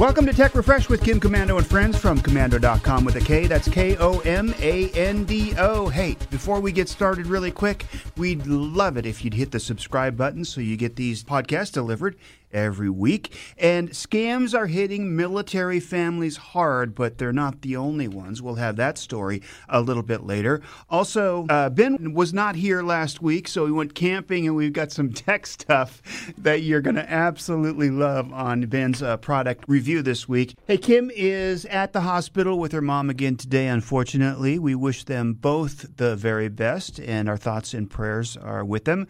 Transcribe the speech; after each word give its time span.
Welcome 0.00 0.24
to 0.24 0.32
Tech 0.32 0.54
Refresh 0.54 0.88
with 0.88 1.04
Kim 1.04 1.20
Komando 1.20 1.58
and 1.58 1.66
friends 1.66 1.98
from 1.98 2.20
Komando.com 2.20 3.04
with 3.04 3.16
a 3.16 3.20
K. 3.20 3.46
That's 3.46 3.68
K 3.68 3.98
O 3.98 4.20
M 4.20 4.54
A 4.58 4.88
N 4.92 5.26
D 5.26 5.52
O. 5.58 5.90
Hey, 5.90 6.16
before 6.30 6.58
we 6.58 6.72
get 6.72 6.88
started, 6.88 7.26
really 7.26 7.50
quick, 7.50 7.84
we'd 8.16 8.46
love 8.46 8.96
it 8.96 9.04
if 9.04 9.22
you'd 9.22 9.34
hit 9.34 9.50
the 9.50 9.60
subscribe 9.60 10.16
button 10.16 10.42
so 10.42 10.62
you 10.62 10.78
get 10.78 10.96
these 10.96 11.22
podcasts 11.22 11.70
delivered 11.70 12.16
every 12.52 12.90
week. 12.90 13.34
And 13.58 13.90
scams 13.90 14.58
are 14.58 14.66
hitting 14.66 15.16
military 15.16 15.80
families 15.80 16.36
hard, 16.36 16.94
but 16.94 17.18
they're 17.18 17.32
not 17.32 17.62
the 17.62 17.76
only 17.76 18.08
ones. 18.08 18.42
We'll 18.42 18.56
have 18.56 18.76
that 18.76 18.98
story 18.98 19.42
a 19.68 19.80
little 19.80 20.02
bit 20.02 20.24
later. 20.24 20.60
Also, 20.88 21.46
uh, 21.48 21.70
Ben 21.70 22.14
was 22.14 22.32
not 22.32 22.56
here 22.56 22.82
last 22.82 23.22
week, 23.22 23.48
so 23.48 23.64
we 23.64 23.72
went 23.72 23.94
camping 23.94 24.46
and 24.46 24.56
we've 24.56 24.72
got 24.72 24.92
some 24.92 25.12
tech 25.12 25.46
stuff 25.46 26.02
that 26.38 26.62
you're 26.62 26.80
going 26.80 26.96
to 26.96 27.10
absolutely 27.10 27.90
love 27.90 28.32
on 28.32 28.62
Ben's 28.62 29.02
uh, 29.02 29.16
product 29.16 29.64
review 29.68 30.02
this 30.02 30.28
week. 30.28 30.54
Hey, 30.66 30.78
Kim 30.78 31.10
is 31.14 31.64
at 31.66 31.92
the 31.92 32.00
hospital 32.00 32.58
with 32.58 32.72
her 32.72 32.80
mom 32.80 33.10
again 33.10 33.36
today, 33.36 33.68
unfortunately. 33.68 34.58
We 34.58 34.74
wish 34.74 35.04
them 35.04 35.34
both 35.34 35.96
the 35.96 36.16
very 36.16 36.48
best, 36.48 37.00
and 37.00 37.28
our 37.28 37.36
thoughts 37.36 37.74
and 37.74 37.90
prayers 37.90 38.36
are 38.36 38.64
with 38.64 38.84
them. 38.84 39.06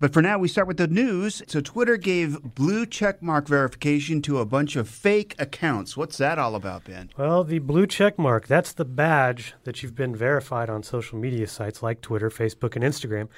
But 0.00 0.12
for 0.12 0.22
now, 0.22 0.38
we 0.38 0.46
start 0.46 0.68
with 0.68 0.76
the 0.76 0.86
news. 0.86 1.42
So, 1.48 1.60
Twitter 1.60 1.96
gave 1.96 2.40
blue 2.54 2.86
checkmark 2.86 3.48
verification 3.48 4.22
to 4.22 4.38
a 4.38 4.44
bunch 4.44 4.76
of 4.76 4.88
fake 4.88 5.34
accounts. 5.40 5.96
What's 5.96 6.18
that 6.18 6.38
all 6.38 6.54
about, 6.54 6.84
Ben? 6.84 7.10
Well, 7.16 7.42
the 7.42 7.58
blue 7.58 7.86
checkmark, 7.88 8.46
that's 8.46 8.72
the 8.72 8.84
badge 8.84 9.54
that 9.64 9.82
you've 9.82 9.96
been 9.96 10.14
verified 10.14 10.70
on 10.70 10.84
social 10.84 11.18
media 11.18 11.48
sites 11.48 11.82
like 11.82 12.00
Twitter, 12.00 12.30
Facebook, 12.30 12.76
and 12.76 12.84
Instagram. 12.84 13.28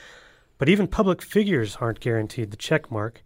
But 0.59 0.69
even 0.69 0.87
public 0.87 1.23
figures 1.23 1.77
aren't 1.81 2.01
guaranteed 2.01 2.51
the 2.51 2.59
checkmark, 2.59 3.23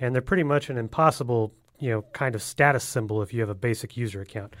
and 0.00 0.14
they're 0.14 0.22
pretty 0.22 0.44
much 0.44 0.70
an 0.70 0.78
impossible, 0.78 1.52
you 1.78 1.90
know, 1.90 2.02
kind 2.14 2.34
of 2.34 2.40
status 2.40 2.82
symbol 2.82 3.20
if 3.20 3.34
you 3.34 3.40
have 3.40 3.50
a 3.50 3.54
basic 3.54 3.98
user 3.98 4.22
account. 4.22 4.54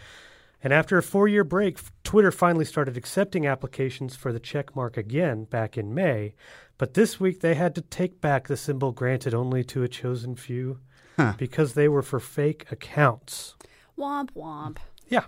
And 0.62 0.72
after 0.72 0.98
a 0.98 1.02
four 1.02 1.26
year 1.28 1.44
break, 1.44 1.78
Twitter 2.04 2.30
finally 2.30 2.64
started 2.64 2.96
accepting 2.96 3.46
applications 3.46 4.14
for 4.16 4.32
the 4.32 4.40
checkmark 4.40 4.96
again 4.96 5.44
back 5.44 5.78
in 5.78 5.94
May. 5.94 6.34
But 6.78 6.94
this 6.94 7.18
week 7.20 7.40
they 7.40 7.54
had 7.54 7.74
to 7.74 7.80
take 7.82 8.20
back 8.20 8.46
the 8.48 8.56
symbol 8.56 8.92
granted 8.92 9.34
only 9.34 9.64
to 9.64 9.82
a 9.82 9.88
chosen 9.88 10.36
few 10.36 10.78
Huh. 11.16 11.34
because 11.36 11.74
they 11.74 11.88
were 11.88 12.02
for 12.02 12.20
fake 12.20 12.66
accounts. 12.70 13.54
Womp 13.98 14.30
womp. 14.34 14.78
Yeah. 15.08 15.24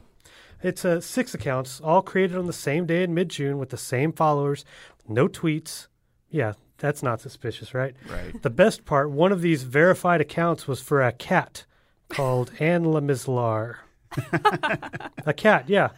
It's 0.62 0.84
uh, 0.84 1.00
six 1.00 1.34
accounts, 1.34 1.80
all 1.80 2.02
created 2.02 2.36
on 2.38 2.46
the 2.46 2.52
same 2.52 2.86
day 2.86 3.02
in 3.02 3.12
mid 3.12 3.28
June 3.30 3.58
with 3.58 3.70
the 3.70 3.76
same 3.76 4.12
followers, 4.12 4.64
no 5.08 5.26
tweets. 5.28 5.88
Yeah, 6.30 6.52
that's 6.78 7.02
not 7.02 7.20
suspicious, 7.20 7.74
right? 7.74 7.94
Right. 8.08 8.40
The 8.42 8.48
best 8.48 8.84
part 8.84 9.10
one 9.10 9.32
of 9.32 9.42
these 9.42 9.64
verified 9.64 10.20
accounts 10.20 10.66
was 10.68 10.80
for 10.80 11.02
a 11.02 11.10
cat 11.12 11.64
called 12.08 12.52
Anne 12.60 12.84
Lemislar. 12.84 13.76
a 15.26 15.32
cat, 15.32 15.68
yeah. 15.68 15.90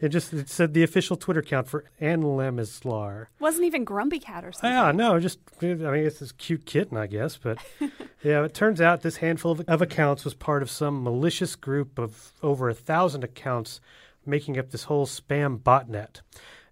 It 0.00 0.08
just 0.08 0.32
it 0.32 0.48
said 0.48 0.72
the 0.72 0.82
official 0.82 1.16
Twitter 1.16 1.40
account 1.40 1.68
for 1.68 1.84
Anne 2.00 2.22
Lemislar. 2.22 3.26
Wasn't 3.38 3.64
even 3.64 3.84
Grumpy 3.84 4.18
Cat 4.18 4.44
or 4.46 4.52
something. 4.52 4.70
Yeah, 4.70 4.92
no, 4.92 5.20
just 5.20 5.38
I 5.60 5.66
mean 5.66 6.06
it's 6.06 6.20
this 6.20 6.32
cute 6.32 6.64
kitten, 6.64 6.96
I 6.96 7.06
guess, 7.06 7.36
but 7.36 7.58
yeah, 8.22 8.42
it 8.44 8.54
turns 8.54 8.80
out 8.80 9.02
this 9.02 9.18
handful 9.18 9.52
of, 9.52 9.60
of 9.68 9.82
accounts 9.82 10.24
was 10.24 10.32
part 10.32 10.62
of 10.62 10.70
some 10.70 11.04
malicious 11.04 11.54
group 11.54 11.98
of 11.98 12.32
over 12.42 12.70
a 12.70 12.74
thousand 12.74 13.24
accounts 13.24 13.80
making 14.24 14.58
up 14.58 14.70
this 14.70 14.84
whole 14.84 15.06
spam 15.06 15.58
botnet, 15.58 16.22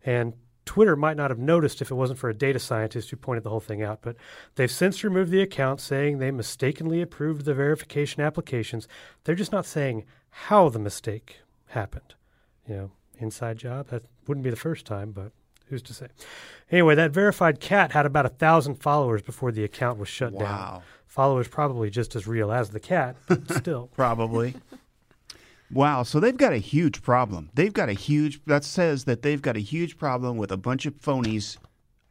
and 0.05 0.33
Twitter 0.64 0.97
might 0.97 1.16
not 1.16 1.31
have 1.31 1.39
noticed 1.39 1.81
if 1.81 1.91
it 1.91 1.94
wasn't 1.94 2.19
for 2.19 2.28
a 2.28 2.34
data 2.34 2.59
scientist 2.59 3.11
who 3.11 3.16
pointed 3.16 3.42
the 3.42 3.50
whole 3.50 3.59
thing 3.59 3.83
out, 3.83 4.00
but 4.03 4.16
they've 4.55 4.70
since 4.70 5.03
removed 5.03 5.31
the 5.31 5.41
account, 5.41 5.81
saying 5.81 6.19
they 6.19 6.31
mistakenly 6.31 7.00
approved 7.00 7.44
the 7.44 7.55
verification 7.55 8.22
applications. 8.22 8.86
They're 9.25 9.34
just 9.34 9.53
not 9.53 9.64
saying 9.64 10.05
how 10.31 10.69
the 10.69 10.79
mistake 10.79 11.39
happened. 11.69 12.15
You 12.67 12.75
know, 12.77 12.91
inside 13.19 13.59
job. 13.59 13.89
That 13.89 14.03
wouldn't 14.27 14.45
be 14.45 14.51
the 14.51 14.57
first 14.57 14.84
time, 14.87 15.12
but 15.12 15.33
who's 15.69 15.83
to 15.83 15.94
say? 15.94 16.09
Anyway, 16.71 16.94
that 16.94 17.11
verified 17.12 17.61
cat 17.61 17.93
had 17.93 18.06
about 18.06 18.27
a 18.27 18.31
thousand 18.31 18.77
followers 18.77 19.22
before 19.22 19.53
the 19.53 19.65
account 19.65 19.99
was 19.99 20.09
shut 20.09 20.33
down. 20.39 20.43
Wow. 20.43 20.83
Followers 21.06 21.49
probably 21.49 21.89
just 21.91 22.15
as 22.15 22.27
real 22.27 22.53
as 22.53 22.71
the 22.71 22.81
cat, 22.81 23.16
but 23.27 23.50
still. 23.56 23.89
Probably. 23.97 24.55
wow. 25.71 26.03
So 26.03 26.21
they've 26.21 26.37
got 26.37 26.53
a 26.53 26.59
huge 26.59 27.03
problem. 27.03 27.50
They've 27.55 27.72
got 27.72 27.89
a 27.89 27.93
huge, 27.95 28.45
that 28.47 28.65
says 28.65 29.05
that 29.05 29.22
they've 29.22 29.41
got 29.43 29.56
a 29.56 29.60
huge 29.60 29.97
problem 29.99 30.37
with 30.37 30.53
a 30.53 30.56
bunch 30.56 30.87
of 30.87 30.95
phonies 31.00 31.56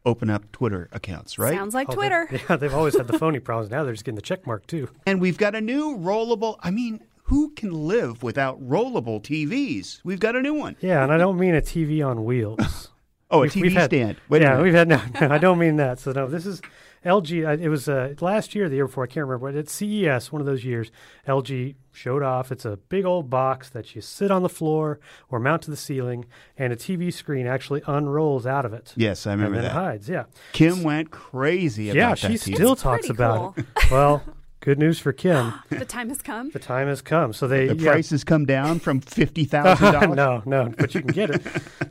open 0.05 0.29
up 0.29 0.51
Twitter 0.51 0.88
accounts, 0.91 1.38
right? 1.38 1.53
Sounds 1.53 1.73
like 1.73 1.88
Oh, 1.89 1.91
they- 1.91 1.95
Twitter. 1.97 2.29
yeah, 2.49 2.55
they've 2.55 2.73
always 2.73 2.97
had 2.97 3.07
the 3.07 3.17
phony 3.19 3.39
problems. 3.39 3.69
Now 3.69 3.84
they're 3.84 3.94
just 3.94 4.05
getting 4.05 4.16
the 4.16 4.22
check 4.22 4.47
mark 4.47 4.66
too. 4.67 4.89
And 5.05 5.19
we've 5.22 5.38
got 5.38 5.53
a 5.55 5.61
new 5.61 5.97
rollable, 5.97 6.57
I 6.61 6.72
mean, 6.72 7.01
who 7.27 7.51
can 7.51 7.71
live 7.71 8.23
without 8.23 8.61
rollable 8.61 9.21
TVs? 9.21 10.01
We've 10.03 10.19
got 10.19 10.35
a 10.35 10.41
new 10.41 10.53
one. 10.53 10.75
Yeah, 10.81 11.03
and 11.03 11.11
I 11.13 11.17
don't 11.17 11.38
mean 11.39 11.55
a 11.55 11.61
TV 11.61 12.05
on 12.05 12.25
wheels. 12.25 12.89
Oh, 13.29 13.39
a 13.39 13.41
We've- 13.41 13.59
TV 13.59 13.63
we've 13.63 13.73
had- 13.73 13.89
stand. 13.89 14.15
Wait 14.29 14.41
yeah, 14.41 14.51
minute. 14.51 14.63
we've 14.63 14.73
had 14.73 14.88
no, 14.88 15.01
no. 15.27 15.27
I 15.35 15.37
don't 15.37 15.59
mean 15.59 15.75
that. 15.75 15.99
So 15.99 16.13
no, 16.13 16.27
this 16.29 16.45
is 16.45 16.61
LG. 17.03 17.45
uh, 17.45 17.61
It 17.61 17.67
was 17.67 17.89
uh, 17.89 18.13
last 18.21 18.55
year, 18.55 18.69
the 18.69 18.75
year 18.77 18.85
before. 18.87 19.03
I 19.03 19.07
can't 19.07 19.25
remember. 19.27 19.51
But 19.51 19.57
at 19.59 19.67
CES, 19.67 20.31
one 20.31 20.39
of 20.39 20.45
those 20.45 20.63
years, 20.63 20.91
LG 21.27 21.75
showed 21.91 22.23
off. 22.23 22.53
It's 22.53 22.63
a 22.63 22.77
big 22.87 23.03
old 23.03 23.29
box 23.29 23.67
that 23.71 23.93
you 23.93 23.99
sit 24.01 24.31
on 24.31 24.43
the 24.43 24.47
floor 24.49 25.01
or 25.29 25.41
mount 25.41 25.63
to 25.63 25.71
the 25.71 25.75
ceiling, 25.75 26.23
and 26.57 26.71
a 26.71 26.77
TV 26.77 27.11
screen 27.13 27.47
actually 27.47 27.81
unrolls 27.85 28.45
out 28.47 28.63
of 28.63 28.71
it. 28.71 28.93
Yes, 28.95 29.27
I 29.27 29.33
and 29.33 29.41
remember 29.41 29.61
then 29.61 29.73
that. 29.73 29.77
hides. 29.77 30.07
Yeah, 30.07 30.23
Kim 30.53 30.81
went 30.83 31.11
crazy 31.11 31.89
about 31.89 31.97
yeah. 31.97 32.09
that. 32.11 32.19
She 32.19 32.51
TV. 32.51 32.55
still 32.55 32.71
It's 32.73 32.81
talks 32.81 33.07
pretty 33.07 33.13
about 33.21 33.57
it. 33.57 33.66
Well, 33.91 34.23
good 34.59 34.79
news 34.79 35.00
for 35.00 35.12
Kim. 35.13 35.53
the 35.69 35.85
time 35.85 36.09
has 36.09 36.22
come. 36.22 36.50
The 36.51 36.59
time 36.59 36.88
has 36.88 37.01
come. 37.01 37.34
So 37.34 37.47
they 37.47 37.68
The 37.68 37.75
yeah. 37.75 37.91
price 37.91 38.09
has 38.12 38.23
come 38.23 38.45
down 38.45 38.79
from 38.79 39.00
fifty 39.01 39.45
thousand 39.45 39.94
dollars. 39.94 40.16
no, 40.16 40.44
no, 40.45 40.73
but 40.78 40.94
you 40.95 41.01
can 41.01 41.12
get 41.12 41.29
it. 41.29 41.41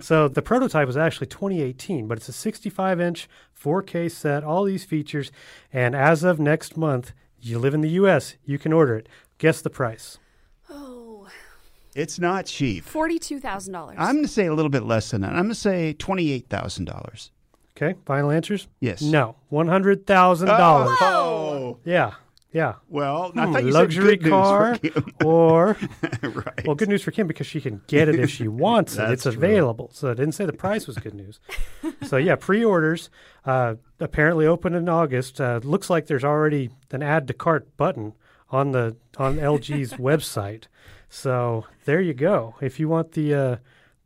so 0.00 0.28
the 0.28 0.42
prototype 0.42 0.86
was 0.86 0.96
actually 0.96 1.26
2018, 1.28 2.06
but 2.08 2.18
it's 2.18 2.28
a 2.28 2.32
65 2.32 3.00
inch 3.00 3.28
4K 3.60 4.10
set, 4.10 4.44
all 4.44 4.64
these 4.64 4.84
features, 4.84 5.30
and 5.72 5.94
as 5.96 6.22
of 6.24 6.38
next 6.38 6.76
month, 6.76 7.12
you 7.40 7.58
live 7.58 7.74
in 7.74 7.80
the 7.80 7.90
U.S., 7.90 8.36
you 8.44 8.58
can 8.58 8.72
order 8.72 8.96
it. 8.96 9.08
Guess 9.38 9.62
the 9.62 9.70
price. 9.70 10.18
Oh, 10.70 11.28
It's 11.94 12.18
not 12.18 12.46
cheap. 12.46 12.84
forty-two 12.84 13.40
thousand 13.40 13.72
dollars. 13.72 13.96
I'm 13.98 14.16
going 14.16 14.24
to 14.24 14.30
say 14.30 14.46
a 14.46 14.54
little 14.54 14.70
bit 14.70 14.82
less 14.82 15.10
than 15.10 15.20
that. 15.22 15.30
I'm 15.30 15.44
going 15.44 15.48
to 15.50 15.54
say 15.54 15.92
twenty-eight 15.94 16.48
thousand 16.48 16.84
dollars. 16.86 17.30
Okay, 17.76 17.94
final 18.06 18.30
answers? 18.30 18.68
Yes. 18.80 19.02
No, 19.02 19.36
one 19.50 19.68
hundred 19.68 20.06
thousand 20.06 20.48
dollars. 20.48 20.96
Oh, 21.00 21.78
Yeah, 21.84 22.12
yeah. 22.56 22.74
well, 22.88 23.32
I 23.36 23.44
Hmm, 23.46 23.52
thought 23.52 23.64
you 23.64 23.70
luxury 23.70 24.10
said 24.12 24.22
good 24.22 24.30
car, 24.30 24.70
news 24.70 24.78
for 24.78 25.00
Kim. 25.02 25.14
or 25.26 25.76
right. 26.22 26.66
well, 26.66 26.74
good 26.74 26.88
news 26.88 27.02
for 27.02 27.10
Kim 27.10 27.26
because 27.26 27.46
she 27.46 27.60
can 27.60 27.82
get 27.86 28.08
it 28.08 28.18
if 28.18 28.30
she 28.30 28.48
wants 28.48 28.96
it. 28.96 29.10
It's 29.10 29.24
true. 29.24 29.32
available. 29.32 29.90
So 29.92 30.10
I 30.10 30.14
didn't 30.14 30.32
say 30.32 30.46
the 30.46 30.52
price 30.52 30.86
was 30.86 30.96
good 30.96 31.14
news. 31.14 31.38
so 32.02 32.16
yeah, 32.16 32.36
pre-orders 32.36 33.10
uh, 33.44 33.74
apparently 34.00 34.46
open 34.46 34.74
in 34.74 34.88
August. 34.88 35.40
Uh, 35.40 35.60
looks 35.62 35.90
like 35.90 36.06
there's 36.06 36.24
already 36.24 36.70
an 36.90 37.02
add 37.02 37.28
to 37.28 37.34
cart 37.34 37.76
button 37.76 38.14
on 38.50 38.72
the 38.72 38.96
on 39.18 39.36
LG's 39.36 39.92
website. 39.94 40.64
So 41.08 41.66
there 41.84 42.00
you 42.00 42.14
go. 42.14 42.54
If 42.60 42.80
you 42.80 42.88
want 42.88 43.12
the 43.12 43.34
uh, 43.34 43.56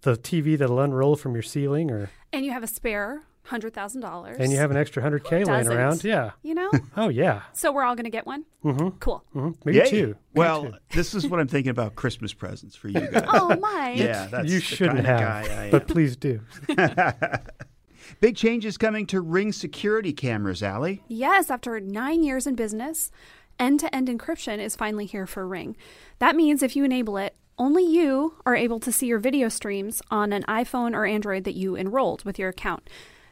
the 0.02 0.16
TV 0.16 0.56
that'll 0.58 0.80
unroll 0.80 1.16
from 1.16 1.34
your 1.34 1.42
ceiling, 1.42 1.90
or 1.90 2.10
and 2.32 2.44
you 2.44 2.52
have 2.52 2.62
a 2.62 2.66
spare 2.66 3.22
hundred 3.50 3.74
thousand 3.74 4.00
dollars. 4.00 4.36
and 4.40 4.50
you 4.50 4.58
have 4.58 4.70
an 4.70 4.76
extra 4.76 5.02
hundred 5.02 5.24
k 5.24 5.44
laying 5.44 5.68
around, 5.68 6.02
yeah. 6.04 6.30
You 6.42 6.54
know. 6.54 6.70
Oh 6.96 7.08
yeah. 7.08 7.42
so 7.52 7.70
we're 7.72 7.82
all 7.84 7.94
gonna 7.94 8.08
get 8.10 8.26
one. 8.26 8.44
Mm-hmm. 8.64 8.96
Cool. 9.00 9.22
hmm 9.32 9.50
Maybe 9.64 9.78
Yay. 9.78 9.90
two. 9.90 10.06
Maybe 10.06 10.18
Well, 10.34 10.62
two. 10.64 10.72
this 10.92 11.14
is 11.14 11.26
what 11.28 11.38
I'm 11.40 11.48
thinking 11.48 11.70
about 11.70 11.94
Christmas 11.96 12.32
presents 12.32 12.74
for 12.76 12.88
you 12.88 13.00
guys. 13.00 13.24
Oh 13.28 13.56
my. 13.60 13.92
yeah, 13.96 14.26
that's 14.30 14.50
you 14.50 14.60
shouldn't 14.60 15.04
kind 15.04 15.06
have, 15.06 15.42
of 15.44 15.48
guy 15.48 15.64
I 15.66 15.70
but 15.70 15.86
please 15.86 16.16
do. 16.16 16.40
Big 18.20 18.36
changes 18.36 18.76
coming 18.76 19.06
to 19.06 19.20
Ring 19.20 19.52
security 19.52 20.12
cameras, 20.12 20.62
Allie. 20.62 21.02
Yes, 21.08 21.50
after 21.50 21.78
nine 21.80 22.22
years 22.22 22.46
in 22.46 22.54
business, 22.54 23.10
end 23.58 23.80
to 23.80 23.94
end 23.94 24.08
encryption 24.08 24.58
is 24.58 24.74
finally 24.76 25.06
here 25.06 25.26
for 25.26 25.46
Ring. 25.46 25.76
That 26.18 26.34
means 26.36 26.62
if 26.62 26.74
you 26.76 26.84
enable 26.84 27.16
it, 27.16 27.36
only 27.58 27.84
you 27.84 28.34
are 28.46 28.56
able 28.56 28.80
to 28.80 28.90
see 28.90 29.06
your 29.06 29.18
video 29.18 29.48
streams 29.48 30.02
on 30.10 30.32
an 30.32 30.42
iPhone 30.48 30.94
or 30.94 31.04
Android 31.06 31.44
that 31.44 31.54
you 31.54 31.76
enrolled 31.76 32.24
with 32.24 32.38
your 32.38 32.48
account. 32.48 32.88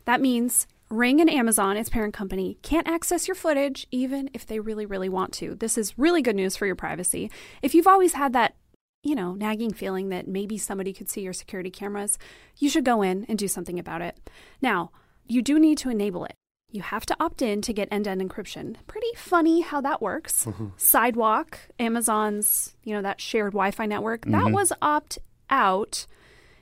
That 0.09 0.23
means 0.23 0.67
Ring 0.89 1.21
and 1.21 1.29
Amazon, 1.29 1.77
its 1.77 1.91
parent 1.91 2.15
company, 2.15 2.57
can't 2.63 2.89
access 2.89 3.29
your 3.29 3.35
footage 3.35 3.87
even 3.91 4.31
if 4.33 4.47
they 4.47 4.59
really, 4.59 4.87
really 4.87 5.11
want 5.11 5.35
to. 5.35 5.55
This 5.55 5.77
is 5.77 5.99
really 5.99 6.23
good 6.23 6.35
news 6.35 6.57
for 6.57 6.65
your 6.65 6.75
privacy. 6.75 7.31
If 7.61 7.75
you've 7.75 7.87
always 7.87 8.15
had 8.15 8.33
that 8.33 8.55
you 9.03 9.15
know, 9.15 9.35
nagging 9.35 9.73
feeling 9.73 10.09
that 10.09 10.27
maybe 10.27 10.59
somebody 10.59 10.93
could 10.93 11.09
see 11.09 11.21
your 11.21 11.33
security 11.33 11.71
cameras, 11.71 12.19
you 12.57 12.69
should 12.69 12.85
go 12.85 13.03
in 13.03 13.25
and 13.29 13.39
do 13.39 13.49
something 13.49 13.79
about 13.79 14.03
it. 14.03 14.19
Now, 14.61 14.91
you 15.27 15.43
do 15.43 15.59
need 15.59 15.79
to 15.79 15.91
enable 15.91 16.25
it. 16.25 16.35
You 16.71 16.83
have 16.83 17.07
to 17.07 17.17
opt 17.21 17.41
in 17.41 17.63
to 17.63 17.73
get 17.73 17.89
end-to-end 17.91 18.21
encryption. 18.21 18.77
Pretty 18.87 19.15
funny 19.17 19.61
how 19.61 19.81
that 19.81 20.03
works. 20.03 20.45
Mm-hmm. 20.45 20.69
Sidewalk, 20.77 21.59
Amazon's, 21.79 22.75
you 22.83 22.95
know, 22.95 23.03
that 23.03 23.21
shared 23.21 23.53
Wi-Fi 23.53 23.87
network, 23.87 24.25
that 24.27 24.33
mm-hmm. 24.33 24.53
was 24.53 24.73
opt 24.83 25.19
out. 25.49 26.07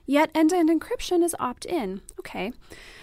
Yet 0.06 0.31
end-to-end 0.35 0.70
encryption 0.70 1.23
is 1.23 1.35
opt 1.38 1.64
in. 1.64 2.00
Okay. 2.20 2.53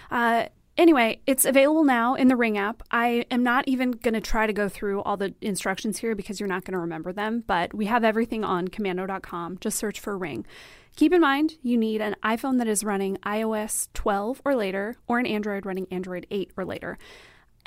Uh, 0.10 0.46
Anyway, 0.76 1.22
it's 1.28 1.46
available 1.46 1.84
now 1.84 2.16
in 2.16 2.28
the 2.30 2.36
Ring 2.36 2.58
app. 2.58 2.82
I 2.90 3.26
am 3.30 3.44
not 3.44 3.68
even 3.68 3.92
going 3.92 4.16
to 4.16 4.22
try 4.22 4.48
to 4.48 4.54
go 4.54 4.68
through 4.68 5.04
all 5.04 5.18
the 5.18 5.36
instructions 5.40 6.00
here 6.00 6.16
because 6.16 6.40
you're 6.40 6.50
not 6.50 6.66
going 6.66 6.74
to 6.74 6.80
remember 6.80 7.14
them, 7.14 7.44
but 7.46 7.76
we 7.76 7.86
have 7.86 8.04
everything 8.04 8.44
on 8.44 8.68
komando.com. 8.70 9.60
Just 9.60 9.78
search 9.78 10.00
for 10.00 10.18
Ring. 10.18 10.48
Keep 10.96 11.14
in 11.14 11.22
mind, 11.22 11.58
you 11.62 11.78
need 11.78 12.02
an 12.02 12.16
iPhone 12.24 12.58
that 12.58 12.68
is 12.68 12.84
running 12.84 13.18
iOS 13.18 13.88
12 13.94 14.42
or 14.46 14.56
later, 14.56 14.96
or 15.08 15.20
an 15.20 15.28
Android 15.28 15.66
running 15.66 15.88
Android 15.92 16.26
8 16.32 16.52
or 16.58 16.66
later. 16.66 16.98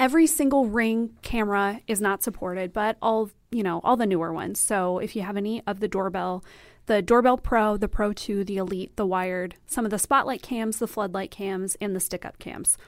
Every 0.00 0.27
single 0.27 0.67
Ring 0.67 1.17
camera 1.23 1.81
is 1.87 2.00
not 2.00 2.25
supported, 2.25 2.73
but 2.73 2.97
all, 3.00 3.31
you 3.53 3.62
know, 3.62 3.81
all 3.85 3.97
the 3.97 4.06
newer 4.06 4.32
ones. 4.32 4.59
So 4.59 4.99
if 4.99 5.15
you 5.15 5.23
have 5.23 5.37
any 5.37 5.62
of 5.67 5.79
the 5.79 5.89
doorbell, 5.89 6.44
the 6.87 7.03
Doorbell 7.03 7.37
Pro, 7.37 7.77
the 7.77 7.88
Pro 7.88 8.12
2, 8.12 8.44
the 8.44 8.56
Elite, 8.56 8.94
the 8.97 9.06
Wired, 9.06 9.56
some 9.67 9.85
of 9.85 9.91
the 9.91 9.99
Spotlight 9.99 10.43
cams, 10.43 10.79
the 10.79 10.87
Floodlight 10.87 11.31
cams, 11.31 11.77
and 11.81 11.94
the 11.94 12.00
stick 12.00 12.25
up 12.25 12.38
cams. 12.38 12.79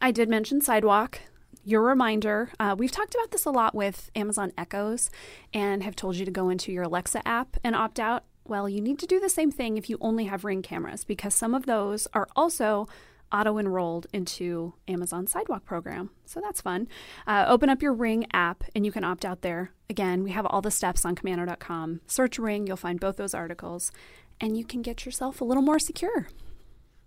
I 0.00 0.10
did 0.10 0.28
mention 0.28 0.60
Sidewalk. 0.60 1.20
Your 1.64 1.82
reminder, 1.82 2.50
uh, 2.58 2.74
we've 2.78 2.92
talked 2.92 3.14
about 3.14 3.32
this 3.32 3.44
a 3.44 3.50
lot 3.50 3.74
with 3.74 4.10
Amazon 4.14 4.52
Echoes 4.56 5.10
and 5.52 5.82
have 5.82 5.96
told 5.96 6.16
you 6.16 6.24
to 6.24 6.30
go 6.30 6.48
into 6.48 6.72
your 6.72 6.84
Alexa 6.84 7.26
app 7.26 7.56
and 7.62 7.74
opt 7.74 8.00
out. 8.00 8.24
Well, 8.46 8.68
you 8.68 8.80
need 8.80 8.98
to 9.00 9.06
do 9.06 9.20
the 9.20 9.28
same 9.28 9.50
thing 9.50 9.76
if 9.76 9.90
you 9.90 9.98
only 10.00 10.24
have 10.24 10.44
Ring 10.44 10.62
cameras 10.62 11.04
because 11.04 11.34
some 11.34 11.54
of 11.54 11.66
those 11.66 12.08
are 12.14 12.28
also 12.34 12.88
auto 13.32 13.58
enrolled 13.58 14.06
into 14.12 14.74
Amazon 14.88 15.26
Sidewalk 15.26 15.64
program. 15.64 16.10
So 16.24 16.40
that's 16.40 16.60
fun. 16.60 16.88
Uh, 17.26 17.44
open 17.48 17.68
up 17.68 17.82
your 17.82 17.92
Ring 17.92 18.26
app 18.32 18.64
and 18.74 18.84
you 18.84 18.92
can 18.92 19.04
opt 19.04 19.24
out 19.24 19.42
there. 19.42 19.72
Again, 19.88 20.22
we 20.22 20.30
have 20.30 20.46
all 20.46 20.60
the 20.60 20.70
steps 20.70 21.04
on 21.04 21.14
komando.com. 21.14 22.00
Search 22.06 22.38
Ring, 22.38 22.66
you'll 22.66 22.76
find 22.76 23.00
both 23.00 23.16
those 23.16 23.34
articles, 23.34 23.92
and 24.40 24.56
you 24.56 24.64
can 24.64 24.82
get 24.82 25.04
yourself 25.04 25.40
a 25.40 25.44
little 25.44 25.62
more 25.62 25.78
secure. 25.78 26.28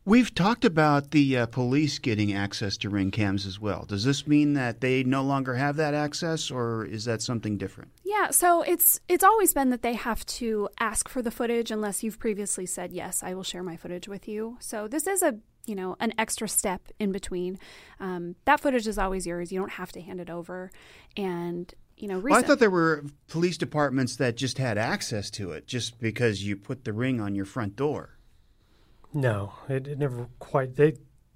We've 0.06 0.36
talked 0.36 0.66
about 0.66 1.12
the 1.12 1.38
uh, 1.38 1.46
police 1.46 1.98
getting 1.98 2.34
access 2.34 2.75
to 2.78 2.90
ring 2.90 3.10
cams 3.10 3.46
as 3.46 3.58
well. 3.58 3.86
Does 3.86 4.04
this 4.04 4.28
mean 4.28 4.54
that 4.56 4.81
they 4.81 5.02
no 5.02 5.24
longer 5.24 5.54
have 5.54 5.78
that 5.78 5.94
access, 5.94 6.52
or 6.52 6.84
is 6.84 7.06
that 7.06 7.22
something 7.22 7.58
different? 7.58 7.92
Yeah, 8.04 8.30
so 8.31 8.64
it's 8.64 9.00
it's 9.08 9.24
always 9.24 9.54
been 9.54 9.70
that 9.70 9.81
they 9.81 9.94
have 9.94 10.25
to 10.25 10.68
ask 10.78 11.08
for 11.08 11.22
the 11.22 11.31
footage 11.31 11.72
unless 11.72 12.04
you've 12.04 12.20
previously 12.20 12.66
said 12.66 12.92
yes, 12.92 13.24
I 13.24 13.34
will 13.34 13.44
share 13.44 13.64
my 13.64 13.78
footage 13.78 14.10
with 14.10 14.28
you. 14.28 14.58
So 14.60 14.90
this 14.90 15.08
is 15.08 15.24
a 15.24 15.36
you 15.65 15.75
know 15.75 15.95
an 16.00 16.13
extra 16.18 16.48
step 16.48 16.81
in 17.00 17.12
between. 17.12 17.60
Um, 18.00 18.36
that 18.45 18.60
footage 18.60 18.88
is 18.88 18.98
always 18.98 19.25
yours. 19.25 19.51
You 19.51 19.60
don't 19.60 19.74
have 19.74 19.92
to 19.94 20.01
hand 20.01 20.19
it 20.19 20.30
over, 20.30 20.71
and 21.15 21.74
you 21.98 22.07
know. 22.07 22.19
Well, 22.19 22.36
I 22.36 22.42
thought 22.42 22.60
there 22.60 22.69
were 22.69 23.06
police 23.27 23.57
departments 23.57 24.15
that 24.18 24.36
just 24.36 24.57
had 24.57 24.77
access 24.77 25.30
to 25.31 25.51
it 25.51 25.68
just 25.68 26.00
because 26.00 26.45
you 26.45 26.56
put 26.56 26.86
the 26.86 26.94
ring 26.94 27.21
on 27.21 27.36
your 27.36 27.45
front 27.45 27.75
door. 27.75 28.18
No, 29.13 29.54
it, 29.69 29.88
it 29.88 30.00
never 30.00 30.27
quite. 30.39 30.75
They 30.75 30.94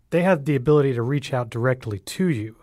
they 0.09 0.23
had 0.23 0.45
the 0.45 0.55
ability 0.55 0.93
to 0.93 1.01
reach 1.01 1.33
out 1.33 1.49
directly 1.49 1.99
to 1.99 2.27
you. 2.27 2.55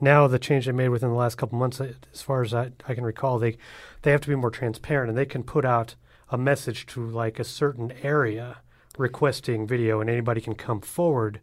Now 0.00 0.26
the 0.28 0.38
change 0.38 0.66
they 0.66 0.72
made 0.72 0.90
within 0.90 1.08
the 1.08 1.16
last 1.16 1.36
couple 1.36 1.58
months, 1.58 1.80
as 1.80 2.22
far 2.22 2.42
as 2.42 2.54
I, 2.54 2.70
I 2.86 2.94
can 2.94 3.04
recall, 3.04 3.38
they 3.38 3.56
they 4.02 4.10
have 4.12 4.20
to 4.22 4.28
be 4.28 4.36
more 4.36 4.50
transparent 4.50 5.08
and 5.08 5.18
they 5.18 5.26
can 5.26 5.42
put 5.42 5.64
out 5.64 5.94
a 6.30 6.38
message 6.38 6.86
to 6.86 7.04
like 7.04 7.38
a 7.38 7.44
certain 7.44 7.92
area 8.02 8.58
requesting 8.98 9.66
video, 9.66 10.00
and 10.00 10.10
anybody 10.10 10.40
can 10.40 10.54
come 10.54 10.80
forward 10.80 11.40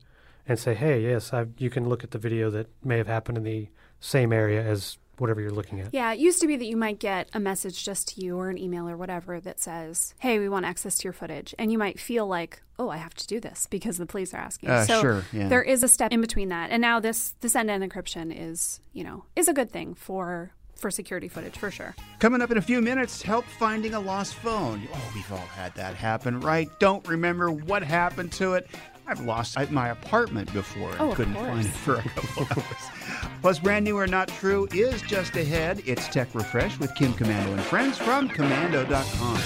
and 0.47 0.59
say, 0.59 0.75
"Hey, 0.75 1.01
yes, 1.01 1.33
I've, 1.33 1.53
you 1.57 1.69
can 1.69 1.89
look 1.89 2.03
at 2.03 2.11
the 2.11 2.19
video 2.19 2.49
that 2.51 2.67
may 2.83 2.97
have 2.97 3.07
happened 3.07 3.37
in 3.37 3.43
the 3.43 3.69
same 3.99 4.31
area 4.31 4.61
as 4.61 4.97
whatever 5.17 5.41
you're 5.41 5.51
looking 5.51 5.79
at. 5.79 5.93
Yeah, 5.93 6.11
it 6.13 6.19
used 6.19 6.41
to 6.41 6.47
be 6.47 6.55
that 6.57 6.65
you 6.65 6.77
might 6.77 6.99
get 6.99 7.29
a 7.33 7.39
message 7.39 7.83
just 7.83 8.09
to 8.09 8.25
you 8.25 8.37
or 8.37 8.49
an 8.49 8.57
email 8.57 8.87
or 8.87 8.97
whatever 8.97 9.39
that 9.39 9.59
says, 9.59 10.13
"Hey, 10.19 10.39
we 10.39 10.49
want 10.49 10.65
access 10.65 10.97
to 10.97 11.03
your 11.05 11.13
footage," 11.13 11.55
and 11.57 11.71
you 11.71 11.77
might 11.77 11.99
feel 11.99 12.27
like, 12.27 12.61
"Oh, 12.77 12.89
I 12.89 12.97
have 12.97 13.13
to 13.15 13.27
do 13.27 13.39
this 13.39 13.67
because 13.67 13.97
the 13.97 14.05
police 14.05 14.33
are 14.33 14.41
asking." 14.41 14.69
Uh, 14.69 14.85
so 14.85 15.01
sure, 15.01 15.25
yeah. 15.31 15.47
there 15.47 15.63
is 15.63 15.83
a 15.83 15.87
step 15.87 16.11
in 16.11 16.21
between 16.21 16.49
that, 16.49 16.71
and 16.71 16.81
now 16.81 16.99
this 16.99 17.35
this 17.41 17.55
end-to-end 17.55 17.89
encryption 17.89 18.33
is, 18.35 18.81
you 18.93 19.03
know, 19.03 19.25
is 19.35 19.47
a 19.47 19.53
good 19.53 19.71
thing 19.71 19.93
for 19.93 20.51
for 20.75 20.91
security 20.91 21.27
footage 21.27 21.57
for 21.57 21.71
sure. 21.71 21.95
Coming 22.19 22.41
up 22.41 22.51
in 22.51 22.57
a 22.57 22.61
few 22.61 22.81
minutes, 22.81 23.21
help 23.21 23.45
finding 23.45 23.93
a 23.93 23.99
lost 23.99 24.35
phone. 24.35 24.87
Oh, 24.93 25.11
we've 25.13 25.31
all 25.31 25.37
had 25.37 25.73
that 25.75 25.95
happen, 25.95 26.39
right? 26.39 26.69
Don't 26.79 27.07
remember 27.07 27.51
what 27.51 27.83
happened 27.83 28.31
to 28.33 28.53
it. 28.53 28.67
I've 29.07 29.19
lost 29.21 29.57
my 29.71 29.89
apartment 29.89 30.51
before 30.51 30.91
and 30.91 31.01
oh, 31.01 31.13
couldn't 31.13 31.35
course. 31.35 31.47
find 31.47 31.65
it 31.65 31.71
for 31.71 31.95
a 31.95 32.01
couple 32.01 32.43
hours. 32.43 33.29
Plus, 33.41 33.59
brand 33.59 33.85
new 33.85 33.97
or 33.97 34.07
not 34.07 34.29
true 34.29 34.67
is 34.73 35.01
just 35.03 35.35
ahead. 35.35 35.83
It's 35.85 36.07
Tech 36.07 36.33
Refresh 36.33 36.79
with 36.79 36.93
Kim 36.95 37.13
Komando 37.13 37.53
and 37.53 37.61
friends 37.61 37.97
from 37.97 38.29
Komando.com. 38.29 39.39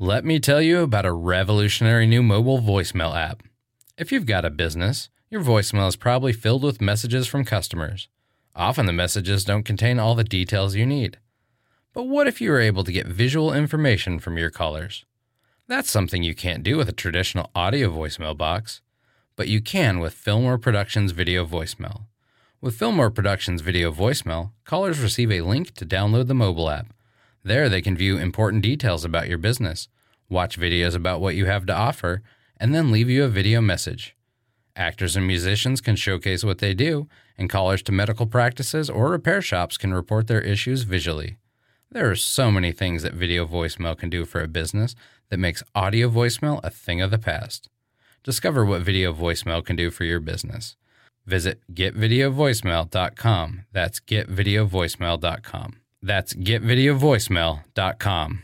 Let 0.00 0.24
me 0.24 0.38
tell 0.38 0.62
you 0.62 0.82
about 0.82 1.04
a 1.04 1.12
revolutionary 1.12 2.06
new 2.06 2.22
mobile 2.22 2.60
voicemail 2.60 3.16
app. 3.16 3.42
If 3.96 4.12
you've 4.12 4.26
got 4.26 4.44
a 4.44 4.50
business, 4.50 5.08
your 5.30 5.42
voicemail 5.42 5.88
is 5.88 5.96
probably 5.96 6.32
filled 6.32 6.62
with 6.62 6.80
messages 6.80 7.26
from 7.26 7.44
customers. 7.44 8.08
Often 8.56 8.86
the 8.86 8.92
messages 8.92 9.44
don't 9.44 9.62
contain 9.62 9.98
all 9.98 10.14
the 10.14 10.24
details 10.24 10.74
you 10.74 10.86
need. 10.86 11.18
But 11.92 12.04
what 12.04 12.26
if 12.26 12.40
you 12.40 12.50
were 12.50 12.60
able 12.60 12.82
to 12.84 12.92
get 12.92 13.06
visual 13.06 13.52
information 13.52 14.18
from 14.18 14.38
your 14.38 14.50
callers? 14.50 15.04
That's 15.66 15.90
something 15.90 16.22
you 16.22 16.34
can't 16.34 16.62
do 16.62 16.78
with 16.78 16.88
a 16.88 16.92
traditional 16.92 17.50
audio 17.54 17.90
voicemail 17.90 18.36
box, 18.36 18.80
but 19.36 19.48
you 19.48 19.60
can 19.60 19.98
with 19.98 20.14
Fillmore 20.14 20.58
Productions 20.58 21.12
Video 21.12 21.44
Voicemail. 21.44 22.06
With 22.60 22.78
Fillmore 22.78 23.10
Productions 23.10 23.60
Video 23.60 23.92
Voicemail, 23.92 24.52
callers 24.64 24.98
receive 24.98 25.30
a 25.30 25.42
link 25.42 25.74
to 25.74 25.86
download 25.86 26.26
the 26.26 26.34
mobile 26.34 26.70
app. 26.70 26.94
There, 27.44 27.68
they 27.68 27.82
can 27.82 27.96
view 27.96 28.16
important 28.16 28.62
details 28.62 29.04
about 29.04 29.28
your 29.28 29.38
business, 29.38 29.88
watch 30.28 30.58
videos 30.58 30.94
about 30.94 31.20
what 31.20 31.34
you 31.34 31.44
have 31.46 31.66
to 31.66 31.74
offer, 31.74 32.22
and 32.58 32.74
then 32.74 32.90
leave 32.90 33.10
you 33.10 33.24
a 33.24 33.28
video 33.28 33.60
message. 33.60 34.16
Actors 34.78 35.16
and 35.16 35.26
musicians 35.26 35.80
can 35.80 35.96
showcase 35.96 36.44
what 36.44 36.58
they 36.58 36.72
do, 36.72 37.08
and 37.36 37.50
callers 37.50 37.82
to 37.82 37.90
medical 37.90 38.26
practices 38.26 38.88
or 38.88 39.10
repair 39.10 39.42
shops 39.42 39.76
can 39.76 39.92
report 39.92 40.28
their 40.28 40.40
issues 40.40 40.84
visually. 40.84 41.36
There 41.90 42.08
are 42.08 42.14
so 42.14 42.52
many 42.52 42.70
things 42.70 43.02
that 43.02 43.14
video 43.14 43.44
voicemail 43.44 43.98
can 43.98 44.08
do 44.08 44.24
for 44.24 44.40
a 44.40 44.46
business 44.46 44.94
that 45.30 45.40
makes 45.40 45.64
audio 45.74 46.08
voicemail 46.08 46.60
a 46.62 46.70
thing 46.70 47.02
of 47.02 47.10
the 47.10 47.18
past. 47.18 47.68
Discover 48.22 48.66
what 48.66 48.82
video 48.82 49.12
voicemail 49.12 49.64
can 49.64 49.74
do 49.74 49.90
for 49.90 50.04
your 50.04 50.20
business. 50.20 50.76
Visit 51.26 51.60
getvideovoicemail.com. 51.74 53.64
That's 53.72 53.98
getvideovoicemail.com. 53.98 55.72
That's 56.00 56.34
getvideovoicemail.com. 56.34 58.42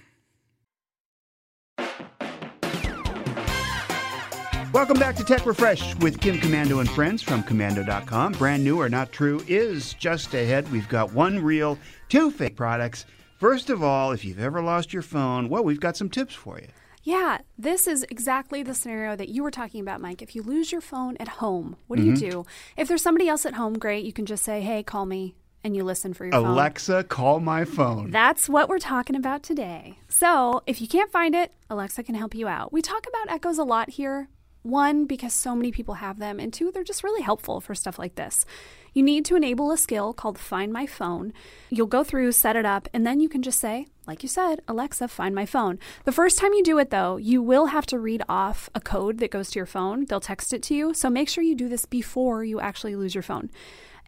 Welcome 4.74 4.98
back 4.98 5.14
to 5.16 5.24
Tech 5.24 5.46
Refresh 5.46 5.94
with 6.00 6.20
Kim 6.20 6.38
Komando 6.38 6.80
and 6.80 6.90
friends 6.90 7.22
from 7.22 7.44
Komando.com. 7.44 8.32
Brand 8.32 8.64
new 8.64 8.80
or 8.80 8.88
not 8.88 9.12
true 9.12 9.40
is 9.46 9.94
just 9.94 10.34
ahead. 10.34 10.68
We've 10.72 10.88
got 10.88 11.12
one 11.12 11.38
real, 11.38 11.78
two 12.08 12.32
fake 12.32 12.56
products. 12.56 13.06
First 13.38 13.70
of 13.70 13.84
all, 13.84 14.10
if 14.10 14.24
you've 14.24 14.40
ever 14.40 14.60
lost 14.60 14.92
your 14.92 15.02
phone, 15.02 15.48
well, 15.48 15.62
we've 15.62 15.78
got 15.78 15.96
some 15.96 16.10
tips 16.10 16.34
for 16.34 16.58
you. 16.58 16.66
Yeah, 17.04 17.38
this 17.56 17.86
is 17.86 18.04
exactly 18.10 18.64
the 18.64 18.74
scenario 18.74 19.14
that 19.14 19.28
you 19.28 19.44
were 19.44 19.52
talking 19.52 19.80
about, 19.80 20.00
Mike. 20.00 20.22
If 20.22 20.34
you 20.34 20.42
lose 20.42 20.72
your 20.72 20.80
phone 20.80 21.16
at 21.18 21.28
home, 21.28 21.76
what 21.86 21.96
do 21.96 22.02
you 22.02 22.14
mm-hmm. 22.14 22.30
do? 22.30 22.46
If 22.76 22.88
there's 22.88 23.00
somebody 23.00 23.28
else 23.28 23.46
at 23.46 23.54
home, 23.54 23.78
great. 23.78 24.04
You 24.04 24.12
can 24.12 24.26
just 24.26 24.42
say, 24.42 24.60
hey, 24.60 24.82
call 24.82 25.06
me, 25.06 25.36
and 25.62 25.76
you 25.76 25.84
listen 25.84 26.14
for 26.14 26.24
your 26.24 26.32
phone. 26.32 26.46
Alexa, 26.46 27.04
call 27.04 27.38
my 27.38 27.64
phone. 27.64 28.10
That's 28.10 28.48
what 28.48 28.68
we're 28.68 28.80
talking 28.80 29.14
about 29.14 29.44
today. 29.44 29.98
So, 30.08 30.64
if 30.66 30.80
you 30.80 30.88
can't 30.88 31.12
find 31.12 31.32
it, 31.32 31.52
Alexa 31.70 32.02
can 32.02 32.16
help 32.16 32.34
you 32.34 32.48
out. 32.48 32.72
We 32.72 32.82
talk 32.82 33.06
about 33.06 33.32
echoes 33.32 33.58
a 33.58 33.64
lot 33.64 33.90
here. 33.90 34.28
One, 34.64 35.04
because 35.04 35.34
so 35.34 35.54
many 35.54 35.70
people 35.70 35.94
have 35.94 36.18
them, 36.18 36.40
and 36.40 36.50
two, 36.50 36.72
they're 36.72 36.82
just 36.82 37.04
really 37.04 37.20
helpful 37.20 37.60
for 37.60 37.74
stuff 37.74 37.98
like 37.98 38.14
this. 38.14 38.46
You 38.94 39.02
need 39.02 39.26
to 39.26 39.36
enable 39.36 39.70
a 39.70 39.76
skill 39.76 40.14
called 40.14 40.38
Find 40.38 40.72
My 40.72 40.86
Phone. 40.86 41.34
You'll 41.68 41.86
go 41.86 42.02
through, 42.02 42.32
set 42.32 42.56
it 42.56 42.64
up, 42.64 42.88
and 42.94 43.06
then 43.06 43.20
you 43.20 43.28
can 43.28 43.42
just 43.42 43.60
say, 43.60 43.88
like 44.06 44.22
you 44.22 44.28
said, 44.28 44.62
Alexa, 44.66 45.08
find 45.08 45.34
my 45.34 45.44
phone. 45.44 45.78
The 46.04 46.12
first 46.12 46.38
time 46.38 46.54
you 46.54 46.62
do 46.62 46.78
it, 46.78 46.88
though, 46.88 47.18
you 47.18 47.42
will 47.42 47.66
have 47.66 47.84
to 47.86 47.98
read 47.98 48.22
off 48.26 48.70
a 48.74 48.80
code 48.80 49.18
that 49.18 49.30
goes 49.30 49.50
to 49.50 49.58
your 49.58 49.66
phone. 49.66 50.06
They'll 50.06 50.18
text 50.18 50.54
it 50.54 50.62
to 50.62 50.74
you. 50.74 50.94
So 50.94 51.10
make 51.10 51.28
sure 51.28 51.44
you 51.44 51.54
do 51.54 51.68
this 51.68 51.84
before 51.84 52.42
you 52.42 52.58
actually 52.58 52.96
lose 52.96 53.14
your 53.14 53.22
phone. 53.22 53.50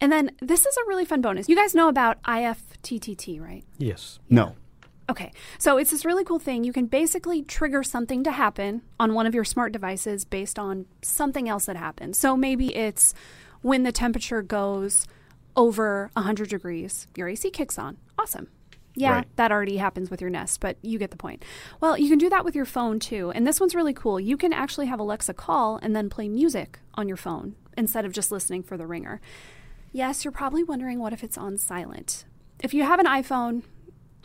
And 0.00 0.10
then 0.10 0.30
this 0.40 0.64
is 0.64 0.76
a 0.76 0.88
really 0.88 1.04
fun 1.04 1.20
bonus. 1.20 1.50
You 1.50 1.56
guys 1.56 1.74
know 1.74 1.88
about 1.88 2.22
IFTTT, 2.22 3.42
right? 3.42 3.64
Yes. 3.76 4.20
No. 4.30 4.54
Okay, 5.08 5.30
so 5.58 5.76
it's 5.78 5.92
this 5.92 6.04
really 6.04 6.24
cool 6.24 6.40
thing. 6.40 6.64
You 6.64 6.72
can 6.72 6.86
basically 6.86 7.42
trigger 7.42 7.84
something 7.84 8.24
to 8.24 8.32
happen 8.32 8.82
on 8.98 9.14
one 9.14 9.24
of 9.26 9.34
your 9.34 9.44
smart 9.44 9.72
devices 9.72 10.24
based 10.24 10.58
on 10.58 10.86
something 11.00 11.48
else 11.48 11.66
that 11.66 11.76
happens. 11.76 12.18
So 12.18 12.36
maybe 12.36 12.74
it's 12.74 13.14
when 13.62 13.84
the 13.84 13.92
temperature 13.92 14.42
goes 14.42 15.06
over 15.54 16.10
100 16.14 16.48
degrees, 16.48 17.06
your 17.16 17.28
AC 17.28 17.50
kicks 17.50 17.78
on. 17.78 17.98
Awesome. 18.18 18.48
Yeah, 18.98 19.12
Right. 19.12 19.36
that 19.36 19.52
already 19.52 19.76
happens 19.76 20.10
with 20.10 20.20
your 20.20 20.30
Nest, 20.30 20.58
but 20.60 20.76
you 20.82 20.98
get 20.98 21.10
the 21.10 21.16
point. 21.18 21.44
Well, 21.80 21.96
you 21.98 22.08
can 22.08 22.18
do 22.18 22.30
that 22.30 22.44
with 22.44 22.56
your 22.56 22.64
phone 22.64 22.98
too. 22.98 23.30
And 23.32 23.46
this 23.46 23.60
one's 23.60 23.74
really 23.74 23.92
cool. 23.94 24.18
You 24.18 24.36
can 24.36 24.52
actually 24.52 24.86
have 24.86 24.98
Alexa 24.98 25.34
call 25.34 25.78
and 25.82 25.94
then 25.94 26.08
play 26.10 26.28
music 26.28 26.80
on 26.94 27.06
your 27.06 27.16
phone 27.18 27.54
instead 27.76 28.04
of 28.06 28.12
just 28.12 28.32
listening 28.32 28.62
for 28.62 28.76
the 28.76 28.86
ringer. 28.86 29.20
Yes, 29.92 30.24
you're 30.24 30.32
probably 30.32 30.64
wondering 30.64 30.98
what 30.98 31.12
if 31.12 31.22
it's 31.22 31.38
on 31.38 31.58
silent. 31.58 32.24
If 32.60 32.72
you 32.74 32.82
have 32.84 32.98
an 32.98 33.06
iPhone, 33.06 33.62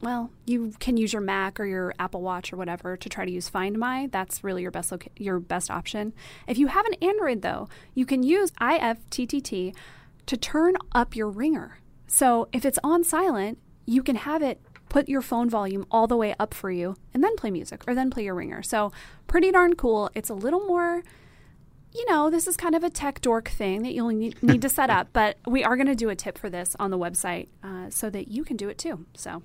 well, 0.01 0.31
you 0.45 0.73
can 0.79 0.97
use 0.97 1.13
your 1.13 1.21
Mac 1.21 1.59
or 1.59 1.65
your 1.65 1.93
Apple 1.99 2.21
Watch 2.21 2.51
or 2.51 2.57
whatever 2.57 2.97
to 2.97 3.09
try 3.09 3.25
to 3.25 3.31
use 3.31 3.49
Find 3.49 3.77
My. 3.77 4.09
That's 4.11 4.43
really 4.43 4.61
your 4.61 4.71
best 4.71 4.91
loca- 4.91 5.09
your 5.17 5.39
best 5.39 5.69
option. 5.69 6.13
If 6.47 6.57
you 6.57 6.67
have 6.67 6.85
an 6.85 6.95
Android 7.01 7.41
though, 7.41 7.69
you 7.93 8.05
can 8.05 8.23
use 8.23 8.51
IFTTT 8.51 9.75
to 10.25 10.37
turn 10.37 10.75
up 10.93 11.15
your 11.15 11.29
ringer. 11.29 11.79
So 12.07 12.47
if 12.51 12.65
it's 12.65 12.79
on 12.83 13.03
silent, 13.03 13.59
you 13.85 14.03
can 14.03 14.15
have 14.15 14.41
it 14.41 14.61
put 14.89 15.07
your 15.07 15.21
phone 15.21 15.49
volume 15.49 15.85
all 15.89 16.07
the 16.07 16.17
way 16.17 16.35
up 16.37 16.53
for 16.53 16.69
you 16.69 16.95
and 17.13 17.23
then 17.23 17.35
play 17.37 17.49
music 17.49 17.83
or 17.87 17.95
then 17.95 18.09
play 18.09 18.25
your 18.25 18.35
ringer. 18.35 18.61
So 18.61 18.91
pretty 19.27 19.51
darn 19.51 19.75
cool. 19.75 20.09
It's 20.13 20.29
a 20.29 20.33
little 20.33 20.65
more 20.65 21.03
you 21.93 22.09
know, 22.09 22.29
this 22.29 22.47
is 22.47 22.55
kind 22.55 22.73
of 22.73 22.83
a 22.83 22.89
tech 22.89 23.19
dork 23.21 23.49
thing 23.49 23.83
that 23.83 23.93
you'll 23.93 24.07
need, 24.07 24.61
to 24.61 24.69
set 24.69 24.89
up, 24.89 25.09
but 25.11 25.37
we 25.45 25.63
are 25.63 25.75
going 25.75 25.87
to 25.87 25.95
do 25.95 26.09
a 26.09 26.15
tip 26.15 26.37
for 26.37 26.49
this 26.49 26.75
on 26.79 26.89
the 26.89 26.97
website 26.97 27.49
uh, 27.63 27.89
so 27.89 28.09
that 28.09 28.29
you 28.29 28.43
can 28.43 28.55
do 28.55 28.69
it 28.69 28.77
too. 28.77 29.05
So 29.13 29.43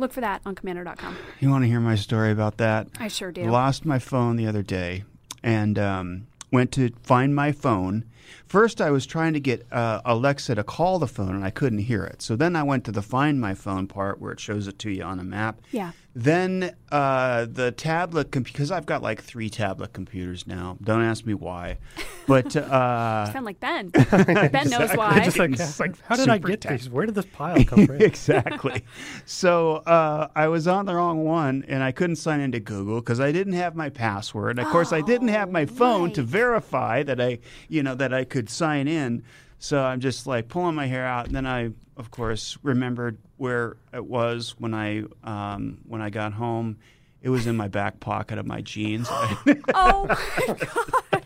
look 0.00 0.12
for 0.12 0.20
that 0.20 0.42
on 0.44 0.54
komando.com. 0.54 1.16
You 1.38 1.50
want 1.50 1.62
to 1.64 1.68
hear 1.68 1.80
my 1.80 1.94
story 1.94 2.32
about 2.32 2.56
that? 2.56 2.88
I 2.98 3.08
sure 3.08 3.30
do. 3.30 3.44
Lost 3.44 3.84
my 3.84 3.98
phone 3.98 4.36
the 4.36 4.46
other 4.46 4.62
day 4.62 5.04
and 5.42 5.78
um, 5.78 6.26
went 6.50 6.72
to 6.72 6.90
find 7.02 7.34
my 7.34 7.52
phone. 7.52 8.04
First, 8.46 8.80
I 8.80 8.90
was 8.90 9.06
trying 9.06 9.32
to 9.34 9.40
get 9.40 9.66
uh, 9.72 10.00
Alexa 10.04 10.54
to 10.54 10.64
call 10.64 10.98
the 10.98 11.06
phone 11.06 11.34
and 11.34 11.44
I 11.44 11.50
couldn't 11.50 11.80
hear 11.80 12.04
it. 12.04 12.22
So 12.22 12.36
then 12.36 12.56
I 12.56 12.62
went 12.62 12.84
to 12.84 12.92
the 12.92 13.02
find 13.02 13.40
my 13.40 13.54
phone 13.54 13.86
part 13.86 14.20
where 14.20 14.32
it 14.32 14.40
shows 14.40 14.66
it 14.66 14.78
to 14.80 14.90
you 14.90 15.02
on 15.02 15.18
a 15.18 15.24
map. 15.24 15.60
Yeah. 15.70 15.92
Then 16.14 16.74
uh, 16.90 17.46
the 17.48 17.70
tablet, 17.70 18.32
because 18.32 18.72
I've 18.72 18.84
got 18.84 19.00
like 19.00 19.22
three 19.22 19.48
tablet 19.48 19.92
computers 19.92 20.44
now. 20.44 20.76
Don't 20.82 21.04
ask 21.04 21.24
me 21.24 21.34
why, 21.34 21.78
but 22.26 22.56
uh, 22.56 23.26
Sound 23.32 23.44
like 23.44 23.60
Ben. 23.60 23.90
ben 24.50 24.70
knows 24.70 24.90
why. 24.96 25.20
Just 25.20 25.38
like, 25.38 25.52
It's 25.52 25.78
like 25.78 25.94
how 26.04 26.16
did 26.16 26.28
I 26.28 26.38
get 26.38 26.62
tech. 26.62 26.72
these? 26.72 26.90
Where 26.90 27.06
did 27.06 27.14
this 27.14 27.26
pile 27.26 27.62
come 27.62 27.86
from? 27.86 27.96
exactly. 28.02 28.82
so 29.24 29.76
uh, 29.76 30.26
I 30.34 30.48
was 30.48 30.66
on 30.66 30.86
the 30.86 30.96
wrong 30.96 31.24
one, 31.24 31.64
and 31.68 31.80
I 31.80 31.92
couldn't 31.92 32.16
sign 32.16 32.40
into 32.40 32.58
Google 32.58 32.96
because 32.96 33.20
I 33.20 33.30
didn't 33.30 33.52
have 33.52 33.76
my 33.76 33.88
password. 33.88 34.58
Of 34.58 34.66
course, 34.66 34.92
I 34.92 35.02
didn't 35.02 35.28
have 35.28 35.52
my 35.52 35.64
phone 35.64 36.10
to 36.14 36.22
verify 36.22 37.04
that 37.04 37.20
I, 37.20 37.38
you 37.68 37.84
know, 37.84 37.94
that 37.94 38.09
I 38.12 38.24
could 38.24 38.48
sign 38.50 38.88
in. 38.88 39.22
So 39.58 39.82
I'm 39.82 40.00
just 40.00 40.26
like 40.26 40.48
pulling 40.48 40.74
my 40.74 40.86
hair 40.86 41.06
out, 41.06 41.26
and 41.26 41.34
then 41.34 41.46
I, 41.46 41.70
of 41.96 42.10
course, 42.10 42.56
remembered 42.62 43.18
where 43.36 43.76
it 43.92 44.06
was 44.06 44.54
when 44.58 44.72
I 44.74 45.04
um, 45.22 45.78
when 45.86 46.00
I 46.00 46.10
got 46.10 46.32
home. 46.32 46.78
It 47.22 47.28
was 47.28 47.46
in 47.46 47.54
my 47.54 47.68
back 47.68 48.00
pocket 48.00 48.38
of 48.38 48.46
my 48.46 48.62
jeans. 48.62 49.06
oh 49.74 50.06
my 50.08 51.20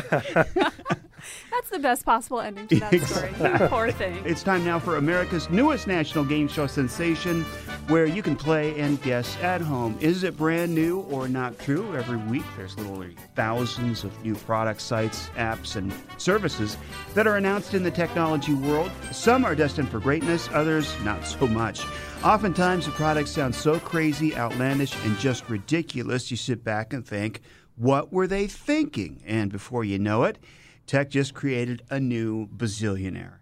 gosh. 0.00 0.72
That's 1.50 1.70
the 1.70 1.78
best 1.78 2.04
possible 2.04 2.40
ending 2.40 2.68
to 2.68 2.80
that 2.80 3.00
story. 3.02 3.32
Poor 3.68 3.90
thing. 3.90 4.22
It's 4.24 4.42
time 4.42 4.64
now 4.64 4.78
for 4.78 4.96
America's 4.96 5.48
newest 5.50 5.86
national 5.86 6.24
game 6.24 6.48
show 6.48 6.66
sensation, 6.66 7.44
where 7.88 8.06
you 8.06 8.22
can 8.22 8.36
play 8.36 8.78
and 8.78 9.00
guess 9.02 9.36
at 9.42 9.60
home. 9.60 9.96
Is 10.00 10.24
it 10.24 10.36
brand 10.36 10.74
new 10.74 11.00
or 11.00 11.28
not 11.28 11.58
true? 11.58 11.96
Every 11.96 12.16
week, 12.16 12.44
there's 12.56 12.76
literally 12.76 13.16
thousands 13.34 14.04
of 14.04 14.24
new 14.24 14.34
product 14.34 14.80
sites, 14.80 15.28
apps, 15.36 15.76
and 15.76 15.92
services 16.16 16.76
that 17.14 17.26
are 17.26 17.36
announced 17.36 17.74
in 17.74 17.82
the 17.82 17.90
technology 17.90 18.54
world. 18.54 18.90
Some 19.12 19.44
are 19.44 19.54
destined 19.54 19.90
for 19.90 20.00
greatness, 20.00 20.48
others 20.52 20.94
not 21.04 21.26
so 21.26 21.46
much. 21.46 21.82
Oftentimes, 22.24 22.86
the 22.86 22.92
products 22.92 23.30
sound 23.30 23.54
so 23.54 23.78
crazy, 23.78 24.34
outlandish, 24.34 24.94
and 25.04 25.16
just 25.18 25.48
ridiculous, 25.48 26.30
you 26.30 26.36
sit 26.36 26.64
back 26.64 26.92
and 26.92 27.06
think, 27.06 27.40
what 27.76 28.12
were 28.12 28.26
they 28.26 28.48
thinking? 28.48 29.22
And 29.24 29.52
before 29.52 29.84
you 29.84 30.00
know 30.00 30.24
it, 30.24 30.38
Tech 30.88 31.10
just 31.10 31.34
created 31.34 31.82
a 31.90 32.00
new 32.00 32.48
bazillionaire. 32.48 33.34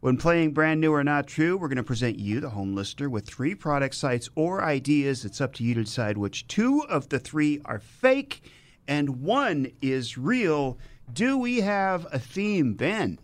When 0.00 0.16
playing 0.16 0.52
Brand 0.54 0.80
New 0.80 0.90
or 0.90 1.04
Not 1.04 1.26
True, 1.26 1.54
we're 1.56 1.68
going 1.68 1.76
to 1.76 1.82
present 1.82 2.18
you, 2.18 2.40
the 2.40 2.48
home 2.48 2.74
listener, 2.74 3.10
with 3.10 3.26
three 3.26 3.54
product 3.54 3.94
sites 3.94 4.30
or 4.34 4.64
ideas. 4.64 5.22
It's 5.24 5.38
up 5.38 5.52
to 5.54 5.64
you 5.64 5.74
to 5.74 5.84
decide 5.84 6.16
which 6.16 6.48
two 6.48 6.82
of 6.88 7.10
the 7.10 7.18
three 7.18 7.60
are 7.66 7.78
fake 7.78 8.42
and 8.88 9.20
one 9.22 9.70
is 9.82 10.16
real. 10.16 10.78
Do 11.12 11.36
we 11.36 11.60
have 11.60 12.06
a 12.10 12.18
theme, 12.18 12.72
Ben? 12.72 13.18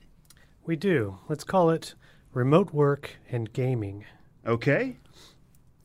We 0.67 0.77
do. 0.77 1.19
Let's 1.29 1.45
call 1.45 1.71
it 1.71 1.95
remote 2.35 2.75
work 2.75 3.17
and 3.31 3.51
gaming. 3.51 4.05
Okay. 4.47 4.99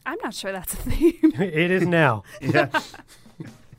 I'm 0.06 0.18
not 0.22 0.34
sure 0.34 0.52
that's 0.52 0.74
a 0.74 0.78
theme. 0.78 1.16
it 1.40 1.72
is 1.72 1.88
now, 1.88 2.24
Yeah. 2.42 2.68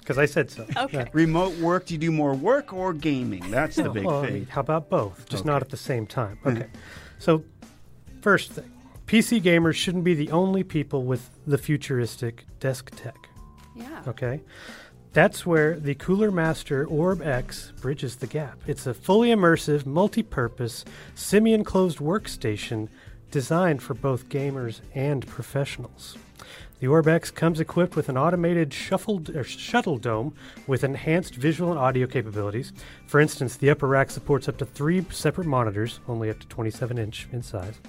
because 0.06 0.18
I 0.18 0.26
said 0.26 0.50
so. 0.50 0.64
Okay. 0.76 1.06
Remote 1.12 1.58
work, 1.58 1.86
do 1.86 1.94
you 1.94 1.98
do 1.98 2.12
more 2.12 2.32
work 2.34 2.72
or 2.72 2.92
gaming? 2.92 3.50
That's 3.50 3.74
the 3.74 3.90
big 3.90 4.04
Well, 4.04 4.22
thing. 4.22 4.46
How 4.46 4.60
about 4.60 4.88
both? 4.88 5.28
Just 5.28 5.44
not 5.44 5.62
at 5.62 5.70
the 5.70 5.76
same 5.76 6.06
time. 6.06 6.38
Mm-hmm. 6.44 6.58
Okay. 6.58 6.66
so, 7.18 7.42
first 8.20 8.52
thing 8.52 8.70
PC 9.08 9.42
gamers 9.42 9.74
shouldn't 9.74 10.04
be 10.04 10.14
the 10.14 10.30
only 10.30 10.62
people 10.62 11.02
with 11.02 11.30
the 11.46 11.58
futuristic 11.58 12.44
desk 12.60 12.92
tech. 12.94 13.28
Yeah. 13.74 14.02
Okay. 14.06 14.40
That's 15.12 15.44
where 15.44 15.80
the 15.80 15.94
Cooler 15.94 16.30
Master 16.30 16.86
Orb 16.86 17.20
X 17.22 17.72
bridges 17.80 18.16
the 18.16 18.26
gap. 18.26 18.58
It's 18.66 18.86
a 18.86 18.94
fully 18.94 19.30
immersive, 19.30 19.86
multi 19.86 20.22
purpose, 20.22 20.84
semi 21.16 21.52
enclosed 21.52 21.98
workstation 21.98 22.88
designed 23.32 23.82
for 23.82 23.94
both 23.94 24.28
gamers 24.28 24.82
and 24.94 25.26
professionals. 25.26 26.16
The 26.78 26.88
Orb 26.88 27.08
X 27.08 27.30
comes 27.30 27.58
equipped 27.58 27.96
with 27.96 28.10
an 28.10 28.18
automated 28.18 28.74
or 28.90 29.20
er, 29.34 29.44
shuttle 29.44 29.96
dome 29.96 30.34
with 30.66 30.84
enhanced 30.84 31.34
visual 31.34 31.70
and 31.70 31.80
audio 31.80 32.06
capabilities. 32.06 32.74
For 33.06 33.18
instance, 33.18 33.56
the 33.56 33.70
upper 33.70 33.86
rack 33.86 34.10
supports 34.10 34.46
up 34.46 34.58
to 34.58 34.66
three 34.66 35.02
separate 35.10 35.46
monitors, 35.46 36.00
only 36.06 36.28
up 36.28 36.38
to 36.40 36.46
27 36.48 36.98
inch 36.98 37.28
in 37.32 37.42
size. 37.42 37.80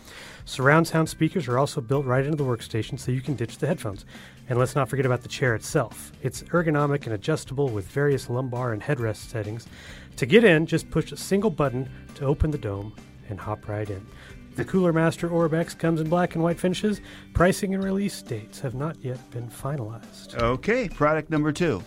Surround 0.45 0.87
sound 0.87 1.09
speakers 1.09 1.49
are 1.49 1.59
also 1.59 1.81
built 1.81 2.05
right 2.05 2.23
into 2.23 2.37
the 2.37 2.45
workstation 2.45 2.97
so 2.97 3.11
you 3.11 3.19
can 3.19 3.35
ditch 3.35 3.57
the 3.57 3.67
headphones. 3.67 4.05
And 4.47 4.57
let's 4.57 4.75
not 4.75 4.87
forget 4.87 5.05
about 5.05 5.21
the 5.21 5.27
chair 5.27 5.53
itself. 5.53 6.13
It's 6.23 6.43
ergonomic 6.43 7.03
and 7.03 7.13
adjustable 7.13 7.67
with 7.67 7.85
various 7.87 8.29
lumbar 8.29 8.71
and 8.71 8.81
headrest 8.81 9.29
settings. 9.29 9.67
To 10.15 10.25
get 10.25 10.45
in, 10.45 10.65
just 10.65 10.89
push 10.89 11.11
a 11.11 11.17
single 11.17 11.49
button 11.49 11.89
to 12.15 12.25
open 12.25 12.51
the 12.51 12.57
dome 12.57 12.95
and 13.27 13.37
hop 13.37 13.67
right 13.67 13.89
in. 13.89 14.07
The 14.57 14.65
Cooler 14.65 14.91
Master 14.91 15.29
Orb 15.29 15.53
X 15.53 15.75
comes 15.75 16.01
in 16.01 16.09
black 16.09 16.33
and 16.33 16.43
white 16.43 16.59
finishes. 16.59 16.99
Pricing 17.35 17.75
and 17.75 17.83
release 17.83 18.19
dates 18.23 18.59
have 18.61 18.73
not 18.73 18.97
yet 19.03 19.19
been 19.29 19.47
finalized. 19.49 20.33
Okay, 20.33 20.89
product 20.89 21.29
number 21.29 21.51
two. 21.51 21.83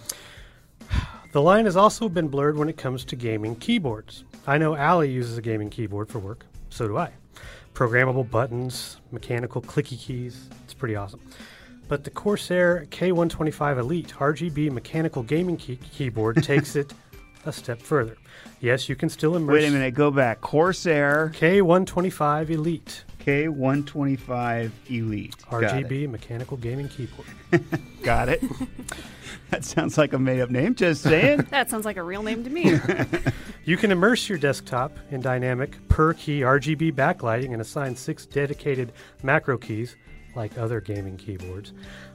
The 1.33 1.41
line 1.41 1.65
has 1.67 1.77
also 1.77 2.09
been 2.09 2.27
blurred 2.27 2.57
when 2.59 2.69
it 2.69 2.77
comes 2.77 3.05
to 3.05 3.15
gaming 3.15 3.55
keyboards. 3.55 4.25
I 4.49 4.59
know 4.59 4.75
Allie 4.75 5.13
uses 5.13 5.39
a 5.39 5.43
gaming 5.43 5.71
keyboard 5.71 6.09
for 6.09 6.19
work, 6.19 6.45
so 6.71 6.89
do 6.89 6.97
I. 6.97 7.13
Programmable 7.73 8.29
buttons, 8.29 8.97
mechanical 9.13 9.63
clicky 9.63 9.97
keys, 9.97 10.49
it's 10.65 10.75
pretty 10.75 10.97
awesome. 10.97 11.21
But 11.87 12.03
the 12.03 12.11
Corsair 12.11 12.85
K125 12.91 13.79
Elite 13.79 14.09
RGB 14.19 14.73
mechanical 14.73 15.23
gaming 15.23 15.57
key- 15.57 15.77
keyboard 15.77 16.43
takes 16.43 16.75
it 16.75 16.93
a 17.47 17.53
step 17.53 17.81
further. 17.81 18.17
Yes, 18.61 18.89
you 18.89 18.97
can 18.97 19.09
still 19.09 19.37
immerse 19.37 19.55
Wait 19.55 19.69
a 19.69 19.71
minute, 19.71 19.95
go 19.95 20.11
back. 20.11 20.41
Corsair 20.41 21.33
K125 21.35 22.51
Elite 22.51 23.05
K125 23.21 24.71
Elite. 24.89 25.35
Got 25.51 25.63
it. 25.63 25.89
RGB 25.89 26.09
mechanical 26.11 26.57
gaming 26.57 26.89
keyboard. 26.89 27.29
Got 28.03 28.29
it. 28.31 28.43
that 29.51 29.65
sounds 29.65 29.99
like 29.99 30.13
a 30.13 30.19
made 30.19 30.41
up 30.41 30.51
name. 30.51 30.75
Just 30.75 31.03
saying. 31.03 31.47
That 31.51 31.69
sounds 31.71 31.85
like 31.85 31.97
a 31.97 32.03
real 32.03 32.23
name 32.23 32.45
to 32.45 32.51
me. 32.51 32.79
You 33.67 33.77
can 33.77 33.93
immerse 33.93 34.27
your 34.27 34.39
desktop 34.39 34.97
in 35.11 35.21
dynamic 35.21 35.77
per 35.89 36.15
key 36.15 36.41
RGB 36.41 36.93
backlighting 36.95 37.53
and 37.53 37.61
assign 37.61 37.95
six 37.95 38.25
dedicated 38.25 38.93
macro 39.23 39.59
keys, 39.59 39.97
like 40.35 40.57
other 40.57 40.81
gaming 40.81 41.19
keyboards. 41.19 41.75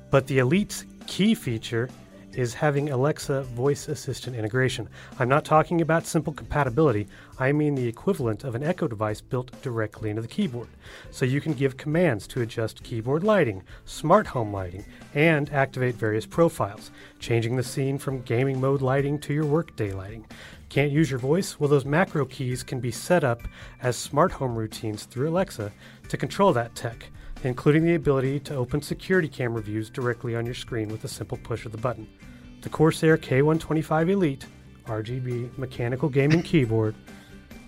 But 0.09 0.25
the 0.25 0.39
Elite's 0.39 0.85
key 1.05 1.35
feature 1.35 1.87
is 2.35 2.53
having 2.53 2.89
Alexa 2.89 3.43
voice 3.43 3.87
assistant 3.87 4.35
integration. 4.35 4.89
I'm 5.19 5.29
not 5.29 5.45
talking 5.45 5.81
about 5.81 6.05
simple 6.05 6.33
compatibility, 6.33 7.07
I 7.37 7.51
mean 7.51 7.75
the 7.75 7.87
equivalent 7.87 8.43
of 8.43 8.55
an 8.55 8.63
Echo 8.63 8.87
device 8.87 9.19
built 9.19 9.61
directly 9.61 10.09
into 10.09 10.21
the 10.21 10.27
keyboard. 10.27 10.69
So 11.11 11.25
you 11.25 11.41
can 11.41 11.53
give 11.53 11.77
commands 11.77 12.27
to 12.27 12.41
adjust 12.41 12.83
keyboard 12.83 13.23
lighting, 13.23 13.63
smart 13.85 14.27
home 14.27 14.53
lighting, 14.53 14.85
and 15.13 15.51
activate 15.51 15.95
various 15.95 16.25
profiles, 16.25 16.91
changing 17.19 17.55
the 17.55 17.63
scene 17.63 17.97
from 17.97 18.21
gaming 18.21 18.61
mode 18.61 18.81
lighting 18.81 19.19
to 19.19 19.33
your 19.33 19.45
workday 19.45 19.91
lighting. 19.91 20.25
Can't 20.69 20.91
use 20.91 21.09
your 21.09 21.19
voice? 21.19 21.59
Well, 21.59 21.69
those 21.69 21.85
macro 21.85 22.25
keys 22.25 22.63
can 22.63 22.79
be 22.79 22.91
set 22.91 23.23
up 23.23 23.41
as 23.81 23.95
smart 23.95 24.31
home 24.31 24.55
routines 24.55 25.03
through 25.03 25.29
Alexa 25.29 25.71
to 26.09 26.17
control 26.17 26.53
that 26.53 26.75
tech, 26.75 27.09
including 27.45 27.85
the 27.85 27.95
ability 27.95 28.39
to 28.39 28.55
open 28.55 28.81
security 28.81 29.27
camera 29.27 29.61
views 29.61 29.89
directly 29.89 30.35
on 30.35 30.45
your 30.45 30.55
screen 30.55 30.89
with 30.89 31.03
a 31.03 31.07
simple 31.07 31.37
push 31.37 31.65
of 31.65 31.71
the 31.71 31.77
button. 31.77 32.07
The 32.61 32.69
Corsair 32.69 33.17
K125 33.17 34.09
Elite 34.09 34.45
RGB 34.85 35.55
mechanical 35.57 36.09
gaming 36.09 36.41
keyboard 36.43 36.95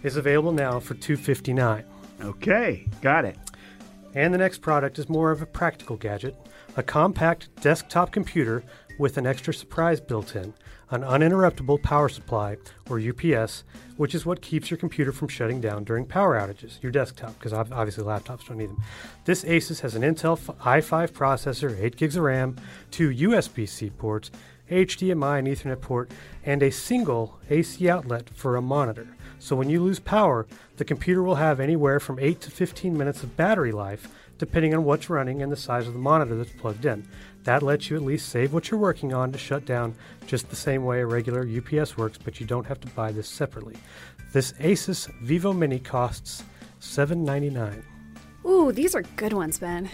is 0.01 0.17
available 0.17 0.51
now 0.51 0.79
for 0.79 0.96
259. 0.96 1.84
okay, 2.22 2.88
got 3.01 3.24
it. 3.24 3.38
And 4.15 4.34
the 4.34 4.39
next 4.39 4.62
product 4.62 4.98
is 4.98 5.10
more 5.10 5.29
of 5.31 5.41
a 5.41 5.46
practical 5.46 5.96
gadget 5.96 6.36
a 6.75 6.84
compact 6.84 7.50
desktop 7.62 8.12
computer 8.12 8.63
with 9.00 9.17
an 9.17 9.25
extra 9.25 9.53
surprise 9.53 10.00
built 10.00 10.36
in 10.36 10.53
an 10.89 11.01
uninterruptible 11.01 11.82
power 11.84 12.08
supply, 12.08 12.58
or 12.89 13.00
UPS, 13.00 13.63
which 13.98 14.15
is 14.15 14.25
what 14.25 14.41
keeps 14.41 14.72
your 14.72 14.77
computer 14.77 15.12
from 15.12 15.27
shutting 15.27 15.60
down 15.60 15.84
during 15.84 16.06
power 16.06 16.39
outages, 16.39 16.82
your 16.82 16.91
desktop, 16.91 17.38
because 17.38 17.51
obviously 17.51 18.03
laptops 18.03 18.48
don't 18.48 18.58
need 18.58 18.70
them. 18.70 18.82
This 19.25 19.44
Asus 19.44 19.82
has 19.82 19.96
an 19.96 20.03
Intel 20.03 20.38
i5 20.38 21.12
processor, 21.12 21.77
8 21.77 21.98
gigs 21.98 22.15
of 22.15 22.24
RAM, 22.24 22.56
two 22.89 23.10
USB 23.10 23.67
C 23.67 23.89
ports, 23.89 24.32
HDMI 24.70 25.39
and 25.39 25.48
Ethernet 25.48 25.82
port, 25.82 26.12
and 26.46 26.62
a 26.63 26.72
single 26.72 27.39
AC 27.50 27.89
outlet 27.89 28.29
for 28.34 28.56
a 28.56 28.62
monitor. 28.62 29.08
So 29.39 29.56
when 29.56 29.70
you 29.70 29.84
lose 29.84 30.00
power, 30.00 30.48
the 30.77 30.86
computer 30.86 31.22
will 31.22 31.36
have 31.36 31.60
anywhere 31.60 32.00
from 32.00 32.20
8 32.20 32.41
to 32.41 32.51
15 32.51 32.98
minutes 32.98 33.24
of 33.24 33.38
battery 33.38 33.72
life, 33.72 34.08
depending 34.38 34.74
on 34.74 34.84
what's 34.84 35.10
running 35.10 35.41
and 35.41 35.51
the 35.51 35.58
size 35.58 35.88
of 35.88 35.94
the 35.94 36.00
monitor 36.00 36.36
that's 36.36 36.51
plugged 36.51 36.86
in. 36.86 37.08
That 37.44 37.63
lets 37.63 37.89
you 37.89 37.96
at 37.96 38.03
least 38.03 38.29
save 38.29 38.53
what 38.53 38.70
you're 38.70 38.79
working 38.79 39.13
on 39.13 39.32
to 39.32 39.38
shut 39.38 39.65
down 39.65 39.96
just 40.25 40.50
the 40.50 40.56
same 40.56 40.84
way 40.84 41.01
a 41.01 41.06
regular 41.06 41.48
UPS 41.48 41.98
works, 41.98 42.17
but 42.17 42.39
you 42.39 42.46
don't 42.46 42.65
have 42.67 42.79
to 42.82 42.88
buy 42.89 43.12
this 43.12 43.27
separately. 43.29 43.75
This 44.34 44.51
Asus 44.53 45.10
Vivo 45.22 45.53
Mini 45.53 45.79
costs 45.79 46.44
$7.99. 46.82 47.84
Ooh, 48.46 48.72
these 48.72 48.96
are 48.96 49.01
good 49.15 49.34
ones, 49.34 49.60
Ben. 49.60 49.89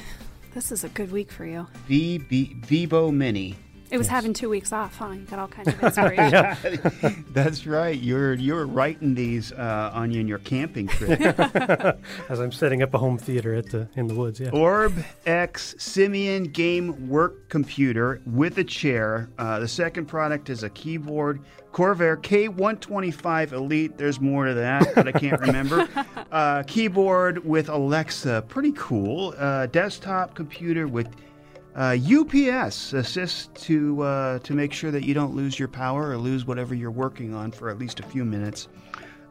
This 0.53 0.71
is 0.71 0.83
a 0.83 0.89
good 0.89 1.12
week 1.12 1.31
for 1.31 1.45
you. 1.45 1.67
V- 1.88 2.17
V- 2.19 2.55
Vivo 2.65 3.12
Mini. 3.12 3.55
It 3.93 4.00
was 4.00 4.07
having 4.07 4.33
two 4.33 4.50
weeks 4.50 4.73
off, 4.73 4.97
huh? 4.97 5.12
You 5.12 5.19
got 5.19 5.38
all 5.38 5.47
kinds 5.47 5.67
of 5.67 5.83
inspiration. 5.83 7.25
That's 7.29 7.67
right. 7.67 7.95
You're 7.95 8.33
you're 8.33 8.65
writing 8.65 9.13
these 9.13 9.51
uh, 9.51 9.91
on 9.93 10.09
you 10.09 10.19
in 10.19 10.27
your 10.27 10.39
camping 10.39 10.88
trip. 10.88 11.21
As 12.27 12.39
I'm 12.39 12.51
setting 12.51 12.81
up 12.81 12.95
a 12.95 12.97
home 12.97 13.19
theater 13.19 13.53
at 13.53 13.69
the 13.69 13.88
in 13.95 14.07
the 14.07 14.15
woods, 14.15 14.39
yeah. 14.39 14.50
Orb 14.50 14.95
X 15.27 15.75
Simeon 15.77 16.45
Game 16.45 17.07
Work 17.07 17.50
Computer 17.50 18.19
with 18.25 18.57
a 18.57 18.63
chair. 18.63 19.29
Uh, 19.38 19.59
the 19.59 19.67
second 19.67 20.07
product 20.07 20.50
is 20.50 20.63
a 20.63 20.71
keyboard 20.71 21.39
Corvair 21.71 22.17
K125 22.17 23.51
Elite. 23.51 23.95
There's 23.95 24.19
more 24.19 24.45
to 24.45 24.55
that, 24.55 24.95
but 24.95 25.07
I 25.07 25.12
can't 25.12 25.39
remember. 25.39 25.88
Uh, 26.31 26.63
keyboard 26.63 27.45
with 27.45 27.69
Alexa. 27.69 28.43
Pretty 28.47 28.71
cool. 28.75 29.35
Uh, 29.38 29.67
desktop 29.67 30.33
computer 30.33 30.88
with 30.88 31.07
uh, 31.75 31.98
UPS 31.98 32.94
assists 32.94 33.50
to 33.65 34.01
uh, 34.01 34.39
to 34.39 34.53
make 34.53 34.74
sure 34.74 34.92
that 34.92 35.03
you 35.03 35.13
don't 35.13 35.36
lose 35.36 35.58
your 35.58 35.68
power 35.68 36.10
or 36.10 36.18
lose 36.18 36.46
whatever 36.46 36.75
you're 36.75 36.92
working 36.92 37.34
on 37.34 37.51
for 37.51 37.70
at 37.70 37.80
least 37.80 38.00
a 38.00 38.03
few 38.03 38.24
minutes. 38.24 38.68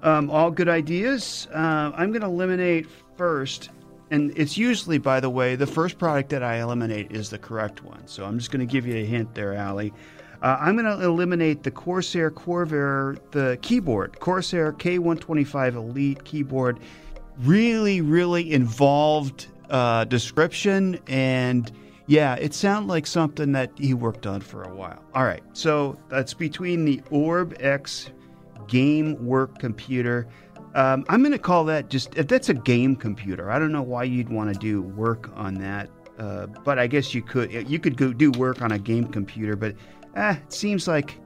Um, 0.03 0.31
all 0.31 0.51
good 0.51 0.69
ideas. 0.69 1.47
Uh, 1.55 1.93
I'm 1.95 2.11
going 2.11 2.23
to 2.23 2.27
eliminate 2.27 2.89
first, 3.17 3.71
and 4.11 4.37
it's 4.37 4.59
usually, 4.59 4.99
by 4.99 5.21
the 5.21 5.31
way, 5.31 5.55
the 5.55 5.67
first 5.67 5.99
product 5.99 6.31
that 6.31 6.43
I 6.43 6.61
eliminate 6.61 7.13
is 7.13 7.31
the 7.31 7.39
correct 7.39 7.85
one. 7.85 8.05
So 8.09 8.25
I'm 8.25 8.39
just 8.39 8.51
going 8.51 8.67
to 8.67 8.71
give 8.71 8.85
you 8.85 8.97
a 8.97 9.05
hint 9.05 9.33
there, 9.35 9.55
Allie. 9.55 9.93
Uh, 10.43 10.57
I'm 10.61 10.77
going 10.77 10.99
to 10.99 11.05
eliminate 11.05 11.63
the 11.63 11.71
Corsair 11.71 12.29
Corvair, 12.33 13.17
the 13.31 13.57
keyboard, 13.63 14.19
Corsair 14.19 14.73
K125 14.73 15.77
Elite 15.77 16.25
keyboard. 16.25 16.81
Really, 17.39 18.01
really 18.01 18.53
involved 18.53 19.47
uh, 19.71 20.05
description 20.05 20.99
and 21.07 21.71
yeah, 22.13 22.35
it 22.35 22.53
sounded 22.53 22.91
like 22.91 23.07
something 23.07 23.53
that 23.53 23.71
he 23.79 23.95
worked 23.95 24.27
on 24.27 24.43
for 24.43 24.65
a 24.65 24.75
while. 24.75 25.03
All 25.15 25.25
right, 25.25 25.43
so 25.55 25.97
that's 26.11 26.35
between 26.35 26.85
the 26.85 27.01
Orb 27.11 27.57
X 27.59 28.11
game 28.69 29.17
work 29.25 29.59
computer. 29.59 30.29
Um, 30.75 31.07
I'm 31.09 31.23
going 31.23 31.33
to 31.33 31.39
call 31.39 31.65
that 31.65 31.89
just 31.89 32.13
that's 32.13 32.51
a 32.51 32.55
game 32.55 32.97
computer. 32.97 33.51
I 33.51 33.59
don't 33.59 33.73
know 33.73 33.81
why 33.81 34.05
you'd 34.05 34.29
want 34.29 34.53
to 34.53 34.61
do 34.61 34.83
work 34.83 35.31
on 35.35 35.55
that, 35.55 35.89
uh, 36.19 36.49
but 36.65 36.79
I 36.79 36.87
guess 36.87 37.15
you 37.15 37.23
could. 37.23 37.51
You 37.51 37.79
could 37.79 37.97
go 37.97 38.13
do 38.13 38.31
work 38.33 38.61
on 38.61 38.73
a 38.73 38.79
game 38.79 39.07
computer, 39.07 39.57
but 39.57 39.75
eh, 40.15 40.37
it 40.37 40.53
seems 40.53 40.87
like 40.87 41.19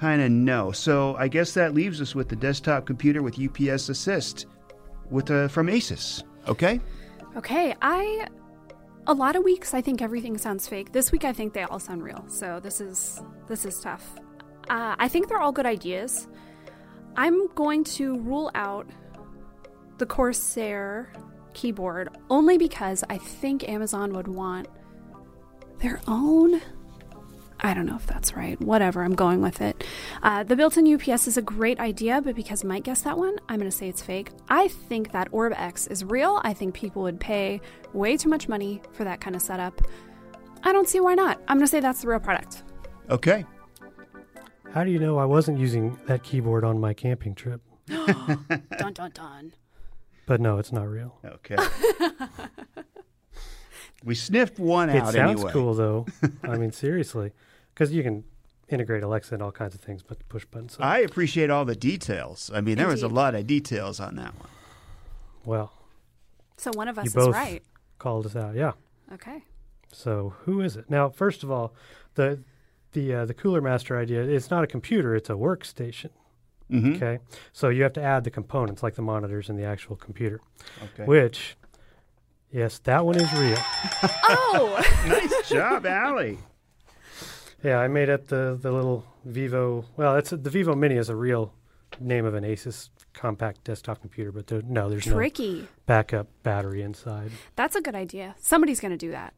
kind 0.00 0.22
of 0.22 0.30
no. 0.30 0.72
So 0.72 1.14
I 1.16 1.28
guess 1.28 1.52
that 1.52 1.74
leaves 1.74 2.00
us 2.00 2.14
with 2.14 2.30
the 2.30 2.36
desktop 2.36 2.86
computer 2.86 3.20
with 3.20 3.38
UPS 3.38 3.90
Assist 3.90 4.46
with 5.10 5.30
uh, 5.30 5.48
from 5.48 5.66
Asus. 5.66 6.22
Okay. 6.48 6.80
Okay, 7.36 7.74
I 7.82 8.28
a 9.06 9.14
lot 9.14 9.36
of 9.36 9.44
weeks 9.44 9.74
I 9.74 9.80
think 9.80 10.00
everything 10.00 10.38
sounds 10.38 10.68
fake. 10.68 10.92
This 10.92 11.10
week 11.12 11.24
I 11.24 11.32
think 11.32 11.52
they 11.52 11.62
all 11.62 11.80
sound 11.80 12.02
real. 12.02 12.24
So 12.28 12.60
this 12.60 12.80
is 12.80 13.20
this 13.48 13.64
is 13.64 13.80
tough. 13.80 14.04
Uh, 14.70 14.94
I 14.98 15.08
think 15.08 15.28
they're 15.28 15.40
all 15.40 15.52
good 15.52 15.66
ideas. 15.66 16.28
I'm 17.16 17.48
going 17.54 17.84
to 17.84 18.18
rule 18.20 18.50
out 18.54 18.86
the 19.98 20.06
Corsair 20.06 21.12
keyboard 21.52 22.08
only 22.30 22.56
because 22.56 23.04
I 23.10 23.18
think 23.18 23.68
Amazon 23.68 24.12
would 24.14 24.28
want 24.28 24.68
their 25.80 26.00
own 26.06 26.60
I 27.64 27.74
don't 27.74 27.86
know 27.86 27.96
if 27.96 28.06
that's 28.06 28.36
right. 28.36 28.60
Whatever, 28.60 29.04
I'm 29.04 29.14
going 29.14 29.40
with 29.40 29.60
it. 29.60 29.84
Uh, 30.22 30.42
the 30.42 30.56
built 30.56 30.76
in 30.76 30.92
UPS 30.92 31.28
is 31.28 31.36
a 31.36 31.42
great 31.42 31.78
idea, 31.78 32.20
but 32.20 32.34
because 32.34 32.64
Mike 32.64 32.84
guessed 32.84 33.04
that 33.04 33.16
one, 33.16 33.36
I'm 33.48 33.58
going 33.58 33.70
to 33.70 33.76
say 33.76 33.88
it's 33.88 34.02
fake. 34.02 34.30
I 34.48 34.68
think 34.68 35.12
that 35.12 35.28
Orb 35.30 35.52
X 35.56 35.86
is 35.86 36.04
real. 36.04 36.40
I 36.42 36.54
think 36.54 36.74
people 36.74 37.02
would 37.02 37.20
pay 37.20 37.60
way 37.92 38.16
too 38.16 38.28
much 38.28 38.48
money 38.48 38.82
for 38.92 39.04
that 39.04 39.20
kind 39.20 39.36
of 39.36 39.42
setup. 39.42 39.80
I 40.64 40.72
don't 40.72 40.88
see 40.88 41.00
why 41.00 41.14
not. 41.14 41.40
I'm 41.48 41.56
going 41.56 41.66
to 41.66 41.70
say 41.70 41.80
that's 41.80 42.02
the 42.02 42.08
real 42.08 42.20
product. 42.20 42.64
Okay. 43.10 43.44
How 44.72 44.84
do 44.84 44.90
you 44.90 44.98
know 44.98 45.18
I 45.18 45.24
wasn't 45.24 45.58
using 45.58 45.98
that 46.06 46.22
keyboard 46.24 46.64
on 46.64 46.80
my 46.80 46.94
camping 46.94 47.34
trip? 47.34 47.60
dun 47.88 48.92
dun 48.92 49.10
dun. 49.12 49.52
But 50.26 50.40
no, 50.40 50.58
it's 50.58 50.72
not 50.72 50.88
real. 50.88 51.18
Okay. 51.24 51.56
we 54.04 54.14
sniffed 54.14 54.58
one 54.58 54.88
It 54.88 54.96
out 54.96 55.10
It 55.10 55.12
sounds 55.12 55.40
anyway. 55.40 55.52
cool 55.52 55.74
though. 55.74 56.06
I 56.42 56.56
mean, 56.56 56.72
seriously, 56.72 57.32
because 57.74 57.92
you 57.92 58.02
can 58.02 58.24
integrate 58.68 59.02
Alexa 59.02 59.34
and 59.34 59.42
all 59.42 59.52
kinds 59.52 59.74
of 59.74 59.80
things, 59.80 60.02
but 60.02 60.26
push 60.28 60.44
buttons. 60.46 60.74
So, 60.76 60.82
I 60.82 60.98
appreciate 60.98 61.50
all 61.50 61.64
the 61.64 61.74
details. 61.76 62.50
I 62.54 62.60
mean, 62.60 62.76
there 62.78 62.88
was 62.88 63.02
a 63.02 63.08
lot 63.08 63.34
of 63.34 63.46
details 63.46 64.00
on 64.00 64.16
that 64.16 64.34
one. 64.38 64.48
well, 65.44 65.72
So 66.56 66.70
one 66.74 66.88
of 66.88 66.98
us 66.98 67.04
You 67.04 67.08
is 67.08 67.14
both- 67.14 67.34
right. 67.34 67.62
called 67.98 68.26
us 68.26 68.36
out. 68.36 68.54
Yeah. 68.54 68.72
Okay. 69.12 69.44
So 69.92 70.34
who 70.44 70.60
is 70.62 70.76
it 70.76 70.88
now? 70.88 71.10
First 71.10 71.42
of 71.42 71.50
all, 71.50 71.74
the 72.14 72.38
the 72.92 73.14
uh, 73.14 73.24
the 73.26 73.34
Cooler 73.34 73.60
Master 73.60 73.98
idea. 73.98 74.22
It's 74.22 74.50
not 74.50 74.64
a 74.64 74.66
computer. 74.66 75.14
It's 75.14 75.28
a 75.28 75.34
workstation. 75.34 76.10
Mhm. 76.70 76.96
Okay. 76.96 77.18
So 77.52 77.68
you 77.68 77.82
have 77.82 77.92
to 77.94 78.02
add 78.02 78.24
the 78.24 78.30
components 78.30 78.82
like 78.82 78.94
the 78.94 79.02
monitors 79.02 79.50
and 79.50 79.58
the 79.58 79.64
actual 79.64 79.96
computer, 79.96 80.40
Okay. 80.84 81.04
which. 81.04 81.56
Yes, 82.50 82.78
that 82.80 83.04
one 83.04 83.16
is 83.16 83.32
real. 83.34 83.58
Oh, 84.28 84.82
nice 85.06 85.48
job, 85.48 85.84
Allie. 85.86 86.38
Yeah, 87.62 87.78
I 87.78 87.88
made 87.88 88.10
up 88.10 88.26
the 88.28 88.58
the 88.60 88.72
little 88.72 89.04
Vivo. 89.24 89.84
Well, 89.96 90.16
it's 90.16 90.30
the 90.30 90.50
Vivo 90.50 90.74
Mini 90.74 90.96
is 90.96 91.08
a 91.08 91.16
real 91.16 91.52
name 92.00 92.24
of 92.24 92.34
an 92.34 92.44
Asus 92.44 92.88
compact 93.12 93.64
desktop 93.64 94.00
computer, 94.00 94.32
but 94.32 94.46
there, 94.46 94.62
no, 94.62 94.88
there's 94.88 95.04
tricky. 95.04 95.60
no 95.62 95.66
backup 95.86 96.26
battery 96.42 96.82
inside. 96.82 97.30
That's 97.56 97.76
a 97.76 97.80
good 97.80 97.94
idea. 97.94 98.34
Somebody's 98.40 98.80
going 98.80 98.92
to 98.92 98.96
do 98.96 99.10
that. 99.10 99.34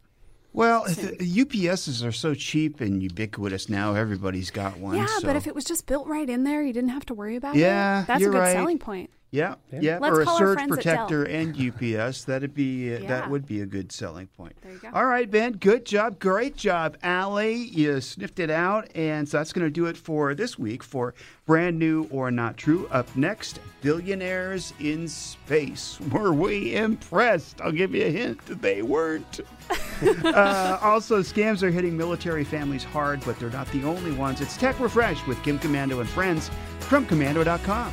Well, 0.53 0.85
the 0.85 1.17
UPSs 1.45 2.07
are 2.07 2.13
so 2.13 2.33
cheap 2.33 2.81
and 2.81 3.03
ubiquitous 3.03 3.69
now. 3.69 3.95
Everybody's 3.97 4.53
got 4.53 4.79
one. 4.79 4.97
yeah, 4.97 5.07
so- 5.07 5.27
but 5.27 5.35
if 5.35 5.49
it 5.49 5.55
was 5.55 5.65
just 5.65 5.87
built 5.87 6.07
right 6.07 6.31
in 6.31 6.45
there, 6.45 6.63
you 6.63 6.73
didn't 6.73 6.91
have 6.91 7.05
to 7.07 7.15
worry 7.15 7.35
about 7.35 7.57
Yeah, 7.57 7.65
it. 7.65 7.69
Yeah, 7.69 8.05
that's 8.07 8.21
you're 8.21 8.31
a 8.31 8.33
good 8.35 8.39
right. 8.39 8.53
selling 8.53 8.79
point. 8.79 9.11
Yeah, 9.35 9.57
Yeah. 9.73 9.79
yeah, 9.81 9.99
Let's 10.01 10.17
or 10.17 10.21
a 10.21 10.27
surge 10.27 10.55
friends 10.59 10.79
at 10.79 10.85
Dell. 10.85 11.07
protector 11.07 11.25
and 11.25 11.57
UPS, 11.57 12.23
that'd 12.23 12.55
be 12.55 12.95
uh, 12.95 12.99
Yeah. 13.01 13.09
that 13.09 13.31
would 13.31 13.47
be 13.47 13.63
a 13.63 13.67
good 13.67 13.91
selling 13.91 14.29
point. 14.29 14.55
There 14.63 14.71
you 14.73 14.79
go. 14.79 14.91
All 14.95 15.07
right, 15.07 15.29
Ben. 15.29 15.55
Good 15.55 15.85
job. 15.85 16.21
Great 16.21 16.55
job, 16.57 16.97
Allie. 17.03 17.55
You 17.57 18.01
sniffed 18.01 18.39
it 18.39 18.49
out. 18.51 18.89
And 18.95 19.29
so 19.29 19.39
that's 19.39 19.53
going 19.53 19.67
to 19.67 19.71
do 19.73 19.87
it 19.87 19.97
for 19.97 20.37
this 20.37 20.57
week 20.57 20.85
for 20.85 21.15
Brand 21.47 21.81
New 21.81 22.07
or 22.13 22.31
Not 22.31 22.57
True. 22.57 22.87
Up 22.93 23.09
next, 23.17 23.59
Billionaires 23.83 24.73
in 24.79 25.09
Space. 25.09 25.99
Were 26.13 26.33
we 26.33 26.77
impressed? 26.77 27.61
I'll 27.61 27.73
give 27.73 27.93
you 27.93 28.05
a 28.05 28.11
hint. 28.11 28.41
They 28.63 28.83
weren't. 28.83 29.41
uh, 30.25 30.79
also, 30.81 31.21
scams 31.23 31.65
are 31.65 31.71
hitting 31.73 31.97
military 31.97 32.45
families 32.45 32.85
hard, 32.85 33.21
but 33.25 33.37
they're 33.41 33.51
not 33.51 33.67
the 33.73 33.83
only 33.83 34.13
ones. 34.13 34.41
It's 34.41 34.57
Tech 34.57 34.79
Refresh 34.79 35.27
with 35.27 35.43
Kim 35.43 35.59
Komando 35.59 35.99
and 36.01 36.09
friends 36.09 36.51
from 36.79 37.05
Komando.com. 37.05 37.93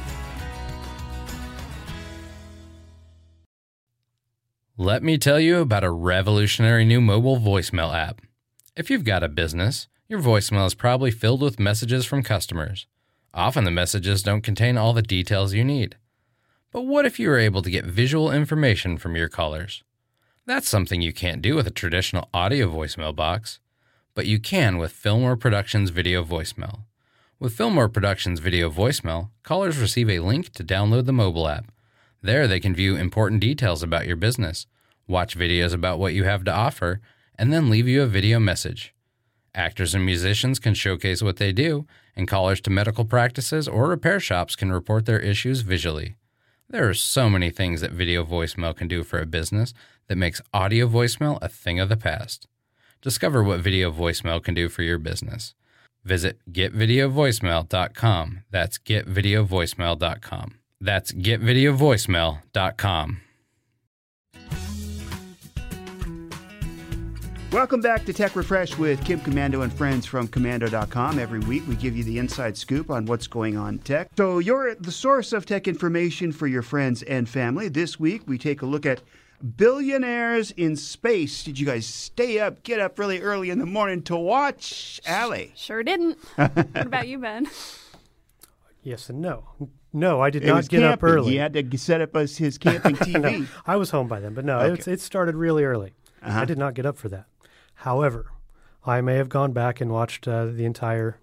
Let 4.81 5.03
me 5.03 5.19
tell 5.19 5.39
you 5.39 5.59
about 5.59 5.83
a 5.83 5.91
revolutionary 5.91 6.85
new 6.85 7.01
mobile 7.01 7.37
voicemail 7.37 7.93
app. 7.93 8.19
If 8.75 8.89
you've 8.89 9.03
got 9.03 9.21
a 9.21 9.29
business, 9.29 9.87
your 10.09 10.19
voicemail 10.19 10.65
is 10.65 10.73
probably 10.73 11.11
filled 11.11 11.43
with 11.43 11.59
messages 11.59 12.03
from 12.03 12.23
customers. 12.23 12.87
Often 13.31 13.65
the 13.65 13.69
messages 13.69 14.23
don't 14.23 14.41
contain 14.41 14.79
all 14.79 14.93
the 14.93 15.03
details 15.03 15.53
you 15.53 15.63
need. 15.63 15.97
But 16.71 16.87
what 16.87 17.05
if 17.05 17.19
you 17.19 17.29
were 17.29 17.37
able 17.37 17.61
to 17.61 17.69
get 17.69 17.85
visual 17.85 18.31
information 18.31 18.97
from 18.97 19.15
your 19.15 19.29
callers? 19.29 19.83
That's 20.47 20.67
something 20.67 20.99
you 20.99 21.13
can't 21.13 21.43
do 21.43 21.53
with 21.53 21.67
a 21.67 21.69
traditional 21.69 22.27
audio 22.33 22.67
voicemail 22.67 23.15
box, 23.15 23.59
but 24.15 24.25
you 24.25 24.39
can 24.39 24.79
with 24.79 24.91
Fillmore 24.91 25.37
Productions 25.37 25.91
Video 25.91 26.23
Voicemail. 26.23 26.85
With 27.37 27.53
Fillmore 27.53 27.87
Productions 27.87 28.39
Video 28.39 28.67
Voicemail, 28.71 29.29
callers 29.43 29.77
receive 29.77 30.09
a 30.09 30.21
link 30.21 30.51
to 30.53 30.63
download 30.63 31.05
the 31.05 31.13
mobile 31.13 31.47
app. 31.47 31.71
There, 32.21 32.47
they 32.47 32.59
can 32.59 32.75
view 32.75 32.95
important 32.95 33.41
details 33.41 33.81
about 33.81 34.05
your 34.05 34.15
business, 34.15 34.67
watch 35.07 35.37
videos 35.37 35.73
about 35.73 35.99
what 35.99 36.13
you 36.13 36.23
have 36.23 36.43
to 36.45 36.53
offer, 36.53 37.01
and 37.37 37.51
then 37.51 37.69
leave 37.69 37.87
you 37.87 38.03
a 38.03 38.07
video 38.07 38.39
message. 38.39 38.93
Actors 39.55 39.93
and 39.95 40.05
musicians 40.05 40.59
can 40.59 40.73
showcase 40.73 41.21
what 41.21 41.37
they 41.37 41.51
do, 41.51 41.85
and 42.15 42.27
callers 42.27 42.61
to 42.61 42.69
medical 42.69 43.05
practices 43.05 43.67
or 43.67 43.87
repair 43.89 44.19
shops 44.19 44.55
can 44.55 44.71
report 44.71 45.05
their 45.05 45.19
issues 45.19 45.61
visually. 45.61 46.15
There 46.69 46.87
are 46.87 46.93
so 46.93 47.29
many 47.29 47.49
things 47.49 47.81
that 47.81 47.91
video 47.91 48.23
voicemail 48.23 48.75
can 48.75 48.87
do 48.87 49.03
for 49.03 49.19
a 49.19 49.25
business 49.25 49.73
that 50.07 50.17
makes 50.17 50.41
audio 50.53 50.87
voicemail 50.87 51.37
a 51.41 51.49
thing 51.49 51.79
of 51.79 51.89
the 51.89 51.97
past. 51.97 52.47
Discover 53.01 53.43
what 53.43 53.59
video 53.59 53.91
voicemail 53.91 54.41
can 54.41 54.53
do 54.53 54.69
for 54.69 54.83
your 54.83 54.99
business. 54.99 55.53
Visit 56.05 56.39
getvideovoicemail.com. 56.49 58.43
That's 58.51 58.77
getvideovoicemail.com. 58.77 60.60
That's 60.81 61.11
getvideovoicemail.com. 61.11 63.21
Welcome 67.51 67.81
back 67.81 68.05
to 68.05 68.13
Tech 68.13 68.37
Refresh 68.37 68.77
with 68.77 69.03
Kim 69.03 69.19
Komando 69.19 69.63
and 69.63 69.73
friends 69.73 70.05
from 70.05 70.29
Komando.com. 70.29 71.19
Every 71.19 71.41
week 71.41 71.67
we 71.67 71.75
give 71.75 71.97
you 71.97 72.03
the 72.05 72.17
inside 72.17 72.57
scoop 72.57 72.89
on 72.89 73.05
what's 73.05 73.27
going 73.27 73.57
on 73.57 73.73
in 73.73 73.79
tech. 73.79 74.07
So 74.15 74.39
you're 74.39 74.73
the 74.75 74.91
source 74.91 75.33
of 75.33 75.45
tech 75.45 75.67
information 75.67 76.31
for 76.31 76.47
your 76.47 76.61
friends 76.61 77.03
and 77.03 77.27
family. 77.27 77.67
This 77.67 77.99
week 77.99 78.21
we 78.25 78.37
take 78.37 78.61
a 78.61 78.65
look 78.65 78.85
at 78.85 79.01
billionaires 79.57 80.51
in 80.51 80.77
space. 80.77 81.43
Did 81.43 81.59
you 81.59 81.65
guys 81.65 81.85
stay 81.85 82.39
up, 82.39 82.63
get 82.63 82.79
up 82.79 82.97
really 82.97 83.19
early 83.19 83.49
in 83.49 83.59
the 83.59 83.65
morning 83.65 84.01
to 84.03 84.15
watch? 84.15 85.01
Allie. 85.05 85.51
Sure 85.55 85.83
didn't. 85.83 86.17
what 86.35 86.69
about 86.75 87.09
you, 87.09 87.19
Ben? 87.19 87.49
Yes 88.81 89.09
and 89.09 89.21
no. 89.21 89.43
No, 89.93 90.21
I 90.21 90.29
did 90.29 90.43
It 90.43 90.47
not 90.47 90.55
was 90.57 90.67
get 90.69 90.83
up 90.83 91.03
early. 91.03 91.31
He 91.31 91.37
had 91.37 91.53
to 91.53 91.77
set 91.77 91.99
up 92.01 92.15
his, 92.15 92.37
his 92.37 92.57
camping 92.57 92.95
TV. 92.97 93.47
I 93.65 93.75
was 93.75 93.89
home 93.91 94.07
by 94.07 94.19
then, 94.19 94.33
but 94.33 94.45
no, 94.45 94.59
Okay. 94.59 94.73
it's, 94.73 94.87
it 94.87 95.01
started 95.01 95.35
really 95.35 95.63
early. 95.63 95.93
Uh-huh. 96.23 96.41
I 96.41 96.45
did 96.45 96.57
not 96.57 96.73
get 96.75 96.85
up 96.85 96.97
for 96.97 97.09
that. 97.09 97.25
However, 97.75 98.31
I 98.85 99.01
may 99.01 99.15
have 99.15 99.27
gone 99.29 99.51
back 99.53 99.81
and 99.81 99.91
watched 99.91 100.27
uh, 100.27 100.45
the 100.45 100.65
entire 100.65 101.17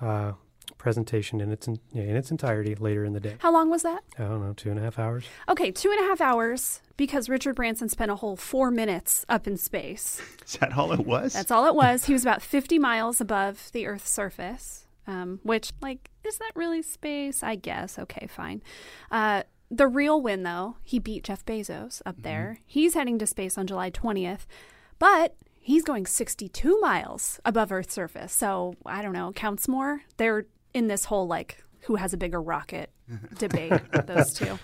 uh, 0.00 0.32
presentation 0.78 1.40
in 1.40 1.50
its 1.50 1.66
in, 1.66 1.78
yeah, 1.92 2.04
in 2.04 2.16
its 2.16 2.30
entirety 2.30 2.74
later 2.76 3.04
in 3.04 3.12
the 3.12 3.20
day. 3.20 3.34
How 3.40 3.52
long 3.52 3.68
was 3.68 3.82
that? 3.82 4.04
I 4.18 4.22
don't 4.22 4.40
know, 4.40 4.52
two 4.54 4.70
and 4.70 4.78
a 4.78 4.82
half 4.82 4.98
hours. 4.98 5.24
Okay, 5.48 5.70
two 5.72 5.90
and 5.90 6.00
a 6.00 6.04
half 6.04 6.20
hours 6.20 6.80
because 6.96 7.28
Richard 7.28 7.56
Branson 7.56 7.88
spent 7.88 8.10
a 8.10 8.16
whole 8.16 8.36
four 8.36 8.70
minutes 8.70 9.26
up 9.28 9.46
in 9.46 9.56
space. 9.56 10.22
Is 10.46 10.54
that 10.58 10.76
all 10.76 10.92
it 10.92 11.04
was? 11.04 11.32
That's 11.34 11.50
all 11.50 11.66
it 11.66 11.74
was. 11.74 12.04
He 12.06 12.12
was 12.12 12.22
about 12.22 12.42
50 12.42 12.78
miles 12.78 13.20
above 13.20 13.70
the 13.72 13.86
Earth's 13.86 14.10
surface, 14.10 14.86
um, 15.08 15.40
which, 15.42 15.72
like, 15.80 16.10
is 16.22 16.38
that 16.38 16.52
really 16.54 16.82
space? 16.82 17.42
I 17.42 17.56
guess. 17.56 17.98
Okay, 17.98 18.28
fine. 18.28 18.62
Uh, 19.10 19.42
the 19.70 19.88
real 19.88 20.22
win, 20.22 20.44
though, 20.44 20.76
he 20.84 20.98
beat 20.98 21.24
Jeff 21.24 21.44
Bezos 21.44 22.00
up 22.06 22.22
there. 22.22 22.58
He's 22.64 22.94
heading 22.94 23.18
to 23.18 23.26
space 23.26 23.58
on 23.58 23.66
July 23.66 23.90
20th, 23.90 24.46
but 24.98 25.34
he's 25.60 25.82
going 25.82 26.06
62 26.06 26.78
miles 26.80 27.40
above 27.44 27.72
Earth's 27.72 27.92
surface. 27.94 28.32
So 28.32 28.74
I 28.86 29.02
don't 29.02 29.12
know, 29.12 29.32
counts 29.32 29.66
more. 29.68 30.02
They're 30.16 30.46
in 30.72 30.86
this 30.86 31.06
whole, 31.06 31.26
like, 31.26 31.62
who 31.82 31.96
has 31.96 32.12
a 32.12 32.16
bigger 32.16 32.40
rocket 32.40 32.90
debate, 33.38 33.72
those 34.06 34.32
two. 34.32 34.58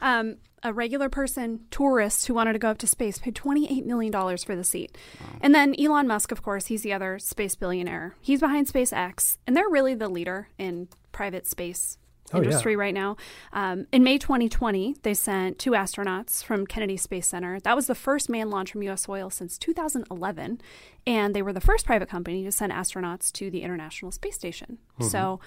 Um, 0.00 0.36
a 0.62 0.72
regular 0.72 1.08
person, 1.08 1.60
tourist 1.70 2.26
who 2.26 2.34
wanted 2.34 2.52
to 2.52 2.58
go 2.58 2.68
up 2.68 2.78
to 2.78 2.86
space, 2.86 3.18
paid 3.18 3.34
$28 3.34 3.84
million 3.86 4.12
for 4.38 4.54
the 4.54 4.64
seat. 4.64 4.96
And 5.40 5.54
then 5.54 5.74
Elon 5.80 6.06
Musk, 6.06 6.32
of 6.32 6.42
course, 6.42 6.66
he's 6.66 6.82
the 6.82 6.92
other 6.92 7.18
space 7.18 7.54
billionaire. 7.54 8.14
He's 8.20 8.40
behind 8.40 8.66
SpaceX, 8.66 9.38
and 9.46 9.56
they're 9.56 9.68
really 9.70 9.94
the 9.94 10.08
leader 10.08 10.48
in 10.58 10.88
private 11.12 11.46
space 11.46 11.96
Oh, 12.32 12.36
yeah. 12.38 12.44
industry 12.44 12.76
right 12.76 12.94
now. 12.94 13.16
Um, 13.52 13.86
in 13.90 14.04
May 14.04 14.16
2020, 14.16 14.94
they 15.02 15.14
sent 15.14 15.58
two 15.58 15.72
astronauts 15.72 16.44
from 16.44 16.64
Kennedy 16.64 16.96
Space 16.96 17.26
Center. 17.26 17.58
That 17.58 17.74
was 17.74 17.88
the 17.88 17.94
first 17.96 18.28
man 18.28 18.50
launch 18.50 18.70
from 18.70 18.84
U.S. 18.84 19.02
soil 19.02 19.30
since 19.30 19.58
2011, 19.58 20.60
and 21.08 21.34
they 21.34 21.42
were 21.42 21.52
the 21.52 21.60
first 21.60 21.84
private 21.86 22.08
company 22.08 22.44
to 22.44 22.52
send 22.52 22.70
astronauts 22.72 23.32
to 23.32 23.50
the 23.50 23.62
International 23.62 24.12
Space 24.12 24.36
Station. 24.36 24.78
So, 25.00 25.40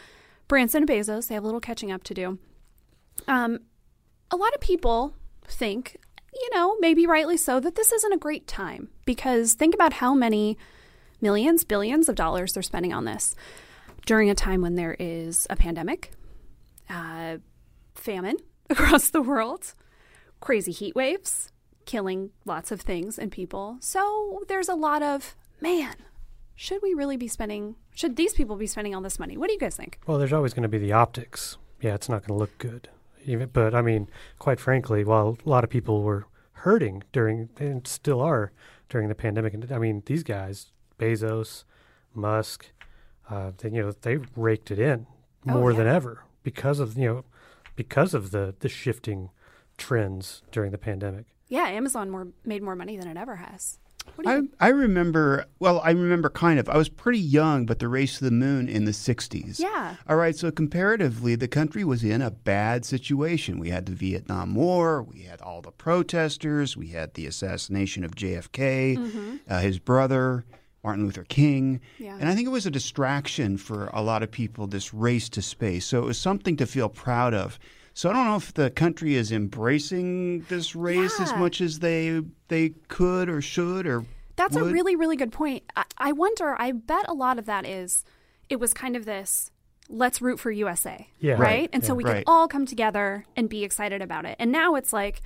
Branson 0.49 0.83
and 0.83 0.89
Bezos, 0.89 1.29
they 1.29 1.35
have 1.35 1.43
a 1.43 1.47
little 1.47 1.61
catching 1.61 1.89
up 1.89 2.03
to 2.03 2.13
do. 2.13 2.37
Um, 3.29 3.59
a 4.33 4.35
lot 4.35 4.53
of 4.55 4.59
people 4.59 5.13
think, 5.45 5.97
you 6.33 6.49
know, 6.55 6.75
maybe 6.79 7.05
rightly 7.05 7.37
so, 7.37 7.59
that 7.59 7.75
this 7.75 7.91
isn't 7.91 8.13
a 8.13 8.17
great 8.17 8.47
time 8.47 8.89
because 9.05 9.53
think 9.53 9.75
about 9.75 9.93
how 9.93 10.15
many 10.15 10.57
millions, 11.21 11.63
billions 11.63 12.09
of 12.09 12.15
dollars 12.15 12.53
they're 12.53 12.63
spending 12.63 12.91
on 12.91 13.05
this 13.05 13.35
during 14.07 14.31
a 14.31 14.35
time 14.35 14.61
when 14.61 14.73
there 14.73 14.95
is 14.99 15.45
a 15.51 15.55
pandemic, 15.55 16.13
uh, 16.89 17.37
famine 17.93 18.37
across 18.71 19.11
the 19.11 19.21
world, 19.21 19.75
crazy 20.41 20.71
heat 20.71 20.95
waves, 20.95 21.51
killing 21.85 22.31
lots 22.43 22.71
of 22.71 22.81
things 22.81 23.19
and 23.19 23.31
people. 23.31 23.77
So 23.81 24.41
there's 24.47 24.67
a 24.67 24.73
lot 24.73 25.03
of, 25.03 25.35
man, 25.61 25.93
should 26.55 26.81
we 26.81 26.95
really 26.95 27.17
be 27.17 27.27
spending, 27.27 27.75
should 27.93 28.15
these 28.15 28.33
people 28.33 28.55
be 28.55 28.65
spending 28.65 28.95
all 28.95 29.01
this 29.01 29.19
money? 29.19 29.37
What 29.37 29.47
do 29.47 29.53
you 29.53 29.59
guys 29.59 29.75
think? 29.75 29.99
Well, 30.07 30.17
there's 30.17 30.33
always 30.33 30.55
going 30.55 30.63
to 30.63 30.69
be 30.69 30.79
the 30.79 30.91
optics. 30.91 31.57
Yeah, 31.81 31.93
it's 31.93 32.09
not 32.09 32.21
going 32.21 32.35
to 32.35 32.39
look 32.39 32.57
good. 32.57 32.89
Even, 33.25 33.49
but 33.51 33.73
I 33.75 33.81
mean, 33.81 34.09
quite 34.39 34.59
frankly, 34.59 35.03
while 35.03 35.37
a 35.45 35.49
lot 35.49 35.63
of 35.63 35.69
people 35.69 36.03
were 36.03 36.25
hurting 36.53 37.03
during 37.11 37.49
and 37.57 37.85
still 37.87 38.21
are 38.21 38.51
during 38.89 39.09
the 39.09 39.15
pandemic, 39.15 39.53
and 39.53 39.71
I 39.71 39.77
mean, 39.79 40.03
these 40.05 40.23
guys, 40.23 40.71
Bezos, 40.99 41.63
Musk, 42.13 42.67
uh, 43.29 43.51
they, 43.57 43.69
you 43.69 43.81
know, 43.81 43.91
they 44.01 44.17
raked 44.35 44.71
it 44.71 44.79
in 44.79 45.07
Oh, 45.47 45.51
more 45.59 45.71
yeah. 45.71 45.77
than 45.79 45.87
ever 45.87 46.23
because 46.41 46.79
of 46.79 46.97
you 46.97 47.05
know 47.05 47.25
because 47.75 48.13
of 48.13 48.31
the 48.31 48.55
the 48.59 48.69
shifting 48.69 49.29
trends 49.77 50.41
during 50.51 50.71
the 50.71 50.77
pandemic. 50.77 51.25
Yeah, 51.49 51.67
Amazon 51.67 52.09
more 52.09 52.27
made 52.45 52.63
more 52.63 52.75
money 52.75 52.95
than 52.97 53.07
it 53.09 53.17
ever 53.17 53.35
has. 53.37 53.79
You 54.23 54.49
I. 54.59 54.67
I 54.67 54.69
remember, 54.69 55.45
well, 55.59 55.81
I 55.83 55.91
remember 55.91 56.29
kind 56.29 56.59
of. 56.59 56.69
I 56.69 56.77
was 56.77 56.89
pretty 56.89 57.19
young, 57.19 57.65
but 57.65 57.79
the 57.79 57.87
race 57.87 58.17
to 58.19 58.23
the 58.23 58.31
moon 58.31 58.69
in 58.69 58.85
the 58.85 58.91
60s. 58.91 59.59
Yeah. 59.59 59.95
All 60.07 60.15
right, 60.15 60.35
so 60.35 60.51
comparatively, 60.51 61.35
the 61.35 61.47
country 61.47 61.83
was 61.83 62.03
in 62.03 62.21
a 62.21 62.31
bad 62.31 62.85
situation. 62.85 63.59
We 63.59 63.69
had 63.69 63.85
the 63.85 63.93
Vietnam 63.93 64.55
War, 64.55 65.03
we 65.03 65.23
had 65.23 65.41
all 65.41 65.61
the 65.61 65.71
protesters, 65.71 66.77
we 66.77 66.87
had 66.87 67.13
the 67.13 67.25
assassination 67.25 68.03
of 68.03 68.15
JFK, 68.15 69.39
uh, 69.49 69.59
his 69.59 69.79
brother, 69.79 70.45
Martin 70.83 71.05
Luther 71.05 71.23
King. 71.23 71.79
Yeah. 71.97 72.17
And 72.19 72.29
I 72.29 72.35
think 72.35 72.47
it 72.47 72.51
was 72.51 72.65
a 72.65 72.71
distraction 72.71 73.57
for 73.57 73.87
a 73.93 74.01
lot 74.01 74.21
of 74.23 74.31
people, 74.31 74.67
this 74.67 74.93
race 74.93 75.29
to 75.29 75.41
space. 75.41 75.85
So 75.85 75.99
it 75.99 76.05
was 76.05 76.17
something 76.17 76.57
to 76.57 76.65
feel 76.65 76.89
proud 76.89 77.33
of. 77.33 77.57
So 77.93 78.09
I 78.09 78.13
don't 78.13 78.25
know 78.25 78.35
if 78.35 78.53
the 78.53 78.69
country 78.71 79.15
is 79.15 79.31
embracing 79.31 80.41
this 80.49 80.75
race 80.75 81.19
as 81.19 81.35
much 81.35 81.61
as 81.61 81.79
they 81.79 82.21
they 82.47 82.69
could 82.87 83.29
or 83.29 83.41
should 83.41 83.85
or 83.85 84.03
That's 84.35 84.55
a 84.55 84.63
really, 84.63 84.95
really 84.95 85.15
good 85.15 85.31
point. 85.31 85.63
I, 85.75 85.83
I 85.97 86.11
wonder, 86.11 86.55
I 86.59 86.71
bet 86.71 87.05
a 87.07 87.13
lot 87.13 87.37
of 87.37 87.45
that 87.45 87.67
is 87.67 88.03
it 88.49 88.59
was 88.59 88.73
kind 88.73 88.95
of 88.95 89.05
this 89.05 89.51
let's 89.89 90.21
root 90.21 90.39
for 90.39 90.49
USA. 90.49 91.07
Yeah. 91.19 91.33
Right. 91.33 91.39
Right, 91.41 91.69
And 91.73 91.83
so 91.85 91.93
we 91.93 92.03
Right. 92.03 92.15
could 92.17 92.23
all 92.25 92.47
come 92.47 92.65
together 92.65 93.25
and 93.35 93.47
be 93.49 93.63
excited 93.63 94.01
about 94.01 94.25
it. 94.25 94.37
And 94.39 94.51
now 94.51 94.75
it's 94.75 94.91
like, 94.93 95.21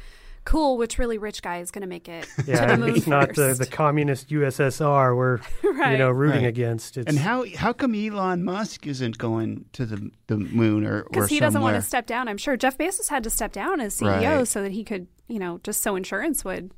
cool, 0.47 0.77
which 0.77 0.97
really 0.97 1.17
rich 1.17 1.41
guy 1.41 1.57
is 1.59 1.69
going 1.71 1.81
to 1.81 1.87
make 1.87 2.07
it 2.07 2.27
to 2.37 2.43
the 2.43 2.77
moon 2.77 2.95
it's 2.95 3.05
not 3.07 3.35
the, 3.35 3.53
the 3.53 3.65
communist 3.65 4.29
USSR 4.29 5.15
we're 5.15 5.39
you 5.91 5.97
know 5.97 6.09
rooting 6.09 6.43
Right. 6.43 6.47
against. 6.47 6.97
It's, 6.97 7.07
And 7.09 7.19
how 7.19 7.45
how 7.55 7.73
come 7.73 7.93
Elon 7.93 8.43
Musk 8.43 8.87
isn't 8.87 9.17
going 9.17 9.65
to 9.73 9.85
the, 9.85 10.09
the 10.27 10.37
moon 10.37 10.85
or 10.85 11.01
or 11.01 11.09
because 11.11 11.29
he 11.29 11.39
doesn't 11.39 11.61
want 11.61 11.75
to 11.75 11.81
step 11.81 12.05
down. 12.07 12.27
I'm 12.27 12.37
sure 12.37 12.55
Jeff 12.57 12.77
Bezos 12.77 13.09
had 13.09 13.23
to 13.23 13.29
step 13.29 13.51
down 13.51 13.79
as 13.81 13.99
CEO 13.99 14.37
Right. 14.39 14.47
so 14.47 14.61
that 14.63 14.71
he 14.71 14.83
could, 14.83 15.07
you 15.27 15.39
know, 15.39 15.59
just 15.63 15.81
so 15.81 15.95
insurance 15.95 16.43
would. 16.45 16.71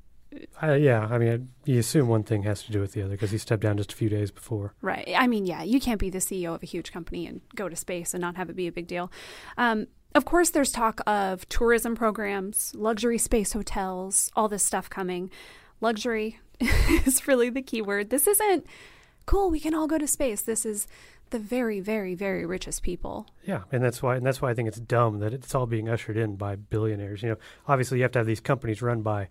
Uh, 0.61 0.73
yeah, 0.73 1.07
I 1.09 1.17
mean, 1.17 1.49
you 1.65 1.79
assume 1.79 2.07
one 2.07 2.21
thing 2.21 2.43
has 2.43 2.61
to 2.63 2.71
do 2.71 2.79
with 2.79 2.91
the 2.93 3.01
other 3.01 3.11
because 3.15 3.31
he 3.31 3.39
stepped 3.39 3.63
down 3.63 3.77
just 3.77 3.91
a 3.93 3.95
few 3.95 4.09
days 4.09 4.29
before. 4.29 4.75
Right. 4.79 5.09
I 5.17 5.25
mean, 5.25 5.47
yeah, 5.47 5.63
you 5.63 5.79
can't 5.79 5.99
be 5.99 6.11
the 6.11 6.19
CEO 6.19 6.53
of 6.53 6.61
a 6.61 6.67
huge 6.67 6.91
company 6.91 7.25
and 7.25 7.41
go 7.55 7.67
to 7.67 7.75
space 7.75 8.13
and 8.13 8.21
not 8.21 8.35
have 8.35 8.47
it 8.47 8.55
be 8.55 8.67
a 8.67 8.71
big 8.71 8.85
deal. 8.85 9.11
Um, 9.57 9.87
of 10.15 10.25
course, 10.25 10.49
there's 10.49 10.71
talk 10.71 11.01
of 11.07 11.47
tourism 11.49 11.95
programs, 11.95 12.73
luxury 12.75 13.17
space 13.17 13.53
hotels, 13.53 14.31
all 14.35 14.47
this 14.47 14.63
stuff 14.63 14.89
coming. 14.89 15.29
Luxury 15.81 16.39
is 16.59 17.27
really 17.27 17.49
the 17.49 17.61
key 17.61 17.81
word. 17.81 18.09
This 18.09 18.27
isn't 18.27 18.65
cool. 19.25 19.49
We 19.49 19.59
can 19.59 19.73
all 19.75 19.87
go 19.87 19.97
to 19.97 20.07
space. 20.07 20.41
This 20.41 20.65
is 20.65 20.87
the 21.29 21.39
very, 21.39 21.79
very, 21.79 22.15
very 22.15 22.43
richest 22.45 22.81
people. 22.81 23.27
Yeah, 23.45 23.61
and 23.71 23.83
that's 23.83 24.01
why, 24.01 24.15
and 24.15 24.25
that's 24.25 24.41
why 24.41 24.49
I 24.49 24.53
think 24.55 24.67
it's 24.67 24.79
dumb 24.79 25.19
that 25.19 25.31
it's 25.33 25.53
all 25.53 25.67
being 25.67 25.87
ushered 25.87 26.17
in 26.17 26.35
by 26.37 26.55
billionaires. 26.55 27.21
You 27.21 27.29
know, 27.29 27.37
obviously 27.67 27.99
you 27.99 28.03
have 28.03 28.11
to 28.13 28.19
have 28.19 28.25
these 28.25 28.39
companies 28.39 28.81
run 28.81 29.03
by 29.03 29.29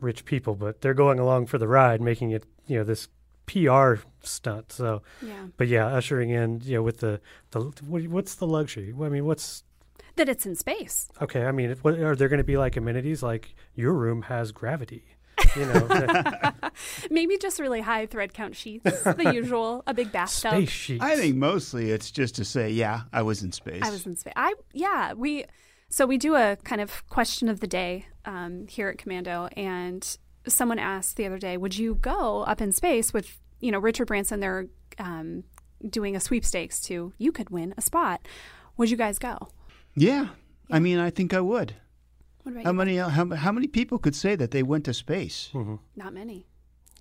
rich 0.00 0.24
people, 0.24 0.54
but 0.54 0.80
they're 0.80 0.94
going 0.94 1.18
along 1.18 1.46
for 1.46 1.58
the 1.58 1.66
ride, 1.66 2.00
making 2.00 2.30
it 2.30 2.44
you 2.68 2.78
know 2.78 2.84
this 2.84 3.08
PR 3.46 3.94
stunt. 4.22 4.70
So, 4.70 5.02
Yeah. 5.20 5.46
but 5.56 5.66
yeah, 5.66 5.86
ushering 5.86 6.30
in 6.30 6.60
you 6.62 6.74
know 6.76 6.82
with 6.82 6.98
the 6.98 7.20
the 7.50 7.62
what's 7.88 8.36
the 8.36 8.46
luxury? 8.46 8.94
I 9.02 9.08
mean, 9.08 9.24
what's 9.24 9.64
That 10.18 10.28
it's 10.28 10.44
in 10.46 10.54
space. 10.56 11.08
okay? 11.22 11.44
I 11.44 11.52
mean, 11.52 11.76
what, 11.82 11.94
are 11.98 12.14
there 12.16 12.28
going 12.28 12.38
to 12.38 12.44
be 12.44 12.56
like 12.56 12.76
amenities 12.76 13.22
like 13.22 13.54
your 13.74 13.92
room 13.92 14.22
has 14.22 14.50
gravity? 14.52 15.04
You 15.56 15.64
know, 15.66 15.88
Maybe 17.10 17.38
just 17.38 17.60
really 17.60 17.80
high 17.80 18.06
thread 18.06 18.34
count 18.34 18.56
sheets, 18.56 18.84
the 19.04 19.30
usual, 19.32 19.84
a 19.86 19.94
big 19.94 20.10
bathtub. 20.10 20.50
space 20.52 20.70
sheets. 20.70 21.04
I 21.04 21.14
think 21.16 21.36
mostly 21.36 21.90
it's 21.92 22.10
just 22.10 22.34
to 22.36 22.44
say, 22.44 22.70
yeah, 22.70 23.02
I 23.12 23.22
was 23.22 23.42
in 23.42 23.52
space. 23.52 23.82
I 23.84 23.90
was 23.90 24.04
in 24.06 24.16
space. 24.16 24.32
I 24.36 24.54
yeah. 24.72 25.12
We 25.12 25.44
so 25.88 26.04
we 26.04 26.18
do 26.18 26.34
a 26.34 26.56
kind 26.64 26.80
of 26.80 27.06
question 27.08 27.48
of 27.48 27.60
the 27.60 27.66
day 27.68 28.06
um, 28.24 28.66
here 28.68 28.88
at 28.88 28.98
Komando, 28.98 29.48
and 29.56 30.18
someone 30.46 30.78
asked 30.80 31.16
the 31.16 31.26
other 31.26 31.38
day, 31.38 31.56
"Would 31.56 31.78
you 31.78 31.94
go 31.94 32.42
up 32.42 32.60
in 32.60 32.72
space 32.72 33.12
with 33.14 33.38
you 33.60 33.70
know 33.70 33.78
Richard 33.78 34.06
Branson? 34.06 34.40
They're 34.40 34.66
um, 34.98 35.44
doing 35.88 36.16
a 36.16 36.20
sweepstakes 36.20 36.80
to 36.82 37.12
you 37.18 37.30
could 37.30 37.50
win 37.50 37.72
a 37.78 37.80
spot. 37.82 38.26
Would 38.76 38.90
you 38.90 38.96
guys 38.96 39.18
go? 39.18 39.48
Yeah. 40.00 40.28
I 40.70 40.78
mean, 40.78 40.98
I 40.98 41.10
think 41.10 41.32
I 41.34 41.40
would. 41.40 41.74
What 42.42 42.52
about 42.52 42.64
How 42.64 42.70
you? 42.70 42.76
many 42.76 42.96
how, 42.96 43.28
how 43.34 43.52
many 43.52 43.66
people 43.66 43.98
could 43.98 44.14
say 44.14 44.36
that 44.36 44.50
they 44.50 44.62
went 44.62 44.84
to 44.86 44.94
space? 44.94 45.48
hmm 45.52 45.76
Not 45.96 46.12
many. 46.14 46.46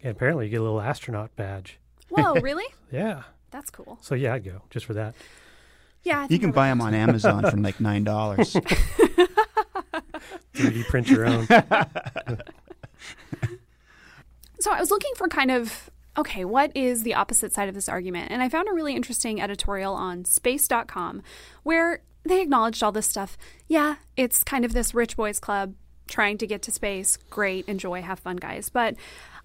And 0.01 0.12
apparently, 0.12 0.45
you 0.45 0.51
get 0.51 0.60
a 0.60 0.63
little 0.63 0.81
astronaut 0.81 1.36
badge. 1.36 1.79
Whoa, 2.10 2.33
really? 2.41 2.65
Yeah. 2.91 3.23
That's 3.51 3.69
cool. 3.69 3.97
So 4.01 4.15
yeah, 4.15 4.33
I'd 4.33 4.43
go 4.43 4.62
just 4.69 4.86
for 4.86 4.93
that. 4.93 5.15
Yeah, 6.03 6.21
I 6.21 6.27
You 6.29 6.39
can 6.39 6.49
I 6.49 6.53
buy 6.53 6.67
them 6.69 6.81
on 6.81 6.93
Amazon 6.93 7.49
for 7.49 7.57
like 7.57 7.79
nine 7.79 8.03
dollars. 8.03 8.53
3D 10.53 10.86
print 10.88 11.10
your 11.10 11.25
own. 11.25 11.47
So 14.60 14.71
I 14.71 14.79
was 14.79 14.89
looking 14.89 15.12
for 15.15 15.27
kind 15.27 15.51
of 15.51 15.89
okay, 16.17 16.43
what 16.43 16.75
is 16.75 17.03
the 17.03 17.13
opposite 17.13 17.53
side 17.53 17.69
of 17.69 17.75
this 17.75 17.88
argument? 17.88 18.31
And 18.31 18.41
I 18.41 18.49
found 18.49 18.67
a 18.67 18.73
really 18.73 18.95
interesting 18.95 19.39
editorial 19.39 19.93
on 19.93 20.25
space.com 20.25 21.21
where 21.62 22.01
they 22.27 22.41
acknowledged 22.41 22.83
all 22.83 22.91
this 22.91 23.07
stuff. 23.07 23.37
Yeah, 23.67 23.95
it's 24.15 24.43
kind 24.43 24.65
of 24.65 24.73
this 24.73 24.93
rich 24.93 25.15
boys 25.15 25.39
club 25.39 25.73
trying 26.07 26.37
to 26.37 26.47
get 26.47 26.61
to 26.63 26.71
space. 26.71 27.17
Great, 27.29 27.67
enjoy, 27.67 28.01
have 28.01 28.19
fun, 28.19 28.37
guys. 28.37 28.69
But 28.69 28.95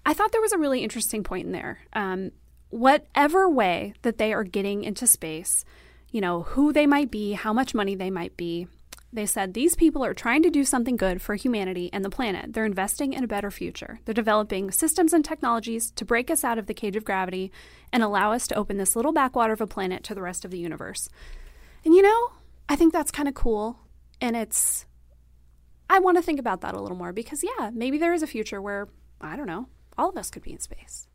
I 0.05 0.13
thought 0.13 0.31
there 0.31 0.41
was 0.41 0.53
a 0.53 0.57
really 0.57 0.83
interesting 0.83 1.23
point 1.23 1.45
in 1.45 1.51
there. 1.51 1.79
Um, 1.93 2.31
whatever 2.69 3.49
way 3.49 3.93
that 4.01 4.17
they 4.17 4.33
are 4.33 4.43
getting 4.43 4.83
into 4.83 5.05
space, 5.07 5.63
you 6.11 6.21
know, 6.21 6.43
who 6.43 6.73
they 6.73 6.87
might 6.87 7.11
be, 7.11 7.33
how 7.33 7.53
much 7.53 7.73
money 7.73 7.95
they 7.95 8.09
might 8.09 8.35
be, 8.37 8.67
they 9.13 9.27
said 9.27 9.53
these 9.53 9.75
people 9.75 10.03
are 10.03 10.15
trying 10.15 10.41
to 10.41 10.49
do 10.49 10.65
something 10.65 10.97
good 10.97 11.21
for 11.21 11.35
humanity 11.35 11.89
and 11.93 12.03
the 12.03 12.09
planet. 12.09 12.53
They're 12.53 12.65
investing 12.65 13.13
in 13.13 13.23
a 13.23 13.27
better 13.27 13.51
future. 13.51 13.99
They're 14.05 14.13
developing 14.13 14.71
systems 14.71 15.13
and 15.13 15.23
technologies 15.23 15.91
to 15.91 16.03
break 16.03 16.31
us 16.31 16.43
out 16.43 16.57
of 16.57 16.65
the 16.65 16.73
cage 16.73 16.95
of 16.95 17.05
gravity 17.05 17.51
and 17.91 18.01
allow 18.01 18.31
us 18.31 18.47
to 18.47 18.55
open 18.55 18.77
this 18.77 18.95
little 18.95 19.13
backwater 19.13 19.53
of 19.53 19.61
a 19.61 19.67
planet 19.67 20.03
to 20.05 20.15
the 20.15 20.21
rest 20.23 20.43
of 20.43 20.49
the 20.49 20.57
universe. 20.57 21.09
And 21.85 21.93
you 21.93 22.01
know, 22.01 22.31
I 22.69 22.75
think 22.75 22.93
that's 22.93 23.11
kind 23.11 23.27
of 23.27 23.33
cool. 23.33 23.79
And 24.21 24.35
it's, 24.35 24.85
I 25.89 25.99
want 25.99 26.17
to 26.17 26.23
think 26.23 26.39
about 26.39 26.61
that 26.61 26.73
a 26.73 26.81
little 26.81 26.97
more 26.97 27.13
because, 27.13 27.43
yeah, 27.43 27.71
maybe 27.73 27.97
there 27.97 28.13
is 28.13 28.23
a 28.23 28.27
future 28.27 28.61
where, 28.61 28.87
I 29.21 29.35
don't 29.35 29.47
know, 29.47 29.67
all 29.97 30.09
of 30.09 30.17
us 30.17 30.29
could 30.29 30.43
be 30.43 30.51
in 30.51 30.59
space. 30.59 31.07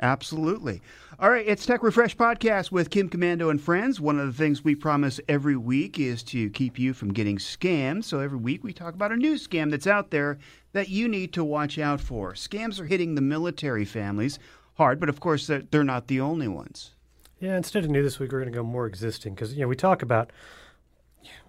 Absolutely. 0.00 0.82
All 1.18 1.30
right, 1.30 1.46
it's 1.46 1.64
Tech 1.64 1.82
Refresh 1.82 2.16
Podcast 2.16 2.70
with 2.70 2.90
Kim 2.90 3.08
Komando 3.08 3.50
and 3.50 3.58
friends. 3.58 3.98
One 3.98 4.18
of 4.20 4.26
the 4.26 4.32
things 4.32 4.62
we 4.62 4.74
promise 4.74 5.18
every 5.26 5.56
week 5.56 5.98
is 5.98 6.22
to 6.24 6.50
keep 6.50 6.78
you 6.78 6.92
from 6.92 7.14
getting 7.14 7.38
scammed. 7.38 8.04
So 8.04 8.20
every 8.20 8.38
week 8.38 8.62
we 8.62 8.74
talk 8.74 8.94
about 8.94 9.12
a 9.12 9.16
new 9.16 9.34
scam 9.36 9.70
that's 9.70 9.86
out 9.86 10.10
there 10.10 10.38
that 10.74 10.90
you 10.90 11.08
need 11.08 11.32
to 11.32 11.42
watch 11.42 11.78
out 11.78 12.00
for. 12.00 12.34
Scams 12.34 12.78
are 12.78 12.84
hitting 12.84 13.14
the 13.14 13.22
military 13.22 13.86
families 13.86 14.38
hard, 14.74 15.00
but 15.00 15.08
of 15.08 15.20
course 15.20 15.46
they're, 15.46 15.62
they're 15.70 15.82
not 15.82 16.08
the 16.08 16.20
only 16.20 16.48
ones. 16.48 16.90
Yeah, 17.40 17.56
instead 17.56 17.84
of 17.84 17.90
new 17.90 18.02
this 18.02 18.18
week, 18.18 18.32
we're 18.32 18.40
going 18.40 18.52
to 18.52 18.56
go 18.56 18.62
more 18.62 18.86
existing 18.86 19.34
because 19.34 19.54
you 19.54 19.60
know 19.60 19.68
we 19.68 19.76
talk 19.76 20.02
about 20.02 20.30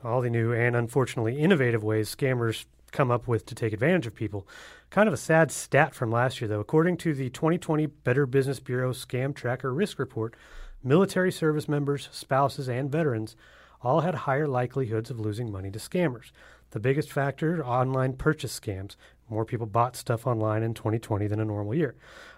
all 0.04 0.22
the 0.22 0.30
new 0.30 0.52
and 0.54 0.76
unfortunately 0.76 1.40
innovative 1.40 1.84
ways 1.84 2.14
scammers 2.14 2.66
come 2.92 3.12
up 3.12 3.28
with 3.28 3.46
to 3.46 3.56
take 3.56 3.74
advantage 3.74 4.08
of 4.08 4.16
people. 4.16 4.48
Kind 4.90 5.08
of 5.08 5.14
a 5.14 5.18
sad 5.18 5.52
stat 5.52 5.94
from 5.94 6.12
last 6.12 6.40
year, 6.40 6.48
though. 6.48 6.60
According 6.60 6.98
to 6.98 7.14
the 7.14 7.30
2020 7.30 7.86
Better 7.86 8.26
Business 8.26 8.60
Bureau 8.60 8.94
Scam 8.94 9.36
Tracker 9.36 9.74
Risk 9.74 10.00
Report, 10.00 10.36
military 10.84 11.32
service 11.32 11.68
members, 11.68 12.10
spouses, 12.12 12.70
and 12.70 12.92
veterans 12.92 13.36
all 13.82 14.02
had 14.02 14.16
higher 14.16 14.48
likelihoods 14.48 15.10
of 15.10 15.20
losing 15.20 15.52
money 15.52 15.70
to 15.72 15.80
scammers. 15.80 16.32
The 16.72 16.80
biggest 16.80 17.12
factor 17.12 17.64
online 17.66 18.14
purchase 18.14 18.58
scams. 18.60 18.96
More 19.30 19.46
people 19.46 19.68
bought 19.68 19.96
stuff 19.96 20.26
online 20.26 20.64
in 20.64 20.74
2020 20.74 21.28
than 21.28 21.40
a 21.40 21.46
normal 21.46 21.76
year. 21.76 21.96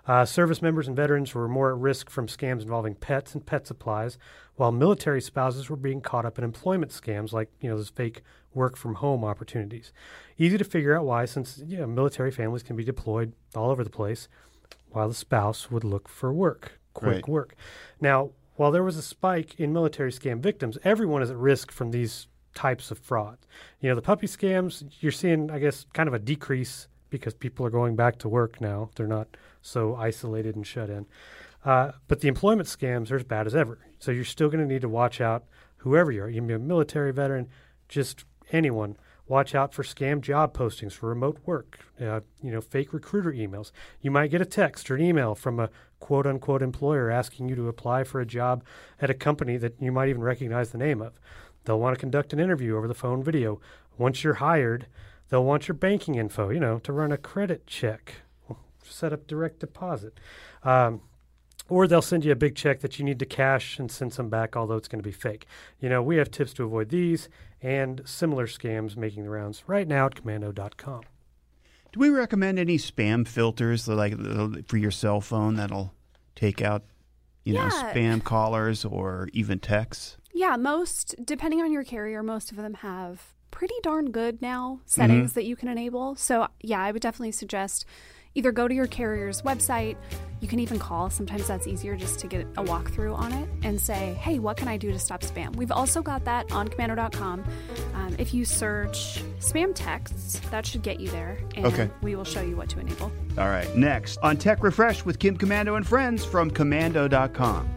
Uh, 0.10 0.26
service 0.26 0.60
members 0.60 0.88
and 0.88 0.96
veterans 0.96 1.36
were 1.36 1.48
more 1.48 1.70
at 1.70 1.78
risk 1.78 2.10
from 2.10 2.26
scams 2.26 2.64
involving 2.64 2.96
pets 2.96 3.36
and 3.36 3.46
pet 3.46 3.68
supplies, 3.68 4.18
while 4.56 4.72
military 4.72 5.22
spouses 5.22 5.70
were 5.70 5.76
being 5.76 6.02
caught 6.02 6.26
up 6.26 6.40
in 6.40 6.44
employment 6.44 6.92
scams 6.92 7.32
like 7.32 7.48
you 7.62 7.70
know 7.70 7.78
those 7.78 7.92
fake 7.92 8.24
work 8.56 8.76
from 8.76 8.96
home 8.96 9.24
opportunities. 9.24 9.94
Easy 10.40 10.58
to 10.58 10.64
figure 10.64 10.98
out 10.98 11.06
why, 11.06 11.26
since 11.26 11.62
you 11.68 11.78
know, 11.78 11.86
military 11.86 12.32
families 12.32 12.64
can 12.64 12.76
be 12.76 12.84
deployed 12.84 13.34
all 13.54 13.70
over 13.70 13.84
the 13.84 13.90
place, 13.92 14.28
while 14.90 15.08
the 15.08 15.14
spouse 15.14 15.70
would 15.70 15.84
look 15.84 16.10
for 16.10 16.34
work, 16.34 16.80
quick 16.96 17.14
Right. 17.14 17.28
work. 17.28 17.56
Now, 18.02 18.32
while 18.56 18.72
there 18.72 18.84
was 18.84 18.98
a 18.98 19.04
spike 19.04 19.60
in 19.60 19.72
military 19.72 20.12
scam 20.12 20.40
victims, 20.40 20.80
everyone 20.84 21.22
is 21.22 21.30
at 21.30 21.38
risk 21.38 21.72
from 21.72 21.92
these 21.92 22.26
types 22.56 22.90
of 22.90 22.98
fraud. 22.98 23.38
You 23.80 23.90
know, 23.90 23.96
the 23.96 24.02
puppy 24.02 24.26
scams, 24.26 24.84
you're 25.02 25.12
seeing, 25.12 25.52
I 25.52 25.60
guess, 25.60 25.86
kind 25.94 26.08
of 26.08 26.16
a 26.16 26.20
decrease 26.20 26.88
because 27.10 27.34
people 27.34 27.66
are 27.66 27.72
going 27.72 27.96
back 27.96 28.18
to 28.20 28.30
work 28.30 28.62
now. 28.62 28.90
They're 28.96 29.08
not 29.08 29.28
so 29.62 29.96
isolated 29.96 30.56
and 30.56 30.66
shut 30.66 30.90
in. 30.90 31.06
Uh, 31.66 31.92
but 32.08 32.22
the 32.22 32.28
employment 32.28 32.70
scams 32.70 33.12
are 33.12 33.18
as 33.18 33.24
bad 33.24 33.48
as 33.48 33.56
ever. 33.56 33.80
So 34.00 34.12
you're 34.12 34.24
still 34.24 34.50
going 34.50 34.66
to 34.66 34.74
need 34.74 34.82
to 34.82 34.90
watch 34.90 35.20
out, 35.20 35.44
whoever 35.78 36.12
you 36.12 36.24
are. 36.24 36.30
You 36.30 36.36
can 36.40 36.48
be 36.48 36.54
a 36.54 36.60
military 36.60 37.12
veteran, 37.12 37.48
just 37.88 38.24
anyone. 38.52 38.98
Watch 39.28 39.54
out 39.54 39.76
for 39.76 39.84
scam 39.84 40.22
job 40.22 40.58
postings 40.58 40.94
for 40.94 41.10
remote 41.10 41.38
work, 41.46 41.80
uh, 42.02 42.22
you 42.42 42.52
know, 42.52 42.62
fake 42.62 42.94
recruiter 42.94 43.32
emails. 43.32 43.72
You 44.02 44.10
might 44.10 44.32
get 44.32 44.42
a 44.42 44.46
text 44.46 44.90
or 44.90 44.96
an 44.96 45.04
email 45.04 45.36
from 45.36 45.60
a 45.60 45.70
quote 46.00 46.26
unquote 46.26 46.64
employer 46.64 47.12
asking 47.12 47.48
you 47.48 47.56
to 47.56 47.68
apply 47.68 48.06
for 48.06 48.20
a 48.20 48.26
job 48.26 48.64
at 49.00 49.12
a 49.12 49.14
company 49.14 49.58
that 49.58 49.80
you 49.80 49.92
might 49.92 50.10
even 50.10 50.24
recognize 50.24 50.72
the 50.72 50.80
name 50.80 51.00
of. 51.00 51.14
They'll 51.66 51.80
want 51.80 51.96
to 51.96 52.00
conduct 52.00 52.34
an 52.34 52.40
interview 52.40 52.76
over 52.76 52.88
the 52.88 52.96
phone 52.96 53.22
video. 53.24 53.62
Once 54.00 54.24
you're 54.24 54.36
hired, 54.36 54.88
they'll 55.30 55.44
want 55.44 55.68
your 55.68 55.76
banking 55.76 56.16
info, 56.16 56.50
you 56.50 56.60
know, 56.60 56.80
to 56.80 56.92
run 56.92 57.12
a 57.12 57.18
credit 57.18 57.66
check, 57.68 58.16
set 58.84 59.14
up 59.14 59.28
direct 59.28 59.60
deposit. 59.60 60.20
Um, 60.64 61.02
or 61.70 61.88
they'll 61.88 62.02
send 62.02 62.26
you 62.26 62.32
a 62.32 62.36
big 62.36 62.56
check 62.56 62.80
that 62.80 62.98
you 62.98 63.06
need 63.06 63.20
to 63.20 63.26
cash 63.26 63.78
and 63.78 63.92
send 63.92 64.12
some 64.12 64.28
back, 64.30 64.56
although 64.56 64.76
it's 64.76 64.88
going 64.88 65.02
to 65.02 65.08
be 65.08 65.14
fake. 65.14 65.46
You 65.80 65.88
know, 65.88 66.02
we 66.02 66.18
have 66.18 66.32
tips 66.32 66.54
to 66.54 66.64
avoid 66.64 66.90
these 66.90 67.30
and 67.62 68.02
similar 68.06 68.48
scams 68.48 68.98
making 68.98 69.24
the 69.24 69.30
rounds 69.30 69.64
right 69.68 69.88
now 69.88 70.08
at 70.08 70.16
komando.com. 70.16 71.02
Do 71.92 72.00
we 72.00 72.10
recommend 72.10 72.60
any 72.60 72.78
spam 72.78 73.28
filters 73.28 73.88
like 73.88 74.16
for 74.68 74.78
your 74.78 74.92
cell 74.92 75.22
phone 75.22 75.56
that'll 75.56 75.94
take 76.36 76.62
out, 76.62 76.84
you 77.44 77.54
know, 77.54 77.68
spam 77.68 78.24
callers 78.24 78.86
or 78.86 79.30
even 79.34 79.60
texts? 79.60 80.18
Yeah, 80.34 80.56
most, 80.56 81.16
depending 81.24 81.62
on 81.62 81.72
your 81.72 81.84
carrier, 81.84 82.22
most 82.22 82.52
of 82.52 82.58
them 82.58 82.76
have 82.76 83.34
pretty 83.52 83.76
darn 83.84 84.12
good 84.12 84.42
now 84.42 84.80
settings 84.86 85.34
that 85.34 85.46
you 85.46 85.56
can 85.56 85.68
enable. 85.68 86.16
So, 86.16 86.48
yeah, 86.62 86.82
I 86.82 86.92
would 86.92 87.02
definitely 87.02 87.32
suggest 87.32 87.86
either 88.36 88.52
go 88.52 88.68
to 88.68 88.76
your 88.76 88.86
carrier's 88.86 89.42
website. 89.42 89.98
You 90.40 90.48
can 90.48 90.60
even 90.60 90.78
call. 90.80 91.10
Sometimes 91.10 91.48
that's 91.48 91.66
easier 91.68 91.96
just 91.98 92.20
to 92.20 92.28
get 92.28 92.42
a 92.58 92.64
walkthrough 92.64 93.18
on 93.18 93.34
it 93.34 93.50
and 93.64 93.82
say, 93.82 94.14
hey, 94.22 94.38
what 94.40 94.56
can 94.56 94.68
I 94.68 94.78
do 94.78 94.92
to 94.92 95.00
stop 95.00 95.22
spam? 95.22 95.56
We've 95.56 95.72
also 95.72 96.02
got 96.02 96.24
that 96.26 96.52
on 96.52 96.68
komando.com. 96.70 97.44
Um, 97.96 98.16
if 98.20 98.34
you 98.34 98.46
search 98.46 99.24
spam 99.40 99.72
texts, 99.74 100.40
that 100.52 100.66
should 100.66 100.84
get 100.84 101.00
you 101.00 101.10
there. 101.10 101.40
And 101.56 101.66
Okay. 101.66 101.90
we 102.04 102.16
will 102.16 102.24
show 102.24 102.42
you 102.42 102.56
what 102.56 102.70
to 102.70 102.80
enable. 102.80 103.12
All 103.38 103.48
right, 103.50 103.76
next 103.76 104.18
on 104.22 104.38
Tech 104.38 104.64
Refresh 104.64 105.04
with 105.04 105.18
Kim 105.20 105.36
Komando 105.38 105.76
and 105.76 105.86
friends 105.86 106.24
from 106.24 106.52
komando.com. 106.52 107.68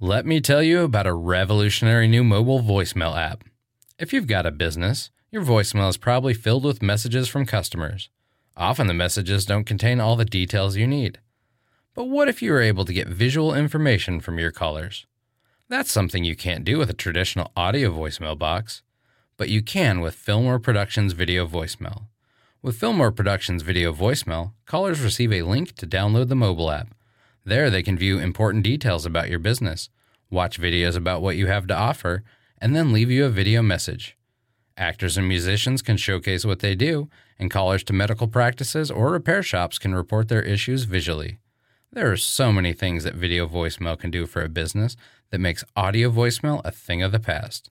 Let 0.00 0.26
me 0.26 0.42
tell 0.42 0.62
you 0.62 0.82
about 0.82 1.06
a 1.06 1.14
revolutionary 1.14 2.06
new 2.06 2.22
mobile 2.22 2.60
voicemail 2.60 3.16
app. 3.16 3.44
If 3.98 4.12
you've 4.12 4.26
got 4.26 4.44
a 4.44 4.50
business, 4.50 5.10
your 5.30 5.42
voicemail 5.42 5.88
is 5.88 5.96
probably 5.96 6.34
filled 6.34 6.64
with 6.64 6.82
messages 6.82 7.28
from 7.28 7.46
customers. 7.46 8.10
Often 8.58 8.88
the 8.88 8.92
messages 8.92 9.46
don't 9.46 9.64
contain 9.64 9.98
all 9.98 10.14
the 10.14 10.26
details 10.26 10.76
you 10.76 10.86
need. 10.86 11.20
But 11.94 12.10
what 12.10 12.28
if 12.28 12.42
you 12.42 12.52
were 12.52 12.60
able 12.60 12.84
to 12.84 12.92
get 12.92 13.08
visual 13.08 13.54
information 13.54 14.20
from 14.20 14.38
your 14.38 14.50
callers? 14.50 15.06
That's 15.70 15.90
something 15.90 16.24
you 16.24 16.36
can't 16.36 16.66
do 16.66 16.76
with 16.76 16.90
a 16.90 16.92
traditional 16.92 17.50
audio 17.56 17.90
voicemail 17.90 18.38
box, 18.38 18.82
but 19.38 19.48
you 19.48 19.62
can 19.62 20.02
with 20.02 20.14
Fillmore 20.14 20.58
Productions 20.58 21.14
Video 21.14 21.46
Voicemail. 21.46 22.02
With 22.60 22.76
Fillmore 22.76 23.12
Productions 23.12 23.62
Video 23.62 23.94
Voicemail, 23.94 24.52
callers 24.66 25.00
receive 25.00 25.32
a 25.32 25.40
link 25.40 25.74
to 25.76 25.86
download 25.86 26.28
the 26.28 26.36
mobile 26.36 26.70
app. 26.70 26.94
There, 27.46 27.70
they 27.70 27.84
can 27.84 27.96
view 27.96 28.18
important 28.18 28.64
details 28.64 29.06
about 29.06 29.30
your 29.30 29.38
business, 29.38 29.88
watch 30.30 30.60
videos 30.60 30.96
about 30.96 31.22
what 31.22 31.36
you 31.36 31.46
have 31.46 31.68
to 31.68 31.76
offer, 31.76 32.24
and 32.60 32.74
then 32.74 32.92
leave 32.92 33.08
you 33.08 33.24
a 33.24 33.30
video 33.30 33.62
message. 33.62 34.16
Actors 34.76 35.16
and 35.16 35.28
musicians 35.28 35.80
can 35.80 35.96
showcase 35.96 36.44
what 36.44 36.58
they 36.58 36.74
do, 36.74 37.08
and 37.38 37.48
callers 37.48 37.84
to 37.84 37.92
medical 37.92 38.26
practices 38.26 38.90
or 38.90 39.12
repair 39.12 39.44
shops 39.44 39.78
can 39.78 39.94
report 39.94 40.26
their 40.26 40.42
issues 40.42 40.84
visually. 40.84 41.38
There 41.92 42.10
are 42.10 42.16
so 42.16 42.52
many 42.52 42.72
things 42.72 43.04
that 43.04 43.14
video 43.14 43.46
voicemail 43.46 43.96
can 43.96 44.10
do 44.10 44.26
for 44.26 44.42
a 44.42 44.48
business 44.48 44.96
that 45.30 45.38
makes 45.38 45.64
audio 45.76 46.10
voicemail 46.10 46.60
a 46.64 46.72
thing 46.72 47.00
of 47.00 47.12
the 47.12 47.20
past. 47.20 47.70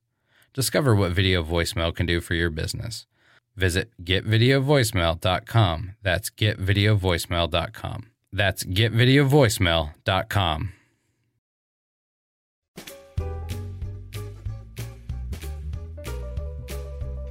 Discover 0.54 0.96
what 0.96 1.12
video 1.12 1.44
voicemail 1.44 1.94
can 1.94 2.06
do 2.06 2.22
for 2.22 2.34
your 2.34 2.50
business. 2.50 3.08
Visit 3.58 3.92
getvideovoicemail.com. 4.02 5.96
That's 6.02 6.30
getvideovoicemail.com. 6.30 8.15
That's 8.36 8.66
getvideovoicemail.com. 8.66 10.74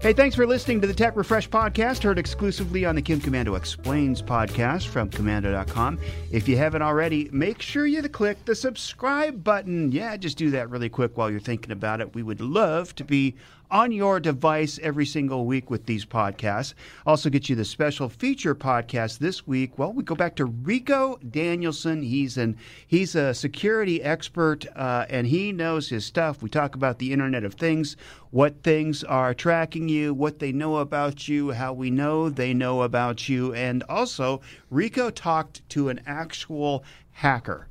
Hey, 0.00 0.12
thanks 0.12 0.36
for 0.36 0.46
listening 0.46 0.82
to 0.82 0.86
the 0.86 0.92
Tech 0.92 1.16
Refresh 1.16 1.48
podcast, 1.48 2.02
heard 2.02 2.18
exclusively 2.18 2.84
on 2.84 2.94
the 2.94 3.00
Kim 3.00 3.18
Komando 3.20 3.56
Explains 3.56 4.20
podcast 4.20 4.88
from 4.88 5.08
Komando.com. 5.08 5.98
If 6.30 6.46
you 6.46 6.58
haven't 6.58 6.82
already, 6.82 7.30
make 7.32 7.62
sure 7.62 7.86
you 7.86 8.02
click 8.02 8.44
the 8.44 8.54
subscribe 8.54 9.42
button. 9.42 9.90
Yeah, 9.92 10.18
just 10.18 10.36
do 10.36 10.50
that 10.50 10.68
really 10.68 10.90
quick 10.90 11.16
while 11.16 11.30
you're 11.30 11.40
thinking 11.40 11.72
about 11.72 12.02
it. 12.02 12.14
We 12.14 12.22
would 12.22 12.42
love 12.42 12.94
to 12.96 13.04
be 13.04 13.34
on 13.70 13.92
your 13.92 14.20
device 14.20 14.78
every 14.82 15.06
single 15.06 15.46
week 15.46 15.70
with 15.70 15.86
these 15.86 16.04
podcasts. 16.04 16.74
Also, 17.06 17.30
get 17.30 17.48
you 17.48 17.56
the 17.56 17.64
special 17.64 18.08
feature 18.08 18.54
podcast 18.54 19.18
this 19.18 19.46
week. 19.46 19.78
Well, 19.78 19.92
we 19.92 20.02
go 20.02 20.14
back 20.14 20.36
to 20.36 20.44
Rico 20.44 21.18
Danielson. 21.30 22.02
He's 22.02 22.36
an 22.36 22.56
he's 22.86 23.14
a 23.14 23.34
security 23.34 24.02
expert, 24.02 24.66
uh, 24.76 25.06
and 25.08 25.26
he 25.26 25.52
knows 25.52 25.88
his 25.88 26.04
stuff. 26.04 26.42
We 26.42 26.48
talk 26.48 26.74
about 26.74 26.98
the 26.98 27.12
Internet 27.12 27.44
of 27.44 27.54
Things, 27.54 27.96
what 28.30 28.62
things 28.62 29.04
are 29.04 29.34
tracking 29.34 29.88
you, 29.88 30.14
what 30.14 30.38
they 30.38 30.52
know 30.52 30.76
about 30.76 31.28
you, 31.28 31.52
how 31.52 31.72
we 31.72 31.90
know 31.90 32.28
they 32.28 32.54
know 32.54 32.82
about 32.82 33.28
you, 33.28 33.52
and 33.54 33.82
also 33.88 34.40
Rico 34.70 35.10
talked 35.10 35.68
to 35.70 35.88
an 35.88 36.00
actual 36.06 36.84
hacker. 37.12 37.68